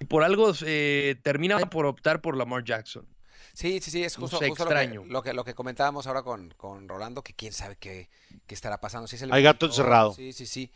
y 0.00 0.06
por 0.06 0.24
algo 0.24 0.52
eh, 0.64 1.16
termina 1.22 1.58
por 1.58 1.86
optar 1.86 2.20
por 2.20 2.36
Lamar 2.36 2.64
Jackson. 2.64 3.06
Sí, 3.52 3.80
sí, 3.82 3.90
sí, 3.90 4.02
es 4.02 4.16
No 4.16 4.22
justo, 4.22 4.38
sé, 4.38 4.48
justo 4.48 4.64
lo, 4.64 4.70
que, 4.70 4.76
extraño. 4.76 5.04
lo, 5.06 5.22
que, 5.22 5.34
lo 5.34 5.44
que 5.44 5.54
comentábamos 5.54 6.06
ahora 6.06 6.22
con, 6.22 6.54
con 6.56 6.88
Rolando, 6.88 7.22
que 7.22 7.34
quién 7.34 7.52
sabe 7.52 7.76
qué, 7.76 8.08
qué 8.46 8.54
estará 8.54 8.80
pasando. 8.80 9.06
Si 9.06 9.16
es 9.16 9.22
el 9.22 9.32
Hay 9.32 9.42
gato 9.42 9.66
encerrado. 9.66 10.14
Sí, 10.14 10.32
sí, 10.32 10.46
sí. 10.46 10.72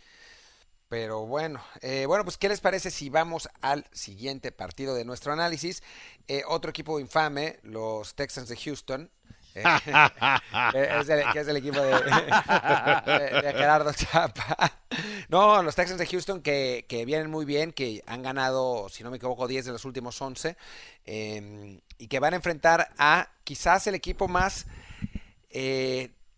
Pero 0.88 1.26
bueno, 1.26 1.60
eh, 1.80 2.04
bueno, 2.06 2.22
pues 2.24 2.36
¿qué 2.36 2.48
les 2.48 2.60
parece 2.60 2.90
si 2.90 3.08
vamos 3.08 3.48
al 3.60 3.86
siguiente 3.92 4.52
partido 4.52 4.94
de 4.94 5.04
nuestro 5.04 5.32
análisis? 5.32 5.82
Eh, 6.28 6.42
otro 6.46 6.70
equipo 6.70 7.00
infame, 7.00 7.58
los 7.62 8.14
Texans 8.14 8.48
de 8.48 8.56
Houston. 8.56 9.10
Eh, 9.56 9.62
eh, 10.74 10.98
es 11.00 11.08
el, 11.08 11.32
que 11.32 11.40
es 11.40 11.48
el 11.48 11.56
equipo 11.56 11.80
de, 11.80 11.94
Gerardo 13.56 13.92
Chapa. 13.92 14.72
No, 15.28 15.62
los 15.62 15.74
Texans 15.74 15.98
de 15.98 16.06
Houston 16.06 16.42
que, 16.42 16.84
que 16.88 17.04
vienen 17.04 17.30
muy 17.30 17.44
bien, 17.44 17.72
que 17.72 18.02
han 18.06 18.22
ganado, 18.22 18.88
si 18.88 19.02
no 19.02 19.10
me 19.10 19.16
equivoco, 19.16 19.48
10 19.48 19.64
de 19.64 19.72
los 19.72 19.84
últimos 19.84 20.20
11, 20.20 20.56
eh, 21.06 21.80
y 21.98 22.08
que 22.08 22.20
van 22.20 22.34
a 22.34 22.36
enfrentar 22.36 22.90
a 22.98 23.28
quizás 23.44 23.86
el 23.86 23.94
equipo 23.94 24.28
más 24.28 24.66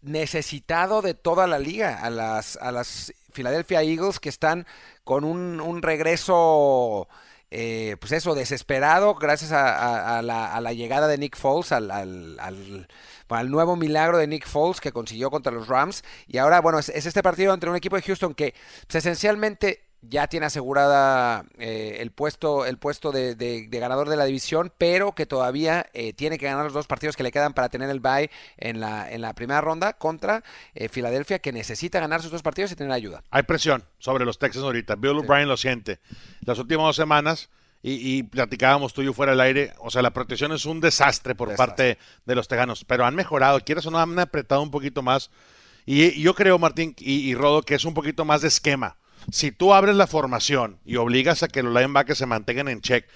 necesitado 0.01 1.03
de 1.03 1.15
toda 1.15 1.49
la 1.49 1.59
liga, 1.59 2.01
a 2.01 2.09
las, 2.09 2.57
a 2.57 2.71
las 2.71 3.13
Philadelphia 3.33 3.83
Eagles 3.83 4.21
que 4.21 4.29
están 4.29 4.67
con 5.03 5.25
un, 5.25 5.61
un 5.61 5.83
regreso, 5.83 7.09
eh, 7.51 7.97
pues 8.01 8.13
eso, 8.13 8.35
desesperado 8.35 9.15
gracias 9.15 9.53
a, 9.53 10.21
la, 10.23 10.55
a 10.55 10.61
la 10.61 10.73
llegada 10.73 11.09
de 11.09 11.19
Nick 11.19 11.37
Foles, 11.37 11.73
al, 11.73 11.91
al- 11.91 12.89
al 13.29 13.51
nuevo 13.51 13.77
milagro 13.77 14.19
de 14.19 14.27
Nick 14.27 14.47
Foles 14.47 14.81
que 14.81 14.93
consiguió 14.93 15.31
contra 15.31 15.53
los 15.53 15.69
Rams. 15.69 16.03
Y 16.27 16.39
ahora, 16.39 16.61
bueno, 16.61 16.79
es, 16.79 16.89
es 16.89 17.07
este 17.07 17.23
partido 17.23 17.53
entre 17.55 17.69
un 17.71 17.77
equipo 17.77 17.97
de 17.97 18.03
Houston 18.03 18.35
que 18.35 18.55
pues, 18.87 18.97
esencialmente 18.97 19.88
ya 20.03 20.29
tiene 20.29 20.47
asegurada 20.47 21.45
eh, 21.59 21.97
el 22.01 22.13
puesto, 22.13 22.65
el 22.67 22.79
puesto 22.79 23.11
de, 23.11 23.35
de- 23.35 23.67
de 23.69 23.79
ganador 23.81 24.09
de 24.09 24.17
la 24.17 24.25
división, 24.27 24.73
pero 24.79 25.13
que 25.13 25.27
todavía 25.27 25.87
eh, 25.93 26.13
tiene 26.13 26.39
que 26.39 26.47
ganar 26.47 26.65
los 26.65 26.73
dos 26.73 26.87
partidos 26.87 27.17
que 27.17 27.23
le 27.25 27.33
quedan 27.33 27.53
para 27.53 27.69
tener 27.69 27.91
el 27.91 27.99
bye 28.01 28.31
en 28.59 28.79
la, 28.81 29.11
en 29.11 29.21
la 29.23 29.35
primera 29.35 29.61
ronda 29.61 29.95
contra 29.95 30.45
eh, 30.75 30.89
Filadelfia, 30.89 31.41
que 31.41 31.53
necesita 31.53 31.99
ganar 32.01 32.23
sus 32.23 32.31
dos 32.31 32.43
partidos 32.43 32.71
y 32.73 32.77
tener 32.77 32.93
ayuda. 32.93 33.25
Hay 33.31 33.43
presión 33.43 33.83
sobre 33.99 34.25
los 34.25 34.39
Texans 34.39 34.65
ahorita. 34.65 34.95
Bill 34.95 35.19
O'Brien 35.19 35.49
lo 35.49 35.57
siente. 35.57 35.99
Las 36.43 36.59
últimas 36.59 36.87
dos 36.87 36.97
semanas, 36.97 37.49
y, 37.83 38.19
y 38.19 38.23
platicábamos 38.23 38.93
tú 38.95 39.03
y 39.03 39.07
yo 39.07 39.13
fuera 39.13 39.33
del 39.33 39.41
aire, 39.41 39.73
o 39.79 39.91
sea, 39.91 40.03
la 40.03 40.13
protección 40.13 40.53
es 40.53 40.65
un 40.65 40.81
desastre 40.81 41.35
por 41.35 41.49
Desastre. 41.49 41.95
parte 41.95 41.99
de 42.25 42.35
los 42.35 42.47
Tejanos, 42.49 42.85
pero 42.85 43.05
han 43.05 43.15
mejorado, 43.17 43.59
quieras 43.61 43.87
o 43.87 43.91
no, 43.91 43.99
han 43.99 44.19
apretado 44.19 44.63
un 44.63 44.71
poquito 44.71 45.03
más. 45.03 45.31
Y, 45.87 46.05
y 46.05 46.23
yo 46.23 46.35
creo, 46.35 46.59
Martín 46.59 46.95
y, 46.99 47.15
y 47.29 47.35
Rodo, 47.35 47.63
que 47.63 47.75
es 47.75 47.85
un 47.85 47.95
poquito 47.95 48.25
más 48.25 48.43
de 48.43 48.49
esquema. 48.49 48.97
Si 49.31 49.53
tú 49.53 49.75
abres 49.75 49.97
la 49.97 50.07
formación 50.07 50.79
y 50.85 50.97
obligas 50.97 51.43
a 51.43 51.49
que 51.49 51.63
los 51.63 51.75
linebackers 51.75 52.19
se 52.19 52.27
mantengan 52.27 52.69
en 52.69 52.81
check, 52.81 53.07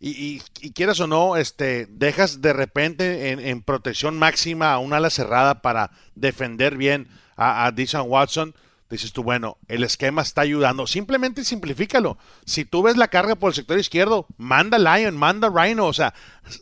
y, 0.00 0.10
y- 0.10 0.42
y 0.60 0.72
quieras 0.72 0.98
o 1.00 1.06
no, 1.06 1.36
este, 1.36 1.86
dejas 1.88 2.42
de 2.42 2.52
repente 2.52 3.30
en, 3.30 3.62
protección 3.62 4.18
máxima 4.18 4.72
a 4.72 4.78
un 4.78 4.92
ala 4.92 5.10
cerrada 5.10 5.62
para 5.62 5.92
defender 6.16 6.76
bien 6.76 7.06
a, 7.36 7.66
a 7.66 7.70
Deshaun 7.70 8.10
Watson, 8.10 8.54
dices 8.92 9.12
tú, 9.12 9.22
bueno, 9.22 9.56
el 9.68 9.84
esquema 9.84 10.22
está 10.22 10.42
ayudando. 10.42 10.86
Simplemente 10.86 11.44
simplifícalo. 11.44 12.18
Si 12.44 12.64
tú 12.64 12.82
ves 12.82 12.96
la 12.96 13.08
carga 13.08 13.34
por 13.34 13.50
el 13.50 13.54
sector 13.54 13.78
izquierdo, 13.78 14.26
manda 14.36 14.78
Lion, 14.78 15.16
manda 15.16 15.48
Rhino, 15.48 15.86
o 15.86 15.92
sea, 15.92 16.14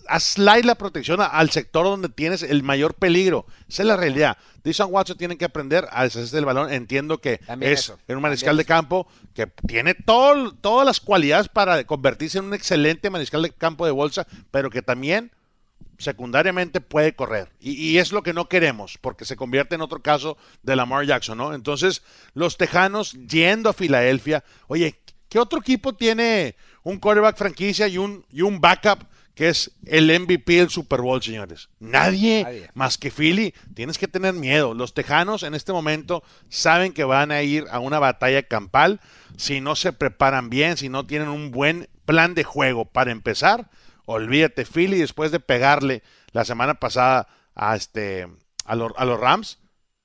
haz 0.07 0.23
slide 0.23 0.65
la 0.65 0.77
protección 0.77 1.21
al 1.21 1.51
sector 1.51 1.85
donde 1.85 2.09
tienes 2.09 2.43
el 2.43 2.63
mayor 2.63 2.95
peligro. 2.95 3.47
Esa 3.69 3.83
es 3.83 3.89
la 3.89 3.97
realidad. 3.97 4.39
Dishon 4.63 4.93
Watson 4.93 5.19
tiene 5.19 5.37
que 5.37 5.45
aprender 5.45 5.89
a 5.91 6.05
deshacerse 6.05 6.37
del 6.37 6.45
balón. 6.45 6.73
Entiendo 6.73 7.21
que 7.21 7.41
es 7.61 7.93
un 8.09 8.21
mariscal 8.21 8.57
de 8.57 8.65
campo 8.65 9.09
que 9.35 9.47
tiene 9.67 9.95
todo, 9.95 10.53
todas 10.53 10.87
las 10.87 11.01
cualidades 11.01 11.49
para 11.49 11.83
convertirse 11.85 12.39
en 12.39 12.45
un 12.45 12.55
excelente 12.55 13.11
mariscal 13.11 13.43
de 13.43 13.51
campo 13.51 13.87
de 13.87 13.93
bolsa, 13.93 14.27
pero 14.51 14.71
que 14.71 14.83
también 14.83 15.33
secundariamente 16.01 16.81
puede 16.81 17.15
correr. 17.15 17.51
Y, 17.61 17.99
es 17.99 18.11
lo 18.11 18.23
que 18.23 18.33
no 18.33 18.49
queremos, 18.49 18.99
porque 18.99 19.25
se 19.25 19.37
convierte 19.37 19.75
en 19.75 19.83
otro 19.83 20.01
caso 20.01 20.37
de 20.63 20.75
Lamar 20.75 21.05
Jackson, 21.05 21.39
¿no? 21.39 21.55
Entonces, 21.55 22.03
los 22.35 22.57
Tejanos 22.57 23.13
yendo 23.13 23.69
a 23.69 23.75
Filadelfia, 23.75 24.43
oye, 24.67 24.99
¿qué 25.29 25.39
otro 25.39 25.61
equipo 25.61 25.95
tiene 25.95 26.57
un 26.83 26.99
quarterback 26.99 27.37
franquicia 27.37 27.87
y 27.87 27.99
un, 27.99 28.25
y 28.31 28.43
un 28.43 28.61
backup 28.61 29.05
que 29.35 29.49
es 29.49 29.73
el 29.87 30.07
MVP 30.21 30.55
del 30.55 30.71
Super 30.71 31.03
Bowl, 31.03 31.23
señores? 31.23 31.69
Nadie, 31.79 32.69
más 32.73 32.97
que 32.97 33.11
Philly. 33.11 33.55
Tienes 33.75 33.99
que 33.99 34.09
tener 34.09 34.33
miedo. 34.33 34.73
Los 34.73 34.95
Tejanos 34.95 35.43
en 35.43 35.55
este 35.55 35.73
momento 35.73 36.23
saben 36.49 36.93
que 36.93 37.05
van 37.05 37.31
a 37.31 37.43
ir 37.43 37.67
a 37.71 37.79
una 37.79 37.99
batalla 37.99 38.43
campal 38.43 39.01
si 39.37 39.61
no 39.61 39.77
se 39.77 39.93
preparan 39.93 40.49
bien, 40.49 40.79
si 40.79 40.89
no 40.89 41.07
tienen 41.07 41.29
un 41.29 41.51
buen 41.51 41.89
plan 42.07 42.35
de 42.35 42.45
juego 42.45 42.87
para 42.87 43.13
empezar 43.13 43.71
Olvídate, 44.13 44.65
Philly 44.65 44.99
después 44.99 45.31
de 45.31 45.39
pegarle 45.39 46.03
la 46.33 46.45
semana 46.45 46.75
pasada 46.75 47.29
a 47.55 47.77
este 47.77 48.27
a, 48.65 48.75
los 48.75 49.21
Rams, 49.21 49.59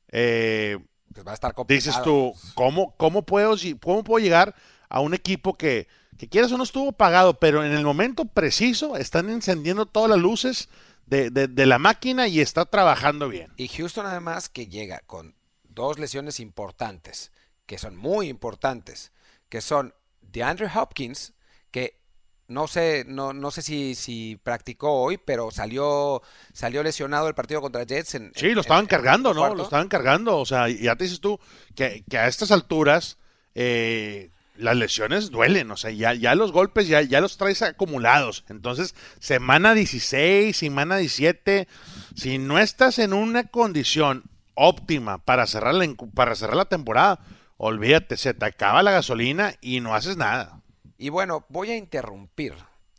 eh, 0.10 0.78
pues 1.12 1.26
va 1.26 1.32
a 1.32 1.34
estar 1.34 1.56
dices 1.68 2.00
tú, 2.04 2.34
¿cómo, 2.54 2.96
cómo, 2.98 3.24
puedo, 3.24 3.56
¿cómo 3.82 4.04
puedo 4.04 4.24
llegar 4.24 4.56
a 4.90 5.00
un 5.00 5.14
equipo 5.16 5.56
que, 5.56 5.88
que 6.20 6.30
quieras 6.30 6.52
o 6.52 6.58
no 6.58 6.64
estuvo 6.64 6.92
pagado, 6.92 7.40
pero 7.40 7.64
en 7.64 7.72
el 7.72 7.84
momento 7.84 8.26
preciso 8.26 8.96
están 8.96 9.30
encendiendo 9.30 9.88
todas 9.88 10.10
las 10.10 10.20
luces 10.20 10.70
de, 11.08 11.30
de, 11.30 11.66
la 11.66 11.80
máquina 11.80 12.28
y 12.28 12.42
está 12.42 12.66
trabajando 12.66 13.28
bien? 13.28 13.54
Y 13.58 13.68
Houston 13.70 14.06
además 14.06 14.50
que 14.50 14.68
llega 14.68 15.00
con 15.08 15.36
dos 15.64 15.98
lesiones 15.98 16.40
importantes, 16.40 17.32
que 17.66 17.80
son 17.80 17.96
muy 17.96 18.30
importantes, 18.30 19.12
que 19.50 19.62
son 19.62 19.96
de 20.22 20.44
Andrew 20.44 20.70
Hopkins, 20.76 21.34
que 21.72 22.05
no 22.48 22.68
sé, 22.68 23.06
no, 23.08 23.34
no 23.34 23.52
sé 23.52 23.62
si, 23.62 23.96
si 23.96 24.40
practicó 24.44 24.92
hoy, 24.92 25.18
pero 25.18 25.52
salió, 25.52 26.22
salió 26.54 26.84
lesionado 26.84 27.28
el 27.28 27.36
partido 27.36 27.62
contra 27.62 27.84
Jets. 27.86 28.16
En, 28.16 28.32
sí, 28.36 28.54
lo 28.54 28.62
estaban 28.62 28.86
cargando, 28.86 29.34
¿no? 29.34 29.54
Lo 29.56 29.64
estaban 29.64 29.88
cargando. 29.88 30.38
O 30.38 30.46
sea, 30.46 30.70
ya 30.70 30.96
te 30.96 31.06
dices 31.06 31.20
tú 31.20 31.40
que, 31.76 32.04
a 32.12 32.28
estas 32.28 32.52
alturas 32.52 33.18
eh, 33.56 34.30
las 34.58 34.76
lesiones 34.76 35.32
duelen. 35.32 35.72
O 35.72 35.78
sea, 35.78 35.92
ya, 35.92 36.14
ya 36.14 36.36
los 36.36 36.52
golpes 36.52 36.88
ya, 36.88 37.02
ya 37.02 37.22
los 37.22 37.38
traes 37.38 37.62
acumulados. 37.62 38.46
Entonces, 38.50 38.96
semana 39.20 39.74
16, 39.74 40.56
semana 40.56 40.98
17, 40.98 41.68
si 42.16 42.38
no 42.38 42.60
estás 42.60 43.00
en 43.00 43.14
una 43.14 43.46
condición 43.46 44.24
óptima 44.54 45.18
para 45.18 45.48
cerrar 45.48 45.74
la, 45.74 45.94
para 46.14 46.36
cerrar 46.36 46.58
la 46.58 46.66
temporada, 46.66 47.20
olvídate, 47.58 48.18
se 48.18 48.34
te 48.34 48.46
acaba 48.46 48.84
la 48.84 48.92
gasolina 48.92 49.56
y 49.62 49.80
no 49.80 49.96
haces 49.96 50.16
nada. 50.16 50.62
Y 50.98 51.10
bueno, 51.10 51.46
voy 51.50 51.72
a 51.72 51.78
interrumpir 51.78 52.56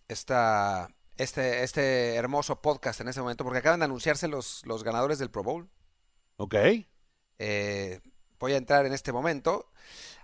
esta, 0.09 0.89
este, 1.17 1.63
este 1.63 2.15
hermoso 2.15 2.61
podcast 2.61 3.01
en 3.01 3.09
este 3.09 3.21
momento 3.21 3.45
porque 3.45 3.59
acaban 3.59 3.81
de 3.81 3.87
anunciarse 3.87 4.29
los, 4.29 4.65
los 4.67 4.85
ganadores 4.85 5.19
del 5.19 5.31
Pro 5.31 5.43
Bowl. 5.43 5.69
Ok. 6.37 6.55
Eh, 7.39 8.01
voy 8.39 8.53
a 8.53 8.57
entrar 8.57 8.87
en 8.87 8.93
este 8.93 9.13
momento. 9.13 9.71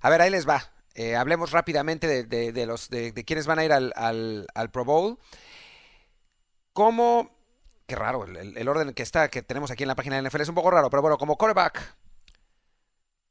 A 0.00 0.10
ver, 0.10 0.20
ahí 0.20 0.30
les 0.30 0.48
va. 0.48 0.72
Eh, 0.94 1.16
hablemos 1.16 1.52
rápidamente 1.52 2.24
de, 2.24 2.66
los 2.66 2.90
de, 2.90 3.12
quienes 3.24 3.46
van 3.46 3.58
a 3.58 3.64
ir 3.64 3.72
al, 3.72 3.92
al, 3.96 4.70
Pro 4.70 4.84
Bowl. 4.84 5.18
¿Cómo? 6.74 7.30
Qué 7.86 7.96
raro, 7.96 8.24
el, 8.24 8.68
orden 8.68 8.92
que 8.92 9.02
está, 9.02 9.28
que 9.28 9.42
tenemos 9.42 9.70
aquí 9.70 9.84
en 9.84 9.88
la 9.88 9.94
página 9.94 10.16
de 10.16 10.28
NFL 10.28 10.42
es 10.42 10.48
un 10.48 10.54
poco 10.54 10.70
raro, 10.70 10.88
pero 10.90 11.02
bueno, 11.02 11.18
como 11.18 11.36
quarterback 11.36 11.96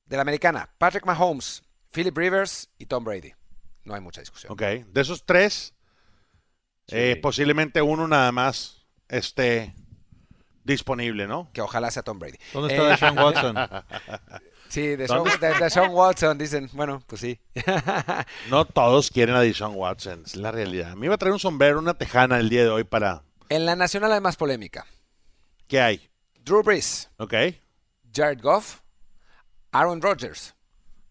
de 0.05 0.15
la 0.15 0.21
americana, 0.21 0.69
Patrick 0.77 1.05
Mahomes, 1.05 1.63
Philip 1.91 2.15
Rivers 2.17 2.69
y 2.77 2.85
Tom 2.87 3.03
Brady. 3.03 3.33
No 3.83 3.95
hay 3.95 4.01
mucha 4.01 4.21
discusión. 4.21 4.51
Ok, 4.51 4.61
de 4.61 5.01
esos 5.01 5.25
tres, 5.25 5.73
eh, 6.87 7.19
posiblemente 7.21 7.81
uno 7.81 8.07
nada 8.07 8.31
más 8.31 8.85
esté 9.09 9.73
disponible, 10.63 11.27
¿no? 11.27 11.49
Que 11.53 11.61
ojalá 11.61 11.89
sea 11.91 12.03
Tom 12.03 12.19
Brady. 12.19 12.37
¿Dónde 12.53 12.73
está 12.73 12.87
eh, 12.87 12.91
Deshaun 12.91 13.17
Watson? 13.17 13.55
Sí, 14.71 14.95
de 14.95 15.05
Sean, 15.05 15.91
Watson, 15.91 16.37
dicen, 16.37 16.69
bueno, 16.71 17.03
pues 17.05 17.19
sí. 17.19 17.37
no 18.49 18.63
todos 18.63 19.11
quieren 19.11 19.35
a 19.35 19.41
Deshaun 19.41 19.75
Watson, 19.75 20.23
es 20.25 20.37
la 20.37 20.49
realidad. 20.49 20.95
Me 20.95 21.07
iba 21.07 21.15
a 21.15 21.17
traer 21.17 21.33
un 21.33 21.39
sombrero, 21.39 21.77
una 21.77 21.95
tejana 21.95 22.39
el 22.39 22.47
día 22.47 22.63
de 22.63 22.69
hoy 22.69 22.85
para... 22.85 23.21
En 23.49 23.65
la 23.65 23.75
nacional 23.75 24.13
hay 24.13 24.21
más 24.21 24.37
polémica. 24.37 24.85
¿Qué 25.67 25.81
hay? 25.81 26.09
Drew 26.39 26.63
Brees. 26.63 27.09
Ok. 27.17 27.33
Jared 28.13 28.39
Goff. 28.41 28.79
Aaron 29.73 30.01
Rodgers. 30.01 30.55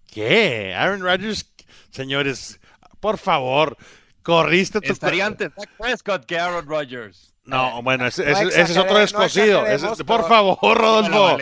¿Qué? 0.06 0.74
Aaron 0.74 1.02
Rodgers, 1.02 1.44
señores, 1.90 2.60
por 3.00 3.18
favor, 3.18 3.76
corriste 4.22 4.80
tu... 4.80 4.92
Estaría 4.92 5.26
antes 5.26 5.50
Dak 5.54 5.70
Prescott 5.78 6.24
que 6.24 6.38
Aaron 6.38 6.66
Rodgers. 6.66 7.30
No, 7.44 7.78
eh, 7.78 7.82
bueno, 7.82 8.06
ese, 8.06 8.30
es 8.30 8.76
otro 8.76 8.98
descosido. 8.98 9.64
por 10.06 10.28
favor, 10.28 10.78
Rodolfo. 10.78 11.38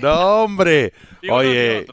no, 0.00 0.42
hombre. 0.42 0.92
Oye, 1.30 1.86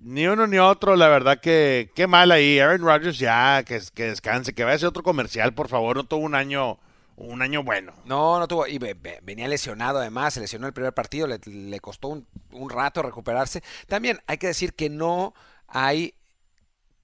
ni 0.00 0.26
uno, 0.26 0.46
ni 0.46 0.58
otro, 0.58 0.94
la 0.94 1.08
verdad 1.08 1.40
que 1.40 1.90
qué 1.94 2.06
mal 2.06 2.30
ahí. 2.30 2.58
Aaron 2.58 2.82
Rodgers 2.82 3.18
ya, 3.18 3.64
que, 3.64 3.80
que 3.94 4.04
descanse, 4.04 4.54
que 4.54 4.64
vaya 4.64 4.74
a 4.74 4.76
hacer 4.76 4.88
otro 4.88 5.02
comercial, 5.02 5.54
por 5.54 5.68
favor. 5.68 5.96
No 5.96 6.04
tuvo 6.04 6.20
un 6.20 6.34
año 6.34 6.78
un 7.16 7.42
año 7.42 7.64
bueno. 7.64 7.92
No, 8.04 8.38
no 8.38 8.46
tuvo. 8.46 8.66
Y 8.66 8.78
venía 8.78 9.48
lesionado 9.48 9.98
además, 9.98 10.34
se 10.34 10.40
lesionó 10.40 10.66
el 10.66 10.72
primer 10.72 10.92
partido, 10.92 11.26
le, 11.26 11.40
le 11.44 11.80
costó 11.80 12.08
un, 12.08 12.26
un, 12.52 12.70
rato 12.70 13.02
recuperarse. 13.02 13.62
También 13.88 14.20
hay 14.26 14.38
que 14.38 14.46
decir 14.48 14.74
que 14.74 14.88
no 14.88 15.34
hay 15.66 16.14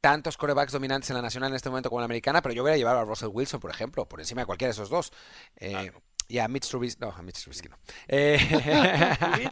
tantos 0.04 0.36
corebacks 0.36 0.70
dominantes 0.70 1.08
en 1.08 1.16
la 1.16 1.22
nacional 1.22 1.48
en 1.48 1.56
este 1.56 1.70
momento 1.70 1.88
como 1.88 2.00
en 2.00 2.02
la 2.02 2.04
americana, 2.04 2.42
pero 2.42 2.54
yo 2.54 2.62
hubiera 2.62 2.76
llevado 2.76 2.98
a 2.98 3.04
Russell 3.06 3.30
Wilson, 3.32 3.58
por 3.58 3.70
ejemplo, 3.70 4.06
por 4.06 4.20
encima 4.20 4.42
de 4.42 4.46
cualquiera 4.46 4.68
de 4.68 4.72
esos 4.72 4.90
dos. 4.90 5.14
Eh, 5.56 5.92
Y 6.28 6.40
a 6.40 6.46
Mitch 6.46 6.68
Trubisky, 6.68 7.00
no, 7.00 7.10
a 7.10 7.22
Mitch 7.22 7.40
Trubisky 7.40 7.70
no. 7.70 7.78
Eh, 8.08 8.38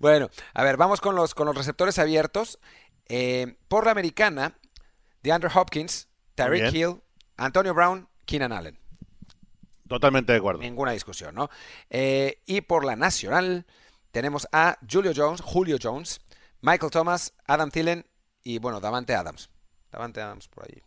bueno, 0.00 0.30
a 0.52 0.64
ver, 0.64 0.76
vamos 0.76 1.00
con 1.00 1.14
los, 1.14 1.32
con 1.32 1.46
los 1.46 1.56
receptores 1.56 1.96
abiertos. 2.00 2.58
Eh, 3.08 3.56
por 3.68 3.84
la 3.84 3.92
americana, 3.92 4.58
DeAndre 5.22 5.50
Hopkins, 5.54 6.08
Tyreek 6.34 6.74
Hill, 6.74 7.02
Antonio 7.36 7.72
Brown, 7.72 8.08
Keenan 8.24 8.50
Allen. 8.50 8.80
Totalmente 9.88 10.32
de 10.32 10.38
acuerdo. 10.38 10.60
Ninguna 10.60 10.90
discusión, 10.90 11.36
¿no? 11.36 11.50
Eh, 11.88 12.42
y 12.46 12.62
por 12.62 12.84
la 12.84 12.96
nacional, 12.96 13.64
tenemos 14.10 14.48
a 14.50 14.76
Julio 14.90 15.12
Jones, 15.14 15.40
Julio 15.40 15.76
Jones, 15.80 16.20
Michael 16.62 16.90
Thomas, 16.90 17.32
Adam 17.46 17.70
Thielen 17.70 18.06
y 18.44 18.58
bueno, 18.58 18.80
Davante 18.80 19.14
Adams. 19.14 19.50
Davante 19.90 20.20
Adams 20.20 20.48
por 20.48 20.64
ahí. 20.64 20.82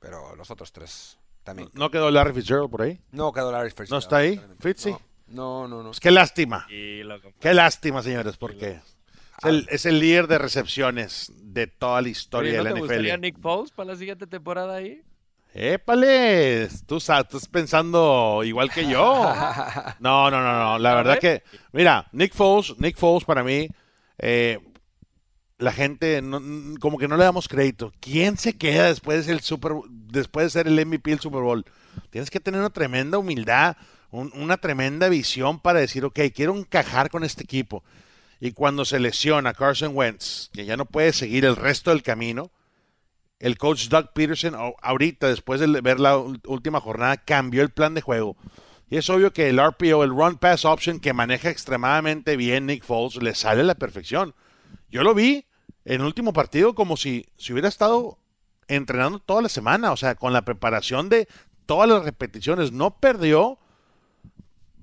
Pero 0.00 0.34
los 0.34 0.50
otros 0.50 0.72
tres 0.72 1.18
también. 1.44 1.70
¿No 1.74 1.90
quedó 1.90 2.10
Larry 2.10 2.34
Fitzgerald 2.34 2.70
por 2.70 2.82
ahí? 2.82 3.00
No 3.12 3.32
quedó 3.32 3.52
Larry 3.52 3.70
Fitzgerald. 3.70 3.90
¿No 3.90 3.98
está 3.98 4.16
ahí? 4.16 4.40
¿Fitzy? 4.58 4.96
No, 5.28 5.68
no, 5.68 5.78
no. 5.78 5.90
Pues 5.90 6.00
qué 6.00 6.10
lástima. 6.10 6.66
Qué 6.68 7.54
lástima, 7.54 8.02
señores, 8.02 8.36
porque 8.36 8.80
es 9.68 9.86
el, 9.86 9.98
líder 9.98 10.26
de 10.26 10.38
recepciones 10.38 11.32
de 11.36 11.66
toda 11.66 12.02
la 12.02 12.08
historia 12.08 12.52
de 12.52 12.64
la 12.64 12.70
NFL. 12.70 12.74
¿te 12.74 12.80
gustaría 12.80 13.16
Nick 13.16 13.40
Foles 13.40 13.70
para 13.72 13.92
la 13.92 13.96
siguiente 13.96 14.26
temporada 14.26 14.76
ahí? 14.76 15.02
Épale, 15.54 16.68
tú 16.86 16.96
estás 16.96 17.46
pensando 17.48 18.42
igual 18.44 18.70
que 18.70 18.88
yo. 18.88 19.32
No, 20.00 20.30
no, 20.30 20.42
no, 20.42 20.58
no. 20.58 20.78
La 20.78 20.94
verdad 20.94 21.18
que, 21.18 21.42
mira, 21.72 22.08
Nick 22.12 22.34
Foles, 22.34 22.78
Nick 22.78 22.96
Foles 22.96 23.24
para 23.24 23.44
mí, 23.44 23.68
eh, 24.18 24.58
la 25.62 25.72
gente 25.72 26.20
como 26.80 26.98
que 26.98 27.08
no 27.08 27.16
le 27.16 27.24
damos 27.24 27.48
crédito. 27.48 27.92
¿Quién 28.00 28.36
se 28.36 28.56
queda 28.56 28.86
después 28.86 29.26
Super, 29.42 29.72
después 29.88 30.46
de 30.46 30.50
ser 30.50 30.66
el 30.66 30.86
MVP 30.86 31.10
del 31.10 31.20
Super 31.20 31.42
Bowl? 31.42 31.64
Tienes 32.10 32.30
que 32.30 32.40
tener 32.40 32.60
una 32.60 32.70
tremenda 32.70 33.18
humildad, 33.18 33.76
una 34.10 34.56
tremenda 34.56 35.08
visión 35.08 35.60
para 35.60 35.80
decir, 35.80 36.04
ok, 36.04 36.18
quiero 36.34 36.56
encajar 36.56 37.10
con 37.10 37.22
este 37.22 37.44
equipo. 37.44 37.84
Y 38.40 38.52
cuando 38.52 38.84
se 38.84 38.98
lesiona 38.98 39.54
Carson 39.54 39.92
Wentz, 39.94 40.50
que 40.52 40.64
ya 40.64 40.76
no 40.76 40.84
puede 40.84 41.12
seguir 41.12 41.44
el 41.44 41.54
resto 41.54 41.90
del 41.90 42.02
camino, 42.02 42.50
el 43.38 43.56
coach 43.56 43.88
Doug 43.88 44.12
Peterson 44.12 44.56
ahorita, 44.82 45.28
después 45.28 45.60
de 45.60 45.80
ver 45.80 46.00
la 46.00 46.16
última 46.16 46.80
jornada, 46.80 47.18
cambió 47.18 47.62
el 47.62 47.70
plan 47.70 47.94
de 47.94 48.00
juego. 48.00 48.36
Y 48.90 48.96
es 48.96 49.08
obvio 49.08 49.32
que 49.32 49.48
el 49.48 49.64
RPO, 49.64 50.02
el 50.02 50.10
Run 50.10 50.38
Pass 50.38 50.64
Option, 50.64 50.98
que 50.98 51.12
maneja 51.12 51.50
extremadamente 51.50 52.36
bien 52.36 52.66
Nick 52.66 52.84
Foles, 52.84 53.22
le 53.22 53.34
sale 53.34 53.60
a 53.60 53.64
la 53.64 53.74
perfección. 53.76 54.34
Yo 54.90 55.02
lo 55.02 55.14
vi 55.14 55.46
en 55.84 56.00
el 56.00 56.06
último 56.06 56.32
partido 56.32 56.74
como 56.74 56.96
si, 56.96 57.26
si 57.36 57.52
hubiera 57.52 57.68
estado 57.68 58.18
entrenando 58.68 59.18
toda 59.18 59.42
la 59.42 59.48
semana, 59.48 59.92
o 59.92 59.96
sea, 59.96 60.14
con 60.14 60.32
la 60.32 60.42
preparación 60.42 61.08
de 61.08 61.28
todas 61.66 61.88
las 61.88 62.04
repeticiones. 62.04 62.72
No 62.72 62.98
perdió 62.98 63.58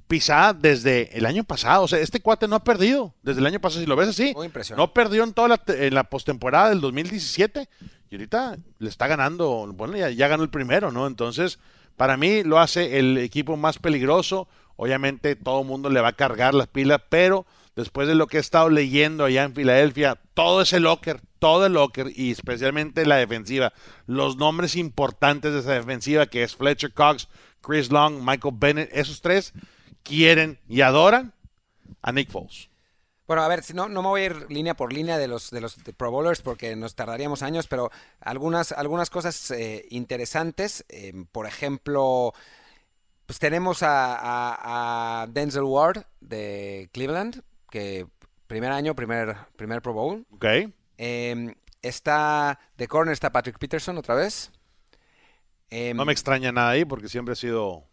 pisada 0.08 0.54
desde 0.54 1.16
el 1.18 1.26
año 1.26 1.44
pasado. 1.44 1.84
O 1.84 1.88
sea, 1.88 2.00
este 2.00 2.20
cuate 2.20 2.48
no 2.48 2.56
ha 2.56 2.64
perdido 2.64 3.14
desde 3.22 3.40
el 3.42 3.46
año 3.46 3.60
pasado. 3.60 3.82
Si 3.82 3.88
lo 3.88 3.96
ves 3.96 4.10
así, 4.10 4.34
Muy 4.36 4.48
impresionante. 4.48 4.82
no 4.82 4.94
perdió 4.94 5.24
en 5.24 5.34
toda 5.34 5.48
la, 5.48 5.62
en 5.68 5.94
la 5.94 6.04
postemporada 6.06 6.70
del 6.70 6.82
2017. 6.82 7.70
Y 8.10 8.16
ahorita 8.16 8.58
le 8.80 8.90
está 8.90 9.08
ganando. 9.08 9.72
Bueno, 9.74 9.96
ya, 9.98 10.10
ya 10.10 10.28
ganó 10.28 10.44
el 10.44 10.50
primero, 10.50 10.92
¿no? 10.92 11.06
Entonces, 11.06 11.60
para 11.96 12.18
mí 12.18 12.44
lo 12.44 12.60
hace 12.60 12.98
el 12.98 13.18
equipo 13.20 13.56
más 13.56 13.78
peligroso. 13.78 14.48
Obviamente, 14.78 15.36
todo 15.36 15.62
el 15.62 15.68
mundo 15.68 15.90
le 15.90 16.02
va 16.02 16.10
a 16.10 16.14
cargar 16.14 16.54
las 16.56 16.68
pilas, 16.68 17.02
pero 17.10 17.46
después 17.80 18.08
de 18.08 18.16
lo 18.16 18.28
que 18.28 18.38
he 18.38 18.40
estado 18.40 18.70
leyendo 18.70 19.26
allá 19.26 19.44
en 19.44 19.56
Filadelfia, 19.56 20.20
todo 20.34 20.62
ese 20.62 20.80
locker, 20.80 21.22
todo 21.40 21.66
el 21.66 21.74
locker 21.74 22.12
y 22.16 22.32
especialmente 22.32 23.06
la 23.06 23.16
defensiva, 23.16 23.74
los 24.06 24.38
nombres 24.38 24.76
importantes 24.76 25.54
de 25.54 25.60
esa 25.60 25.74
defensiva 25.74 26.28
que 26.28 26.44
es 26.44 26.56
Fletcher 26.56 26.94
Cox, 26.94 27.28
Chris 27.62 27.92
Long, 27.92 28.24
Michael 28.24 28.56
Bennett, 28.58 28.90
esos 28.94 29.22
tres 29.22 29.54
quieren 30.04 30.60
y 30.68 30.82
adoran 30.82 31.34
a 32.02 32.12
Nick 32.12 32.30
Foles. 32.30 32.70
Bueno, 33.28 33.44
a 33.44 33.48
ver, 33.48 33.62
no, 33.76 33.88
no 33.88 34.02
me 34.02 34.08
voy 34.10 34.22
a 34.22 34.26
ir 34.26 34.46
línea 34.50 34.74
por 34.74 34.92
línea 34.92 35.20
de 35.20 35.28
los, 35.28 35.52
de 35.52 35.62
los 35.62 35.76
Pro 35.96 36.10
Bowlers 36.10 36.42
porque 36.42 36.76
nos 36.76 36.96
tardaríamos 36.96 37.44
años, 37.44 37.68
pero 37.68 37.92
algunas, 38.20 38.72
algunas 38.72 39.12
cosas 39.12 39.52
eh, 39.52 39.86
interesantes. 39.92 40.84
eh, 40.90 41.14
por 41.32 41.46
ejemplo, 41.46 42.34
pues 43.28 43.38
tenemos 43.38 43.82
a 43.84 45.28
Denzel 45.30 45.64
Ward 45.64 46.06
de 46.22 46.90
Cleveland, 46.92 47.44
que 47.70 48.08
primer 48.48 48.72
año, 48.72 48.96
primer, 48.96 49.36
primer 49.56 49.82
Pro 49.82 49.94
Bowl. 49.94 50.26
¿Ok? 50.32 50.46
Eh, 50.98 51.56
está 51.82 52.60
de 52.78 52.88
corner, 52.88 53.14
está 53.14 53.32
Patrick 53.32 53.58
Peterson 53.58 53.98
otra 53.98 54.16
vez. 54.16 54.52
Eh, 55.70 55.94
No 55.94 56.06
me 56.06 56.12
extraña 56.14 56.52
nada 56.52 56.72
ahí 56.72 56.86
porque 56.86 57.10
siempre 57.10 57.34
ha 57.34 57.36
sido 57.36 57.86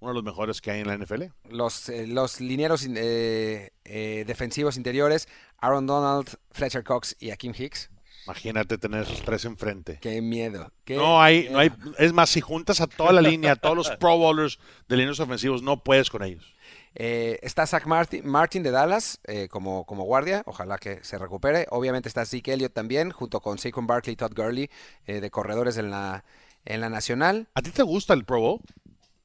uno 0.00 0.10
de 0.12 0.14
los 0.14 0.22
mejores 0.24 0.60
que 0.60 0.70
hay 0.70 0.80
en 0.80 0.86
la 0.86 0.94
NFL. 0.96 1.24
los, 1.50 1.88
eh, 1.88 2.06
los 2.06 2.40
linieros 2.40 2.84
in- 2.84 2.94
eh, 2.96 3.72
eh, 3.84 4.24
defensivos 4.26 4.76
interiores, 4.76 5.28
Aaron 5.58 5.86
Donald, 5.86 6.28
Fletcher 6.52 6.84
Cox 6.84 7.16
y 7.18 7.30
Akeem 7.30 7.52
Hicks. 7.58 7.90
Imagínate 8.26 8.78
tener 8.78 9.02
esos 9.02 9.22
tres 9.22 9.44
enfrente. 9.46 9.98
Qué 10.00 10.20
miedo. 10.20 10.70
qué 10.84 10.96
No 10.96 11.20
hay, 11.20 11.48
no 11.50 11.58
hay, 11.58 11.70
miedo. 11.70 11.94
es 11.98 12.12
más, 12.12 12.28
si 12.30 12.40
juntas 12.40 12.80
a 12.80 12.86
toda 12.86 13.12
la 13.12 13.22
línea, 13.22 13.52
a 13.52 13.56
todos 13.56 13.74
los 13.76 13.90
Pro 13.96 14.16
Bowlers 14.18 14.58
de 14.86 14.96
líneas 14.98 15.18
ofensivos, 15.18 15.62
no 15.62 15.82
puedes 15.82 16.10
con 16.10 16.22
ellos. 16.22 16.54
Eh, 17.00 17.38
está 17.42 17.64
Zach 17.64 17.86
Martin, 17.86 18.26
Martin 18.28 18.64
de 18.64 18.72
Dallas 18.72 19.20
eh, 19.22 19.46
como, 19.48 19.86
como 19.86 20.02
guardia, 20.02 20.42
ojalá 20.46 20.78
que 20.78 20.98
se 21.04 21.16
recupere. 21.16 21.68
Obviamente 21.70 22.08
está 22.08 22.26
Zeke 22.26 22.52
Elliott 22.52 22.72
también, 22.74 23.12
junto 23.12 23.40
con 23.40 23.56
Saquon 23.56 23.86
Barkley 23.86 24.14
y 24.14 24.16
Todd 24.16 24.32
Gurley 24.34 24.68
eh, 25.06 25.20
de 25.20 25.30
corredores 25.30 25.76
en 25.78 25.90
la, 25.92 26.24
en 26.64 26.80
la 26.80 26.90
nacional. 26.90 27.46
¿A 27.54 27.62
ti 27.62 27.70
te 27.70 27.84
gusta 27.84 28.14
el 28.14 28.24
Pro 28.24 28.40
Bowl? 28.40 28.60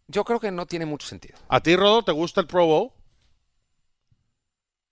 Yo 0.08 0.24
creo 0.24 0.40
que 0.40 0.52
no 0.52 0.68
tiene 0.68 0.86
mucho 0.86 1.08
sentido. 1.08 1.36
¿A 1.48 1.62
ti, 1.62 1.76
Rodo, 1.76 2.04
te 2.04 2.12
gusta 2.12 2.42
el 2.42 2.48
Pro 2.48 2.68
Bowl? 2.68 2.92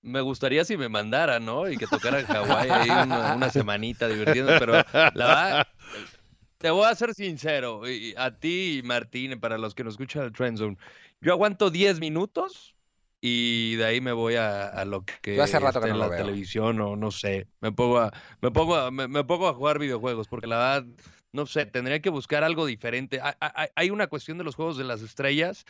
Me 0.01 0.21
gustaría 0.21 0.65
si 0.65 0.75
me 0.75 0.89
mandaran, 0.89 1.45
¿no? 1.45 1.69
Y 1.69 1.77
que 1.77 1.85
tocaran 1.85 2.25
Hawái 2.25 2.69
ahí 2.71 2.89
una, 2.89 3.35
una 3.35 3.51
semanita 3.51 4.07
divirtiendo, 4.07 4.53
pero 4.57 4.73
la 5.13 5.27
verdad, 5.27 5.67
te 6.61 6.69
voy 6.71 6.85
a 6.87 6.95
ser 6.95 7.13
sincero, 7.13 7.89
y 7.89 8.13
a 8.17 8.37
ti 8.39 8.81
Martín, 8.83 9.39
para 9.39 9.57
los 9.57 9.75
que 9.75 9.83
nos 9.83 9.93
escuchan 9.95 10.23
el 10.23 10.31
Trend 10.33 10.57
Zone, 10.57 10.77
yo 11.21 11.33
aguanto 11.33 11.69
10 11.71 11.99
minutos 11.99 12.75
y 13.21 13.75
de 13.75 13.85
ahí 13.85 14.01
me 14.01 14.11
voy 14.13 14.35
a, 14.35 14.67
a 14.69 14.85
lo 14.85 15.03
que 15.05 15.19
Yo 15.33 15.43
hace 15.43 15.59
rato 15.59 15.79
que 15.81 15.87
no 15.87 15.97
en 15.99 15.99
la 15.99 16.09
veo. 16.09 16.13
televisión 16.13 16.81
o 16.81 16.95
no 16.97 17.09
sé, 17.11 17.47
me 17.61 17.71
pongo 17.71 17.99
a, 17.99 18.11
me 18.41 18.51
pongo 18.51 18.75
a, 18.75 18.91
me, 18.91 19.07
me 19.07 19.23
pongo 19.23 19.47
a 19.47 19.53
jugar 19.53 19.79
videojuegos 19.79 20.27
porque 20.27 20.47
la 20.47 20.57
verdad, 20.57 20.85
no 21.31 21.45
sé, 21.45 21.65
tendría 21.65 22.01
que 22.01 22.09
buscar 22.09 22.43
algo 22.43 22.65
diferente. 22.65 23.21
Hay, 23.21 23.33
hay- 23.39 23.69
hay 23.75 23.89
una 23.91 24.07
cuestión 24.07 24.37
de 24.37 24.43
los 24.43 24.55
juegos 24.55 24.77
de 24.77 24.83
las 24.83 25.01
estrellas 25.01 25.65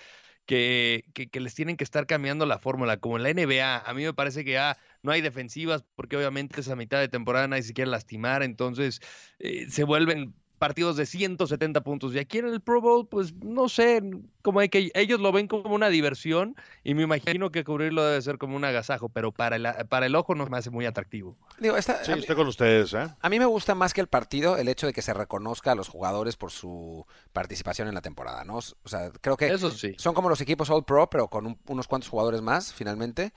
que, 0.46 1.06
que, 1.14 1.30
que 1.30 1.39
les 1.39 1.54
tienen 1.56 1.78
que 1.78 1.84
estar 1.84 2.08
cambiando 2.08 2.46
la 2.48 2.58
fórmula, 2.60 2.98
como 2.98 3.18
en 3.18 3.24
la 3.24 3.30
NBA. 3.30 3.78
A 3.80 3.94
mí 3.94 4.04
me 4.04 4.14
parece 4.14 4.44
que 4.44 4.54
ya 4.54 4.78
no 5.04 5.12
hay 5.12 5.22
defensivas 5.22 5.84
porque 5.96 6.18
obviamente 6.18 6.62
esa 6.62 6.76
mitad 6.76 7.00
de 7.00 7.08
temporada 7.10 7.48
nadie 7.48 7.64
se 7.64 7.74
quiere 7.74 7.92
lastimar, 7.92 8.44
entonces 8.44 9.00
eh, 9.39 9.68
se 9.70 9.84
vuelven 9.84 10.34
partidos 10.62 10.95
de 10.95 11.07
170 11.07 11.82
puntos. 11.82 12.14
Y 12.14 12.20
aquí 12.20 12.38
en 12.38 12.45
el 12.45 12.62
Pro 12.62 12.82
Bowl, 12.82 13.07
pues 13.07 13.34
no 13.34 13.68
sé, 13.68 13.99
como 14.43 14.59
hay 14.59 14.70
que 14.70 14.91
ellos 14.93 15.20
lo 15.20 15.32
ven 15.32 15.47
como 15.47 15.74
una 15.74 15.89
diversión 15.89 16.55
y 16.84 16.93
me 16.93 17.01
imagino 17.01 17.49
que 17.51 17.64
cubrirlo 17.64 18.05
debe 18.05 18.22
ser 18.22 18.38
como 18.38 18.55
un 18.55 18.64
agasajo, 18.64 19.09
pero 19.09 19.32
para 19.32 19.55
el, 19.55 19.68
para 19.89 20.05
el 20.05 20.16
ojo 20.16 20.36
no 20.36 20.45
me 20.45 20.59
hace 20.59 20.70
muy 20.70 20.86
atractivo. 20.86 21.36
Digo, 21.59 21.78
está- 21.78 22.03
Sí, 22.05 22.12
a, 22.12 22.16
mí, 22.16 22.22
estoy 22.22 22.36
con 22.36 22.45
ustedes, 22.47 22.93
¿eh? 22.93 23.07
a 23.20 23.30
mí 23.30 23.39
me 23.39 23.45
gusta 23.47 23.74
más 23.74 23.91
que 23.91 24.01
el 24.01 24.07
partido 24.07 24.55
el 24.57 24.68
hecho 24.68 24.86
de 24.86 24.93
que 24.93 25.01
se 25.01 25.16
reconozca 25.16 25.72
a 25.72 25.76
los 25.76 25.88
jugadores 25.89 26.38
por 26.38 26.51
su 26.51 27.07
participación 27.34 27.88
en 27.88 27.95
la 27.95 28.01
temporada, 28.01 28.43
¿no? 28.43 28.57
O 28.57 28.62
sea, 28.89 29.09
creo 29.20 29.36
que 29.38 29.47
Eso 29.47 29.72
sí. 29.72 29.95
son 29.97 30.14
como 30.14 30.30
los 30.30 30.41
equipos 30.41 30.70
All 30.70 30.86
Pro, 30.86 31.09
pero 31.09 31.28
con 31.28 31.47
un- 31.47 31.57
unos 31.68 31.88
cuantos 31.88 32.09
jugadores 32.09 32.41
más, 32.41 32.72
finalmente. 32.72 33.34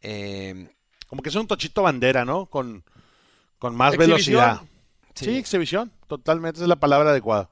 Eh, 0.00 0.68
Como 1.08 1.22
que 1.22 1.30
es 1.30 1.34
un 1.34 1.46
tochito 1.48 1.82
bandera, 1.82 2.24
¿no? 2.24 2.46
Con, 2.46 2.84
con 3.58 3.74
más 3.74 3.94
Exhibición. 3.94 4.36
velocidad. 4.44 4.60
Sí. 5.14 5.24
Sí, 5.26 5.36
exhibición. 5.38 5.92
Totalmente, 6.06 6.56
esa 6.58 6.64
es 6.64 6.68
la 6.68 6.76
palabra 6.76 7.10
adecuada. 7.10 7.50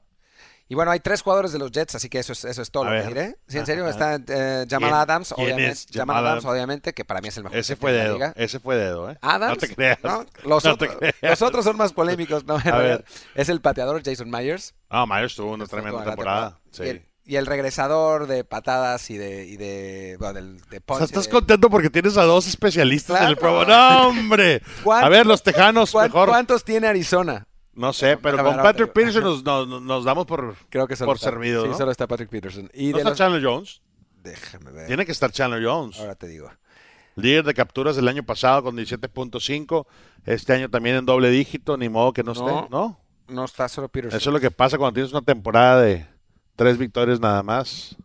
Y 0.69 0.75
bueno, 0.75 0.91
hay 0.91 0.99
tres 0.99 1.21
jugadores 1.21 1.53
de 1.53 1.59
los 1.59 1.71
Jets, 1.71 1.95
así 1.95 2.09
que 2.09 2.19
eso 2.19 2.33
es, 2.33 2.43
eso 2.43 2.61
es 2.61 2.71
todo 2.71 2.83
A 2.83 2.93
lo 2.93 3.01
que 3.01 3.07
diré. 3.07 3.37
Sí, 3.47 3.57
en 3.57 3.65
serio, 3.65 3.83
Ajá. 3.87 3.91
está 4.15 4.15
eh, 4.15 4.65
Jamal 4.69 4.89
¿Quién- 4.89 4.99
Adams, 5.01 5.31
obviamente. 5.31 5.79
Jamal 5.93 6.17
Adams, 6.17 6.29
Adams? 6.31 6.45
obviamente, 6.45 6.93
que 6.93 7.05
para 7.05 7.21
mí 7.21 7.29
es 7.29 7.37
el 7.37 7.43
mejor 7.45 7.57
Ese 7.57 7.77
fue 7.77 7.93
de 7.93 8.03
dedo, 8.03 8.13
liga. 8.15 8.33
ese 8.35 8.59
fue 8.59 8.75
dedo, 8.75 9.09
¿eh? 9.09 9.17
Adams, 9.21 9.53
No 9.53 9.67
te 9.67 9.73
creas. 9.73 9.99
¿no? 10.03 10.25
Los, 10.43 10.65
No 10.65 10.75
te 10.77 10.85
otros, 10.89 10.97
creas. 10.99 11.15
los 11.21 11.41
otros 11.41 11.63
son 11.63 11.77
más 11.77 11.93
polémicos, 11.93 12.43
¿no? 12.43 12.57
A 12.57 12.77
ver. 12.79 13.05
Es 13.33 13.47
el 13.47 13.61
pateador 13.61 14.01
Jason 14.03 14.29
Myers. 14.29 14.73
No, 14.91 15.07
Myers 15.07 15.35
tuvo 15.35 15.53
una 15.53 15.67
tremenda 15.67 16.03
temporada. 16.03 16.59
Sí. 16.71 17.01
Y 17.27 17.35
el 17.35 17.45
regresador 17.45 18.25
de 18.25 18.43
patadas 18.43 19.09
y 19.11 19.17
de, 19.17 19.45
y 19.45 19.57
de, 19.57 20.15
bueno, 20.17 20.33
del, 20.33 20.61
de 20.69 20.77
O 20.77 20.81
punch 20.81 20.97
sea, 20.99 21.03
y 21.03 21.05
estás 21.05 21.25
de- 21.25 21.31
contento 21.31 21.69
porque 21.69 21.89
tienes 21.89 22.17
a 22.17 22.23
dos 22.23 22.47
especialistas 22.47 23.21
en 23.21 23.27
el 23.27 23.35
Pro 23.37 23.51
Bowl. 23.53 23.65
Claro. 23.65 24.03
¡No, 24.03 24.07
hombre! 24.09 24.61
¿Cuán- 24.83 25.03
A 25.03 25.09
ver, 25.09 25.25
los 25.25 25.43
tejanos, 25.43 25.91
¿cuán- 25.91 26.05
mejor. 26.07 26.29
¿Cuántos 26.29 26.63
tiene 26.63 26.87
Arizona? 26.87 27.45
No 27.73 27.93
sé, 27.93 28.17
pero 28.17 28.43
con 28.43 28.55
Patrick. 28.57 28.91
Peterson 28.91 29.23
nos, 29.23 29.43
nos, 29.43 29.81
nos 29.81 30.03
damos 30.05 30.25
por. 30.25 30.55
Creo 30.69 30.87
que 30.87 30.95
solo 30.95 31.09
Por 31.09 31.17
está, 31.17 31.29
servido, 31.29 31.65
Sí, 31.67 31.77
solo 31.77 31.91
está 31.91 32.07
Patrick 32.07 32.29
Peterson. 32.29 32.71
Y 32.73 32.87
¿No 32.87 32.93
de 32.93 32.97
está 32.99 33.09
los- 33.09 33.17
Chandler 33.19 33.43
Jones? 33.45 33.81
Déjame 34.23 34.71
ver. 34.71 34.87
Tiene 34.87 35.05
que 35.05 35.11
estar 35.11 35.29
Chandler 35.31 35.63
Jones. 35.63 35.99
Ahora 35.99 36.15
te 36.15 36.27
digo. 36.27 36.49
Líder 37.15 37.43
de 37.45 37.53
capturas 37.53 37.95
del 37.95 38.07
año 38.07 38.23
pasado 38.23 38.63
con 38.63 38.75
17.5. 38.77 39.85
Este 40.25 40.53
año 40.53 40.69
también 40.69 40.95
en 40.97 41.05
doble 41.05 41.29
dígito. 41.29 41.77
Ni 41.77 41.89
modo 41.89 42.13
que 42.13 42.23
no, 42.23 42.33
No. 42.33 42.59
esté, 42.59 42.69
¿no? 42.71 42.99
No 43.27 43.45
está 43.45 43.67
solo 43.69 43.89
Peterson. 43.89 44.17
Eso 44.17 44.29
es 44.29 44.33
lo 44.33 44.39
que 44.39 44.51
pasa 44.51 44.77
cuando 44.77 44.93
tienes 44.95 45.11
una 45.11 45.21
temporada 45.21 45.81
de 45.81 46.07
tres 46.57 46.77
victorias 46.77 47.21
nada 47.21 47.41
más. 47.43 47.95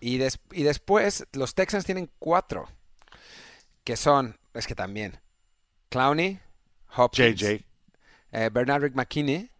Y, 0.00 0.18
des- 0.18 0.38
y 0.52 0.62
después 0.64 1.26
los 1.32 1.54
Texans 1.54 1.86
tienen 1.86 2.10
cuatro. 2.18 2.68
Que 3.84 3.96
son, 3.96 4.38
es 4.52 4.66
que 4.66 4.74
también, 4.74 5.18
Clowney, 5.88 6.38
Hopkins, 6.96 7.40
JJ. 7.40 7.64
eh, 8.32 8.50
Bernard 8.52 8.82
Rick 8.82 8.94
McKinney, 8.94 9.50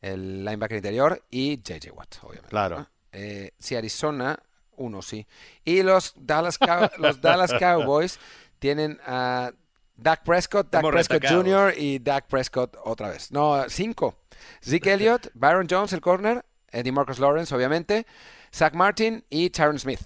el 0.00 0.44
linebacker 0.44 0.78
interior, 0.78 1.22
y 1.30 1.58
JJ 1.62 1.90
Watt, 1.92 2.16
obviamente. 2.22 2.48
Claro. 2.48 2.78
¿no? 2.80 2.88
Eh, 3.12 3.52
sí, 3.58 3.76
Arizona, 3.76 4.38
uno 4.76 5.02
sí. 5.02 5.26
Y 5.64 5.82
los 5.82 6.14
Dallas, 6.16 6.58
Cow- 6.58 6.90
los 6.98 7.20
Dallas 7.20 7.52
Cowboys 7.58 8.18
tienen 8.58 8.98
a 9.06 9.52
Dak 9.96 10.24
Prescott, 10.24 10.66
Dak 10.70 10.80
Estamos 10.80 10.92
Prescott 10.92 11.22
retacados. 11.22 11.44
Jr. 11.44 11.74
y 11.78 11.98
Dak 11.98 12.26
Prescott 12.26 12.76
otra 12.84 13.10
vez. 13.10 13.30
No, 13.30 13.68
cinco. 13.68 14.16
Zeke 14.64 14.94
Elliott, 14.94 15.28
Byron 15.34 15.66
Jones, 15.70 15.92
el 15.92 16.00
corner, 16.00 16.44
Eddie 16.72 16.92
Marcus 16.92 17.18
Lawrence, 17.18 17.54
obviamente, 17.54 18.06
Zach 18.54 18.74
Martin 18.74 19.24
y 19.30 19.50
Tyron 19.50 19.78
Smith, 19.78 20.00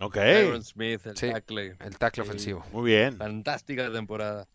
Ok. 0.00 0.16
Aaron 0.16 0.62
Smith, 0.64 1.06
el 1.06 1.16
Sí. 1.16 1.30
tackle. 1.30 1.76
el 1.80 1.98
tackle 1.98 2.24
Sí. 2.24 2.28
ofensivo. 2.28 2.64
Muy 2.72 2.90
bien. 2.90 3.16
Fantástica 3.16 3.90
temporada. 3.92 4.46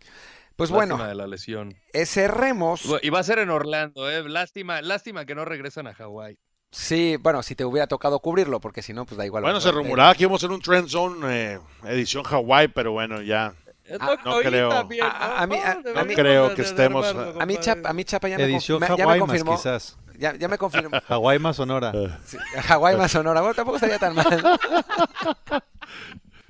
Pues 0.58 0.70
Lástima 0.70 0.96
bueno, 0.96 1.08
de 1.08 1.16
la 1.16 1.28
lesión. 1.28 1.76
eh, 1.94 2.06
cerremos. 2.06 2.82
Y 3.02 3.10
va 3.10 3.20
a 3.20 3.24
ser 3.24 3.40
en 3.40 3.50
Orlando, 3.50 4.10
¿eh? 4.12 4.28
Lástima, 4.28 4.82
lástima 4.82 5.26
que 5.26 5.34
no 5.36 5.46
regresan 5.46 5.88
a 5.88 5.94
Hawái. 5.94 6.38
Sí, 6.72 7.16
bueno, 7.22 7.42
si 7.42 7.56
te 7.56 7.64
hubiera 7.66 7.88
tocado 7.88 8.20
cubrirlo, 8.20 8.60
porque 8.60 8.82
si 8.82 8.94
no, 8.94 9.06
pues 9.06 9.18
da 9.18 9.26
igual. 9.26 9.42
Bueno, 9.44 9.62
se 9.62 9.72
rumoraba 9.72 10.14
que 10.14 10.24
íbamos 10.24 10.44
a 10.44 10.46
hacer 10.46 10.54
un 10.54 10.62
Trend 10.62 10.90
Zone 10.90 11.54
eh, 11.54 11.60
edición 11.86 12.24
Hawái, 12.24 12.68
pero 12.68 12.92
bueno, 12.92 13.22
ya. 13.22 13.54
Ah, 14.00 14.18
no 14.24 14.40
creo. 14.42 14.72
A- 14.72 14.80
a 14.82 14.84
mí- 14.84 15.00
a- 15.00 15.82
a 15.96 16.04
mí- 16.04 16.14
creo 16.14 16.54
que 16.54 16.62
estemos- 16.62 17.08
A 17.08 17.46
mí, 17.48 17.56
Chap- 17.58 17.86
a 17.88 17.94
mí 17.94 18.04
Chapa 18.04 18.28
ya 18.28 18.38
me, 18.38 18.44
Edición 18.44 18.80
me- 18.82 18.88
ya 18.98 19.18
confirmó. 19.18 19.56
quizás. 19.56 19.98
Ya, 20.20 20.36
ya 20.36 20.50
me 20.50 20.58
confirmó. 20.58 21.00
Hawái 21.08 21.40
más 21.40 21.56
Sonora. 21.56 21.94
Sí, 22.26 22.38
Hawái 22.68 22.98
más 22.98 23.12
Sonora. 23.12 23.40
Bueno, 23.40 23.56
tampoco 23.56 23.78
estaría 23.78 23.98
tan 23.98 24.14
mal. 24.14 24.26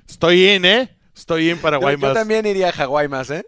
Estoy 0.08 0.50
in, 0.50 0.64
¿eh? 0.64 0.96
Estoy 1.14 1.50
in 1.50 1.58
para 1.58 1.76
Yo, 1.76 1.80
yo 1.80 1.86
Guaymas. 1.86 2.14
también 2.14 2.44
iría 2.46 2.70
a 2.70 2.72
Hawái 2.72 3.06
más, 3.06 3.30
¿eh? 3.30 3.46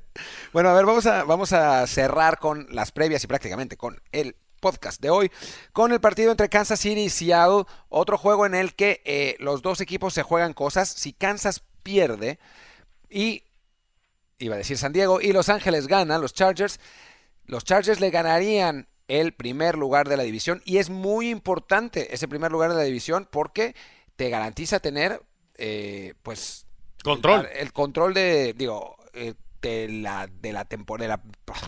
Bueno, 0.52 0.68
a 0.68 0.74
ver, 0.74 0.86
vamos 0.86 1.06
a, 1.06 1.24
vamos 1.24 1.52
a 1.52 1.84
cerrar 1.88 2.38
con 2.38 2.68
las 2.70 2.92
previas 2.92 3.24
y 3.24 3.26
prácticamente 3.26 3.76
con 3.76 4.00
el 4.12 4.36
podcast 4.60 5.02
de 5.02 5.10
hoy, 5.10 5.32
con 5.72 5.90
el 5.90 6.00
partido 6.00 6.30
entre 6.30 6.48
Kansas 6.48 6.78
City 6.78 7.00
y 7.00 7.10
Seattle, 7.10 7.64
otro 7.88 8.16
juego 8.16 8.46
en 8.46 8.54
el 8.54 8.74
que 8.74 9.02
eh, 9.04 9.34
los 9.40 9.60
dos 9.60 9.80
equipos 9.80 10.14
se 10.14 10.22
juegan 10.22 10.52
cosas. 10.52 10.88
Si 10.88 11.12
Kansas 11.12 11.64
pierde 11.82 12.38
y, 13.10 13.42
iba 14.38 14.54
a 14.54 14.58
decir 14.58 14.78
San 14.78 14.92
Diego, 14.92 15.20
y 15.20 15.32
Los 15.32 15.48
Ángeles 15.48 15.88
gana, 15.88 16.18
los 16.18 16.32
Chargers, 16.32 16.78
los 17.46 17.64
Chargers 17.64 17.98
le 17.98 18.10
ganarían 18.10 18.86
el 19.20 19.32
primer 19.32 19.76
lugar 19.76 20.08
de 20.08 20.16
la 20.16 20.22
división 20.22 20.62
y 20.64 20.78
es 20.78 20.90
muy 20.90 21.28
importante 21.28 22.14
ese 22.14 22.28
primer 22.28 22.50
lugar 22.50 22.70
de 22.70 22.76
la 22.76 22.82
división 22.82 23.28
porque 23.30 23.74
te 24.16 24.30
garantiza 24.30 24.80
tener 24.80 25.22
eh, 25.58 26.14
pues... 26.22 26.66
Control. 27.04 27.48
El, 27.52 27.58
el 27.58 27.72
control 27.72 28.14
de, 28.14 28.52
digo, 28.52 28.96
eh, 29.12 29.34
de 29.60 29.88
la, 29.88 30.28
de 30.28 30.52
la, 30.52 30.68
tempor- 30.68 31.00
de 31.00 31.08
la 31.08 31.20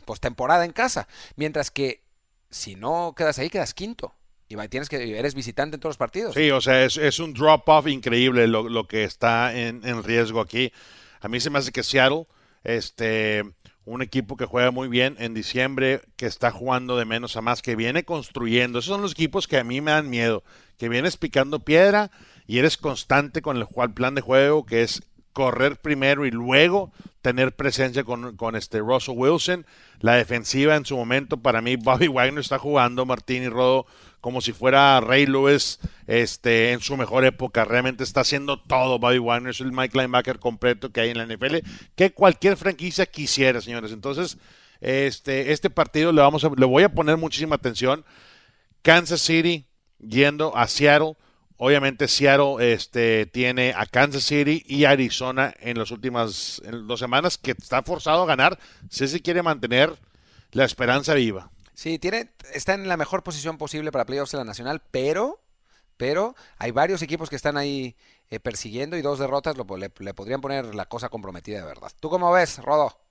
postemporada 0.05 0.65
en 0.65 0.73
casa. 0.73 1.09
Mientras 1.37 1.71
que 1.71 2.03
si 2.51 2.77
no 2.77 3.15
quedas 3.17 3.39
ahí, 3.39 3.51
quedas 3.51 3.75
quinto. 3.75 4.15
Y 4.47 4.57
tienes 4.69 4.89
que, 4.89 5.19
eres 5.19 5.35
visitante 5.35 5.75
en 5.75 5.81
todos 5.81 5.95
los 5.95 5.97
partidos. 5.97 6.35
Sí, 6.35 6.51
o 6.53 6.61
sea, 6.61 6.85
es, 6.85 6.97
es 6.99 7.19
un 7.19 7.35
drop-off 7.35 7.89
increíble 7.89 8.47
lo, 8.47 8.69
lo 8.69 8.87
que 8.87 9.03
está 9.03 9.53
en, 9.53 9.85
en 9.85 10.05
riesgo 10.05 10.41
aquí. 10.41 10.73
A 11.21 11.27
mí 11.27 11.41
se 11.41 11.51
me 11.51 11.59
hace 11.59 11.73
que 11.73 11.83
Seattle, 11.83 12.27
este, 12.63 13.43
un 13.85 14.03
equipo 14.03 14.37
que 14.37 14.47
juega 14.47 14.71
muy 14.71 14.89
bien 14.89 15.17
en 15.19 15.35
diciembre, 15.35 16.01
que 16.17 16.27
está 16.27 16.51
jugando 16.51 16.97
de 16.97 17.05
menos 17.05 17.37
a 17.37 17.43
más, 17.43 17.63
que 17.63 17.77
viene 17.77 18.05
construyendo. 18.05 18.79
Esos 18.79 18.93
son 18.93 19.03
los 19.03 19.13
equipos 19.13 19.47
que 19.47 19.59
a 19.59 19.65
mí 19.65 19.81
me 19.81 19.91
dan 19.91 20.09
miedo, 20.09 20.43
que 20.79 20.89
vienes 20.89 21.17
picando 21.17 21.61
piedra 21.61 22.11
y 22.47 22.59
eres 22.59 22.77
constante 22.77 23.43
con 23.43 23.57
el, 23.57 23.67
plan 23.95 24.15
de 24.15 24.21
juego, 24.21 24.65
que 24.65 24.83
es 24.83 25.03
correr 25.35 25.77
primero 25.77 26.25
y 26.25 26.31
luego 26.31 26.93
tener 27.21 27.55
presencia 27.55 28.05
con, 28.05 28.37
con 28.37 28.57
este 28.57 28.79
Russell 28.79 29.15
Wilson. 29.17 29.67
La 30.01 30.15
defensiva 30.15 30.77
en 30.77 30.87
su 30.87 30.97
momento, 30.97 31.37
para 31.37 31.61
mí, 31.61 31.77
Bobby 31.77 32.09
Wagner 32.09 32.41
está 32.41 32.59
jugando, 32.59 33.05
Martín 33.05 33.43
y 33.43 33.49
Rodo, 33.49 33.87
como 34.23 34.41
si 34.41 34.53
fuera 34.53 35.01
Ray 35.01 35.27
Lewis 35.27 35.81
este, 36.07 36.73
en 36.73 36.81
su 36.81 36.97
mejor 36.97 37.27
época. 37.27 37.67
Realmente 37.67 38.05
está 38.05 38.21
haciendo 38.23 38.59
todo 38.59 38.99
Bobby 38.99 39.19
Wagner, 39.19 39.51
es 39.51 39.61
el 39.61 39.73
Mike 39.73 39.99
Linebacker 39.99 40.39
completo 40.39 40.91
que 40.91 41.03
hay 41.03 41.11
en 41.11 41.19
la 41.19 41.27
NFL, 41.27 41.57
que 41.95 42.13
cualquier 42.13 42.57
franquicia 42.57 43.05
quisiera, 43.05 43.61
señores. 43.61 43.93
Entonces, 43.93 44.39
este, 44.81 45.53
este 45.53 45.69
partido 45.69 46.13
le, 46.13 46.23
vamos 46.23 46.45
a, 46.45 46.51
le 46.57 46.67
voy 46.67 46.85
a 46.85 46.89
poner 46.89 47.17
muchísima 47.17 47.57
atención. 47.57 48.05
Kansas 48.83 49.21
City 49.21 49.67
yendo 49.99 50.57
a 50.57 50.69
Seattle. 50.69 51.17
Obviamente 51.57 52.09
Seattle 52.09 52.73
este, 52.73 53.27
tiene 53.27 53.75
a 53.77 53.87
Kansas 53.87 54.25
City 54.25 54.65
y 54.67 54.85
Arizona 54.85 55.55
en 55.61 55.79
las 55.79 55.91
últimas 55.93 56.61
dos 56.87 56.99
semanas 56.99 57.39
que 57.39 57.53
está 57.53 57.83
forzado 57.83 58.25
a 58.25 58.27
ganar 58.27 58.59
si 58.91 59.07
se 59.07 59.21
quiere 59.21 59.43
mantener 59.43 59.97
la 60.51 60.65
esperanza 60.65 61.15
viva. 61.15 61.51
Sí, 61.75 61.99
tiene, 61.99 62.31
está 62.53 62.75
en 62.75 62.89
la 62.89 62.97
mejor 62.97 63.23
posición 63.23 63.57
posible 63.57 63.93
para 63.93 64.05
playoffs 64.05 64.35
en 64.35 64.39
la 64.39 64.45
nacional, 64.45 64.83
pero, 64.91 65.41
pero 65.97 66.35
hay 66.59 66.73
varios 66.73 67.03
equipos 67.03 67.31
que 67.31 67.37
están 67.37 67.57
ahí 67.57 67.97
eh, 68.31 68.41
persiguiendo 68.41 68.97
y 68.97 69.03
dos 69.03 69.19
derrotas 69.19 69.57
lo, 69.57 69.65
le, 69.77 69.93
le 69.97 70.15
podrían 70.15 70.41
poner 70.41 70.75
la 70.75 70.87
cosa 70.87 71.09
comprometida 71.09 71.61
de 71.61 71.67
verdad. 71.67 71.93
¿Tú 72.01 72.11
cómo 72.11 72.33
ves, 72.33 72.59
Rodo? 72.59 73.04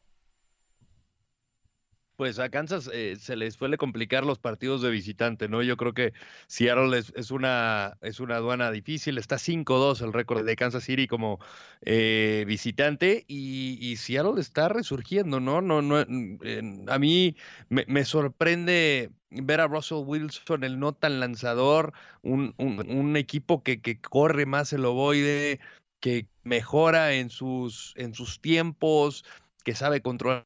Pues 2.16 2.38
a 2.38 2.49
Kansas 2.49 2.89
eh, 2.93 3.16
se 3.20 3.36
les 3.36 3.55
suele 3.55 3.78
complicar 3.78 4.24
los 4.24 4.38
partidos 4.38 4.84
de 4.84 4.91
visitante, 4.91 5.47
¿no? 5.49 5.64
Yo 5.64 5.78
creo 5.78 5.93
que 5.93 6.14
Seattle 6.45 6.97
es, 6.97 7.11
es 7.16 7.32
una, 7.32 7.97
es 8.01 8.20
una 8.20 8.36
aduana 8.36 8.70
difícil, 8.72 9.18
está 9.18 9.38
5-2 9.38 10.01
el 10.01 10.14
récord 10.14 10.45
de 10.45 10.55
Kansas 10.55 10.84
City 10.84 11.07
como 11.07 11.39
eh, 11.82 12.45
visitante 12.47 13.26
y, 13.28 13.95
Seattle 13.97 14.39
está 14.39 14.70
resurgiendo, 14.70 15.39
¿no? 15.39 15.61
no, 15.61 15.82
no 15.82 15.99
eh, 16.01 16.86
a 16.88 16.99
mí 16.99 17.36
me, 17.70 18.05
sorprende 18.05 19.11
ver 19.30 19.61
a 19.61 19.68
Russell 19.68 20.03
Wilson, 20.05 20.64
el 20.64 20.80
no 20.80 20.93
tan 20.93 21.20
lanzador, 21.20 21.93
un, 22.22 22.53
un, 22.57 22.89
un 22.89 23.18
equipo 23.18 23.64
que, 23.64 23.82
que 23.82 23.99
corre 23.99 24.45
más 24.45 24.74
el 24.74 24.86
ovoide, 24.86 25.59
que 25.99 26.28
mejora 26.43 27.14
en 27.14 27.30
sus, 27.30 27.93
en 27.97 28.14
sus 28.14 28.41
tiempos, 28.41 29.26
que 29.64 29.74
sabe 29.76 30.01
controlar 30.01 30.45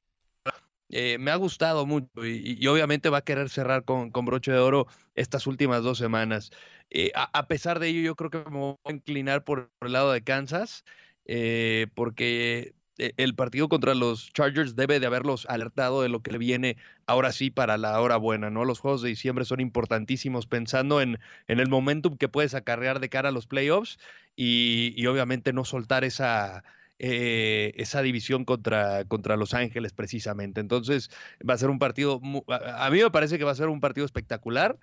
eh, 0.90 1.18
me 1.20 1.32
ha 1.32 1.36
gustado 1.36 1.86
mucho 1.86 2.26
y, 2.26 2.66
obviamente 2.68 3.10
va 3.10 3.20
a 3.20 3.24
querer 3.24 3.50
cerrar 3.50 3.84
con, 3.84 4.12
broche 4.12 4.52
de 4.52 4.60
oro 4.60 4.88
estas 5.16 5.48
últimas 5.48 5.84
dos 5.84 5.98
semanas. 5.98 6.52
Eh, 6.90 7.12
a, 7.16 7.48
pesar 7.48 7.80
de 7.80 7.90
ello, 7.90 8.02
yo 8.02 8.16
creo 8.16 8.30
que 8.30 8.50
me 8.50 8.58
voy 8.58 8.76
a 8.86 8.92
inclinar 8.92 9.44
por, 9.44 9.70
el 9.82 9.92
lado 9.92 10.12
de 10.14 10.24
Kansas, 10.24 10.86
eh, 11.26 11.88
porque 11.96 12.74
el 12.98 13.36
partido 13.36 13.70
contra 13.70 13.94
los 13.94 14.32
Chargers 14.34 14.76
debe 14.76 15.00
de 15.00 15.06
haberlos 15.06 15.46
alertado 15.48 16.02
de 16.02 16.10
lo 16.10 16.22
que 16.22 16.38
viene 16.38 16.78
ahora 17.06 17.32
sí 17.32 17.52
para 17.52 17.78
la 17.78 18.00
hora 18.02 18.18
buena, 18.18 18.50
¿no? 18.50 18.66
Los 18.66 18.80
juegos 18.80 19.04
de 19.04 19.10
diciembre 19.10 19.46
son 19.46 19.60
importantísimos 19.60 20.48
pensando 20.48 21.02
en, 21.02 21.20
en 21.48 21.60
el 21.60 21.70
momentum 21.70 22.18
que 22.18 22.30
puedes 22.30 22.56
acarrear 22.56 23.00
de 23.00 23.10
cara 23.10 23.30
a 23.30 23.32
los 23.32 23.46
playoffs 23.46 24.00
y 24.36 25.06
obviamente 25.08 25.52
no 25.52 25.66
soltar 25.66 26.04
esa, 26.04 26.64
eh, 27.00 27.74
esa 27.76 28.02
división 28.02 28.46
contra, 28.46 29.06
contra 29.06 29.38
Los 29.38 29.54
Ángeles 29.54 29.94
precisamente. 29.94 30.62
Entonces 30.62 31.10
va 31.48 31.54
a 31.54 31.58
ser 31.58 31.70
un 31.70 31.80
partido, 31.80 32.22
a 32.48 32.90
mí 32.90 33.02
me 33.02 33.12
parece 33.12 33.38
que 33.38 33.44
va 33.44 33.52
a 33.52 33.56
ser 33.56 33.70
un 33.70 33.82
partido 33.82 34.06
espectacular, 34.06 34.78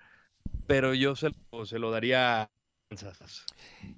pero 0.67 0.93
yo 0.93 1.15
se 1.15 1.31
lo, 1.51 1.65
se 1.65 1.79
lo 1.79 1.91
daría 1.91 2.41
a. 2.41 2.51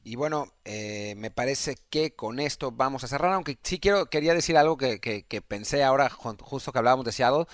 Y 0.03 0.15
bueno, 0.15 0.53
eh, 0.65 1.13
me 1.17 1.29
parece 1.29 1.75
que 1.89 2.15
con 2.15 2.39
esto 2.39 2.71
vamos 2.71 3.03
a 3.03 3.07
cerrar, 3.07 3.33
aunque 3.33 3.57
sí 3.61 3.79
quiero, 3.79 4.07
quería 4.07 4.33
decir 4.33 4.57
algo 4.57 4.77
que, 4.77 4.99
que, 4.99 5.23
que 5.23 5.41
pensé 5.41 5.83
ahora, 5.83 6.09
justo 6.09 6.71
que 6.71 6.77
hablábamos 6.79 7.05
de 7.05 7.11
Seattle. 7.11 7.45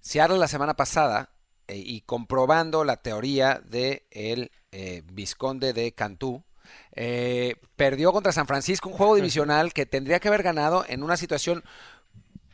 Seattle 0.00 0.38
la 0.38 0.48
semana 0.48 0.74
pasada, 0.74 1.30
eh, 1.68 1.82
y 1.84 2.02
comprobando 2.02 2.84
la 2.84 2.96
teoría 2.98 3.62
de 3.64 4.06
el 4.10 4.50
eh, 4.72 5.02
Visconde 5.12 5.72
de 5.72 5.92
Cantú, 5.92 6.44
eh, 6.92 7.56
perdió 7.76 8.12
contra 8.12 8.32
San 8.32 8.46
Francisco, 8.46 8.88
un 8.88 8.96
juego 8.96 9.16
divisional 9.16 9.72
que 9.72 9.86
tendría 9.86 10.20
que 10.20 10.28
haber 10.28 10.42
ganado 10.42 10.84
en 10.88 11.02
una 11.02 11.16
situación 11.16 11.64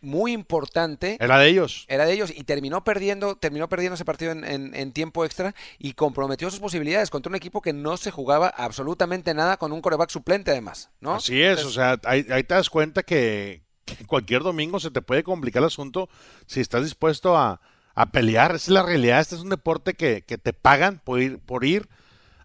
muy 0.02 0.32
importante. 0.32 1.16
Era 1.20 1.38
de 1.38 1.48
ellos. 1.48 1.84
Era 1.88 2.04
de 2.04 2.12
ellos 2.12 2.32
y 2.34 2.44
terminó 2.44 2.84
perdiendo, 2.84 3.36
terminó 3.36 3.68
perdiendo 3.68 3.94
ese 3.94 4.04
partido 4.04 4.32
en, 4.32 4.44
en, 4.44 4.74
en, 4.74 4.92
tiempo 4.92 5.24
extra 5.24 5.54
y 5.78 5.92
comprometió 5.92 6.50
sus 6.50 6.60
posibilidades 6.60 7.10
contra 7.10 7.30
un 7.30 7.36
equipo 7.36 7.60
que 7.60 7.72
no 7.72 7.96
se 7.96 8.10
jugaba 8.10 8.48
absolutamente 8.48 9.34
nada 9.34 9.56
con 9.56 9.72
un 9.72 9.80
coreback 9.80 10.10
suplente 10.10 10.50
además, 10.50 10.90
¿no? 11.00 11.14
Así 11.14 11.42
es, 11.42 11.58
Entonces, 11.58 11.66
o 11.66 11.70
sea, 11.72 12.00
ahí, 12.04 12.26
ahí, 12.30 12.42
te 12.44 12.54
das 12.54 12.70
cuenta 12.70 13.02
que, 13.02 13.62
que, 13.84 14.06
cualquier 14.06 14.42
domingo 14.42 14.80
se 14.80 14.90
te 14.90 15.02
puede 15.02 15.22
complicar 15.22 15.62
el 15.62 15.66
asunto 15.66 16.08
si 16.46 16.60
estás 16.60 16.82
dispuesto 16.82 17.36
a, 17.36 17.60
a 17.94 18.12
pelear. 18.12 18.54
Esa 18.54 18.64
es 18.64 18.68
la 18.68 18.82
realidad. 18.82 19.20
Este 19.20 19.34
es 19.34 19.42
un 19.42 19.50
deporte 19.50 19.94
que, 19.94 20.22
que 20.22 20.38
te 20.38 20.52
pagan 20.52 21.00
por 21.04 21.20
ir, 21.20 21.38
por 21.38 21.64
ir 21.64 21.88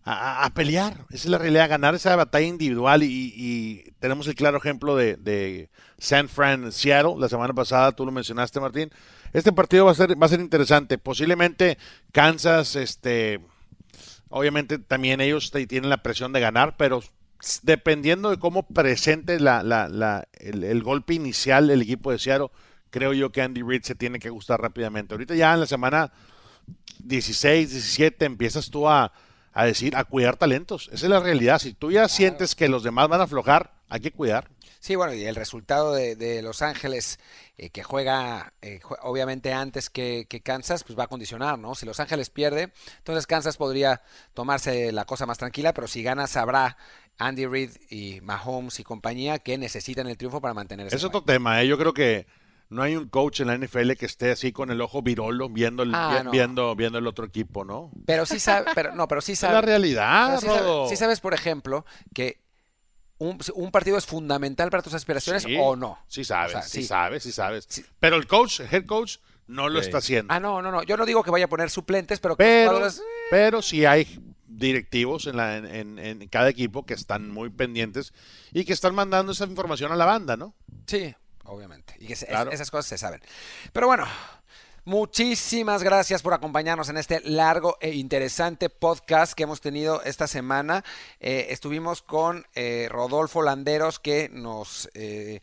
a, 0.07 0.51
pelear. 0.53 1.05
Esa 1.09 1.15
es 1.15 1.25
la 1.25 1.39
realidad, 1.39 1.67
ganar 1.67 1.95
esa 1.95 2.15
batalla 2.15 2.45
individual. 2.45 3.01
Y, 3.01 3.33
y 3.35 3.91
tenemos 3.99 4.27
el 4.27 4.35
claro 4.35 4.57
ejemplo 4.57 4.95
de, 4.95 5.17
de, 5.17 5.69
San 5.97 6.29
Fran, 6.29 6.71
Seattle, 6.71 7.15
la 7.17 7.27
semana 7.27 7.53
pasada, 7.53 7.91
tú 7.91 8.05
lo 8.05 8.11
mencionaste, 8.11 8.59
Martín. 8.59 8.91
Este 9.33 9.51
partido 9.51 9.85
va 9.85 9.91
a 9.91 9.95
ser, 9.95 10.21
va 10.21 10.27
a 10.27 10.29
ser 10.29 10.41
interesante. 10.41 10.97
Posiblemente 10.97 11.77
Kansas, 12.11 12.75
este, 12.75 13.41
obviamente 14.29 14.77
también 14.77 15.21
ellos 15.21 15.51
tienen 15.67 15.89
la 15.89 16.03
presión 16.03 16.33
de 16.33 16.39
ganar, 16.39 16.77
pero 16.77 17.01
dependiendo 17.63 18.29
de 18.29 18.37
cómo 18.37 18.67
presente 18.67 19.39
la, 19.39 19.63
la, 19.63 19.87
la, 19.87 20.27
el, 20.33 20.63
el 20.63 20.83
golpe 20.83 21.15
inicial 21.15 21.69
el 21.69 21.81
equipo 21.81 22.11
de 22.11 22.19
Seattle, 22.19 22.49
creo 22.91 23.13
yo 23.13 23.31
que 23.31 23.41
Andy 23.41 23.63
Reid 23.63 23.83
se 23.83 23.95
tiene 23.95 24.19
que 24.19 24.29
gustar 24.29 24.61
rápidamente. 24.61 25.15
Ahorita 25.15 25.33
ya 25.33 25.53
en 25.53 25.61
la 25.61 25.65
semana 25.65 26.11
16, 26.99 27.71
17 27.71 28.25
empiezas 28.25 28.69
tú 28.69 28.87
a, 28.87 29.11
a 29.55 29.65
decir, 29.65 29.95
a 29.95 30.03
cuidar 30.03 30.35
talentos. 30.35 30.89
Esa 30.91 31.05
es 31.05 31.09
la 31.09 31.21
realidad. 31.21 31.59
Si 31.59 31.73
tú 31.73 31.89
ya 31.89 32.09
sientes 32.09 32.55
que 32.55 32.67
los 32.67 32.83
demás 32.83 33.07
van 33.07 33.21
a 33.21 33.23
aflojar, 33.23 33.73
hay 33.87 34.01
que 34.01 34.11
cuidar. 34.11 34.49
Sí, 34.81 34.95
bueno, 34.95 35.13
y 35.13 35.23
el 35.23 35.35
resultado 35.35 35.93
de, 35.93 36.17
de 36.17 36.41
Los 36.41 36.61
Ángeles, 36.61 37.19
eh, 37.57 37.69
que 37.69 37.81
juega 37.81 38.53
eh, 38.61 38.81
obviamente 39.01 39.53
antes 39.53 39.89
que, 39.89 40.27
que, 40.29 40.41
Kansas, 40.41 40.83
pues 40.83 40.99
va 40.99 41.05
a 41.05 41.07
condicionar, 41.07 41.57
¿no? 41.57 41.73
Si 41.73 41.85
Los 41.85 42.01
Ángeles 42.01 42.29
pierde, 42.29 42.73
entonces 42.97 43.25
Kansas 43.27 43.55
podría 43.55 44.01
tomarse 44.33 44.91
la 44.91 45.05
cosa 45.05 45.25
más 45.25 45.37
tranquila, 45.37 45.73
pero 45.73 45.87
si 45.87 46.03
gana, 46.03 46.27
sabrá 46.27 46.77
Andy 47.17 47.45
Reid 47.45 47.71
y 47.89 48.19
Mahomes 48.21 48.79
y 48.81 48.83
compañía 48.83 49.39
que 49.39 49.57
necesitan 49.57 50.07
el 50.07 50.17
triunfo 50.17 50.41
para 50.41 50.53
mantener 50.53 50.87
ese 50.87 50.97
Es 50.97 51.03
otro 51.05 51.23
tema, 51.23 51.61
¿eh? 51.61 51.67
Yo 51.67 51.77
creo 51.77 51.93
que 51.93 52.27
no 52.69 52.81
hay 52.81 52.95
un 52.95 53.07
coach 53.09 53.41
en 53.41 53.47
la 53.47 53.57
NFL 53.57 53.91
que 53.93 54.05
esté 54.05 54.31
así 54.31 54.51
con 54.51 54.71
el 54.71 54.81
ojo 54.81 55.01
virolo 55.01 55.49
viendo 55.49 55.83
el, 55.83 55.91
Ah, 55.93 56.21
no. 56.23 56.31
viendo, 56.31 56.75
viendo 56.75 56.97
el 56.97 57.07
otro 57.07 57.25
equipo, 57.25 57.63
¿no? 57.63 57.91
Pero 58.05 58.25
sí 58.25 58.39
sabe, 58.39 58.71
pero 58.75 58.93
no, 58.95 59.07
pero 59.07 59.21
sí 59.21 59.33
Es 59.33 59.39
sabe. 59.39 59.53
la 59.55 59.61
realidad, 59.61 60.39
sí, 60.39 60.47
sabe- 60.47 60.89
sí 60.89 60.95
sabes, 60.95 61.19
por 61.21 61.33
ejemplo, 61.33 61.85
que 62.13 62.41
un, 63.17 63.37
un 63.53 63.71
partido 63.71 63.97
es 63.97 64.05
fundamental 64.05 64.69
para 64.69 64.83
tus 64.83 64.93
aspiraciones 64.93 65.43
Sí, 65.43 65.55
o 65.59 65.75
no. 65.75 65.97
Sí 66.07 66.23
sabes, 66.25 66.49
O 66.55 66.59
sea, 66.59 66.61
sí, 66.63 66.81
sí. 66.81 66.87
sabes, 66.87 67.23
sí 67.23 67.31
sabes. 67.31 67.65
Sí. 67.69 67.85
Pero 67.99 68.17
el 68.17 68.27
coach, 68.27 68.59
el 68.59 68.67
head 68.73 68.85
coach, 68.85 69.17
no 69.47 69.69
lo 69.69 69.79
Sí. 69.79 69.85
está 69.85 69.99
haciendo. 69.99 70.33
Ah, 70.33 70.39
no, 70.39 70.61
no, 70.61 70.71
no. 70.71 70.83
Yo 70.83 70.97
no 70.97 71.05
digo 71.05 71.23
que 71.23 71.31
vaya 71.31 71.45
a 71.45 71.49
poner 71.49 71.69
suplentes, 71.69 72.19
pero, 72.19 72.35
pero, 72.35 72.71
jugadores- 72.71 73.01
pero 73.29 73.61
sí 73.61 73.85
hay 73.85 74.19
directivos 74.47 75.27
en, 75.27 75.37
la, 75.37 75.57
en, 75.57 75.65
en- 75.99 75.99
en 76.21 76.27
cada 76.29 76.49
equipo 76.49 76.85
que 76.85 76.93
están 76.93 77.29
muy 77.29 77.49
pendientes 77.49 78.13
y 78.53 78.65
que 78.65 78.73
están 78.73 78.95
mandando 78.95 79.31
esa 79.33 79.45
información 79.45 79.91
a 79.91 79.95
la 79.95 80.05
banda, 80.05 80.35
¿no? 80.37 80.55
Sí, 80.87 81.13
obviamente. 81.45 81.95
Y 81.99 82.07
que 82.07 82.15
se- 82.15 82.27
Claro. 82.27 82.51
esas 82.51 82.69
cosas 82.71 82.85
se 82.87 82.97
saben. 82.97 83.21
Pero 83.73 83.87
bueno, 83.87 84.05
muchísimas 84.85 85.81
gracias 85.83 86.21
por 86.21 86.33
acompañarnos 86.33 86.89
en 86.89 86.97
este 86.97 87.19
largo 87.21 87.77
e 87.81 87.91
interesante 87.95 88.69
podcast 88.69 89.33
que 89.33 89.43
hemos 89.43 89.61
tenido 89.61 90.01
esta 90.03 90.27
semana. 90.27 90.83
Eh, 91.19 91.47
estuvimos 91.49 92.01
con 92.01 92.45
eh, 92.55 92.87
Rodolfo 92.91 93.41
Landeros 93.41 93.99
que 93.99 94.29
nos... 94.31 94.89
eh, 94.93 95.41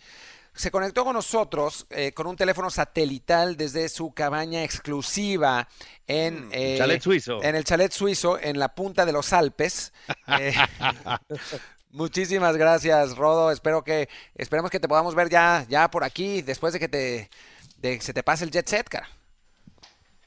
se 0.55 0.71
conectó 0.71 1.03
con 1.05 1.15
nosotros 1.15 1.87
eh, 1.89 2.13
con 2.13 2.27
un 2.27 2.37
teléfono 2.37 2.69
satelital 2.69 3.57
desde 3.57 3.89
su 3.89 4.13
cabaña 4.13 4.63
exclusiva 4.65 5.67
en, 6.07 6.51
eh, 6.53 6.75
Chalet 6.77 7.01
suizo. 7.03 7.43
en 7.43 7.57
el 7.57 7.65
chalet 7.65 7.91
suizo 7.91 8.39
en 8.39 8.59
la 8.59 8.75
punta 8.75 9.07
de 9.07 9.13
los 9.13 9.33
Alpes. 9.33 9.95
Muchísimas 11.93 12.57
gracias, 12.57 13.17
Rodo. 13.17 13.51
Espero 13.51 13.85
que, 13.85 14.09
esperemos 14.35 14.71
que 14.71 14.81
te 14.81 14.89
podamos 14.89 15.15
ver 15.15 15.29
ya, 15.29 15.67
ya 15.69 15.91
por 15.91 16.05
aquí, 16.05 16.41
después 16.41 16.73
de 16.73 16.81
que 16.81 16.89
te, 16.89 17.29
se 18.01 18.15
te 18.15 18.23
pase 18.23 18.45
el 18.45 18.51
jet 18.51 18.67
set, 18.67 18.89
cara. 18.89 19.09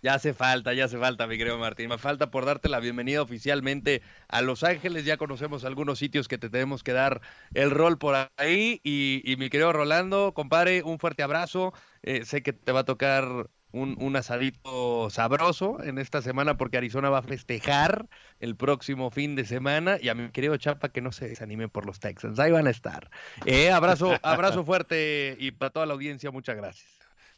Ya 0.04 0.14
hace 0.14 0.36
falta, 0.36 0.72
ya 0.74 0.86
hace 0.86 1.00
falta, 1.00 1.26
mi 1.26 1.40
querido 1.40 1.58
Martín. 1.58 1.90
Me 1.90 1.98
falta 1.98 2.30
por 2.30 2.46
darte 2.46 2.70
la 2.70 2.80
bienvenida 2.80 3.24
oficialmente 3.24 4.04
a 4.28 4.44
Los 4.44 4.64
Ángeles. 4.64 5.06
Ya 5.06 5.18
conocemos 5.18 5.66
algunos 5.66 5.98
sitios 5.98 6.28
que 6.28 6.38
te 6.38 6.52
tenemos 6.52 6.84
que 6.84 6.94
dar 6.94 7.22
el 7.56 7.72
rol 7.72 7.98
por 7.98 8.16
ahí. 8.38 8.80
Y, 8.84 9.36
mi 9.40 9.50
querido 9.50 9.74
Rolando, 9.74 10.36
compadre, 10.36 10.84
un 10.84 11.00
fuerte 11.00 11.24
abrazo. 11.24 11.74
Eh, 12.04 12.26
sé 12.26 12.44
que 12.44 12.54
te 12.54 12.72
va 12.72 12.82
a 12.82 12.86
tocar 12.86 13.50
un, 13.76 13.96
un, 14.00 14.16
asadito 14.16 15.10
sabroso 15.10 15.84
en 15.84 15.98
esta 15.98 16.22
semana 16.22 16.58
porque 16.58 16.78
Arizona 16.78 17.10
va 17.10 17.20
a 17.20 17.24
festejar 17.24 18.08
el 18.40 18.56
próximo 18.56 19.12
fin 19.12 19.36
de 19.36 19.46
semana. 19.46 19.98
Y 20.02 20.10
a 20.10 20.16
mi 20.16 20.30
querido 20.30 20.56
Chapa, 20.58 20.90
que 20.90 21.02
no 21.02 21.12
se 21.12 21.28
desanime 21.28 21.68
por 21.68 21.86
los 21.86 22.00
Texans. 22.00 22.40
Ahí 22.40 22.52
van 22.52 22.68
a 22.68 22.70
estar. 22.72 23.10
Eh, 23.46 23.72
abrazo, 23.72 24.14
abrazo 24.24 24.64
fuerte 24.64 25.36
y 25.40 25.52
para 25.52 25.70
toda 25.72 25.86
la 25.86 25.94
audiencia, 25.94 26.32
muchas 26.32 26.56
gracias. 26.56 26.90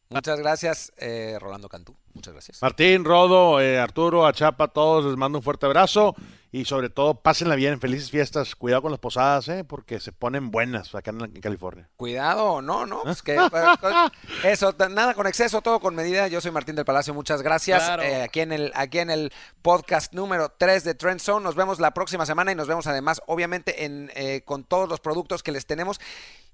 Muchas 0.10 0.40
gracias, 0.40 0.94
eh, 0.98 1.38
Rolando 1.40 1.68
Cantú. 1.68 1.96
Muchas 2.14 2.34
gracias. 2.34 2.62
Martín, 2.62 3.04
Rodo, 3.04 3.60
eh, 3.60 3.78
Arturo, 3.78 4.26
Achapa, 4.26 4.66
a 4.66 4.68
todos 4.70 5.06
les 5.06 5.18
mando 5.18 5.40
un 5.40 5.44
fuerte 5.44 5.66
abrazo 5.66 6.16
y 6.52 6.66
sobre 6.66 6.90
todo 6.90 7.22
pásenla 7.22 7.56
bien, 7.56 7.80
felices 7.80 8.10
fiestas, 8.10 8.56
cuidado 8.56 8.84
con 8.84 8.92
las 8.92 9.00
posadas, 9.00 9.48
eh, 9.50 9.64
porque 9.64 10.00
se 10.00 10.12
ponen 10.12 10.50
buenas 10.50 10.96
acá 10.96 11.12
en, 11.12 11.42
California. 11.42 11.90
Cuidado, 11.98 12.62
no, 12.62 12.86
no, 12.86 13.04
pues 13.04 13.22
que, 13.22 13.36
eso, 14.44 14.74
nada 14.90 15.14
con 15.14 15.28
exceso, 15.28 15.62
todo 15.62 15.80
con 15.80 15.96
medida. 15.96 16.28
Yo 16.28 16.40
soy 16.40 16.52
Martín 16.52 16.76
del 16.76 16.86
Palacio, 16.86 17.14
muchas 17.14 17.42
gracias. 17.42 17.90
Eh, 18.02 18.24
aquí, 18.24 18.40
en 18.40 18.52
el, 18.52 18.72
aquí 18.76 19.00
en 19.00 19.10
el 19.10 19.34
podcast 19.62 20.14
número 20.14 20.54
3 20.58 20.84
de 20.84 20.96
Trend 20.96 21.20
Zone, 21.20 21.44
nos 21.44 21.56
vemos 21.56 21.80
la 21.80 21.92
próxima 21.92 22.26
semana 22.26 22.52
y 22.52 22.56
nos 22.56 22.68
vemos 22.68 22.88
además, 22.88 23.22
obviamente, 23.28 23.86
en, 23.86 24.12
eh, 24.16 24.42
con 24.46 24.64
todos 24.64 24.88
los 24.88 25.00
productos 25.00 25.44
que 25.44 25.52
les 25.52 25.66
tenemos 25.66 26.00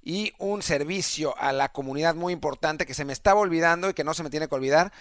y 0.03 0.33
un 0.37 0.61
servicio 0.61 1.37
a 1.37 1.53
la 1.53 1.69
comunidad 1.69 2.15
muy 2.15 2.33
importante 2.33 2.85
que 2.85 2.93
se 2.93 3.05
me 3.05 3.13
estaba 3.13 3.39
olvidando 3.39 3.89
y 3.89 3.93
que 3.93 4.03
no 4.03 4.13
se 4.13 4.23
me 4.23 4.29
tiene 4.29 4.47
que 4.47 4.55
olvidar. 4.55 4.91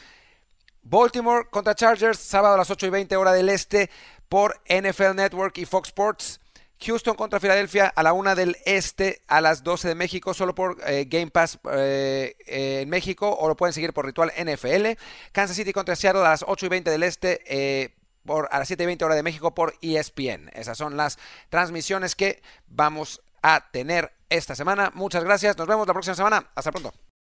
Baltimore 0.83 1.49
contra 1.51 1.75
Chargers, 1.75 2.19
sábado 2.19 2.55
a 2.55 2.59
las 2.59 2.71
8 2.71 2.87
y 2.87 2.91
20 2.91 3.17
hora 3.17 3.33
del 3.33 3.49
este 3.49 3.91
por 4.29 4.61
NFL 4.69 5.15
Network 5.15 5.59
y 5.59 5.65
Fox 5.65 5.89
Sports. 5.89 6.41
Houston 6.85 7.15
contra 7.15 7.41
Filadelfia 7.41 7.93
a 7.95 8.03
la 8.03 8.13
1 8.13 8.35
del 8.35 8.57
este, 8.65 9.23
a 9.29 9.41
las 9.41 9.63
12 9.63 9.89
de 9.89 9.95
México, 9.95 10.35
solo 10.35 10.55
por 10.55 10.79
eh, 10.87 11.07
Game 11.09 11.31
Pass 11.31 11.59
eh, 11.71 12.35
en 12.47 12.89
México, 12.89 13.31
o 13.31 13.49
lo 13.49 13.57
pueden 13.57 13.73
seguir 13.73 13.93
por 13.93 14.05
Ritual 14.05 14.33
NFL. 14.37 14.99
Kansas 15.33 15.57
City 15.57 15.73
contra 15.73 15.97
Seattle 15.97 16.23
a 16.23 16.31
las 16.31 16.45
8 16.47 16.67
y 16.67 16.69
20 16.69 16.91
del 16.91 17.03
este, 17.05 17.41
eh, 17.47 17.95
por, 18.25 18.49
a 18.51 18.59
las 18.59 18.69
7 18.69 18.83
y 18.83 18.87
20 18.87 19.05
hora 19.05 19.15
de 19.15 19.23
México 19.23 19.55
por 19.55 19.75
ESPN. 19.81 20.51
Esas 20.55 20.77
son 20.77 20.97
las 20.97 21.19
transmisiones 21.49 22.17
que 22.17 22.43
vamos 22.67 23.23
a 23.43 23.71
tener 23.71 24.13
esta 24.29 24.55
semana. 24.55 24.91
Muchas 24.95 25.25
gracias, 25.25 25.57
nos 25.57 25.69
vemos 25.69 25.87
la 25.87 25.93
próxima 25.93 26.17
semana. 26.17 26.51
Hasta 26.55 26.73
pronto. 26.73 26.93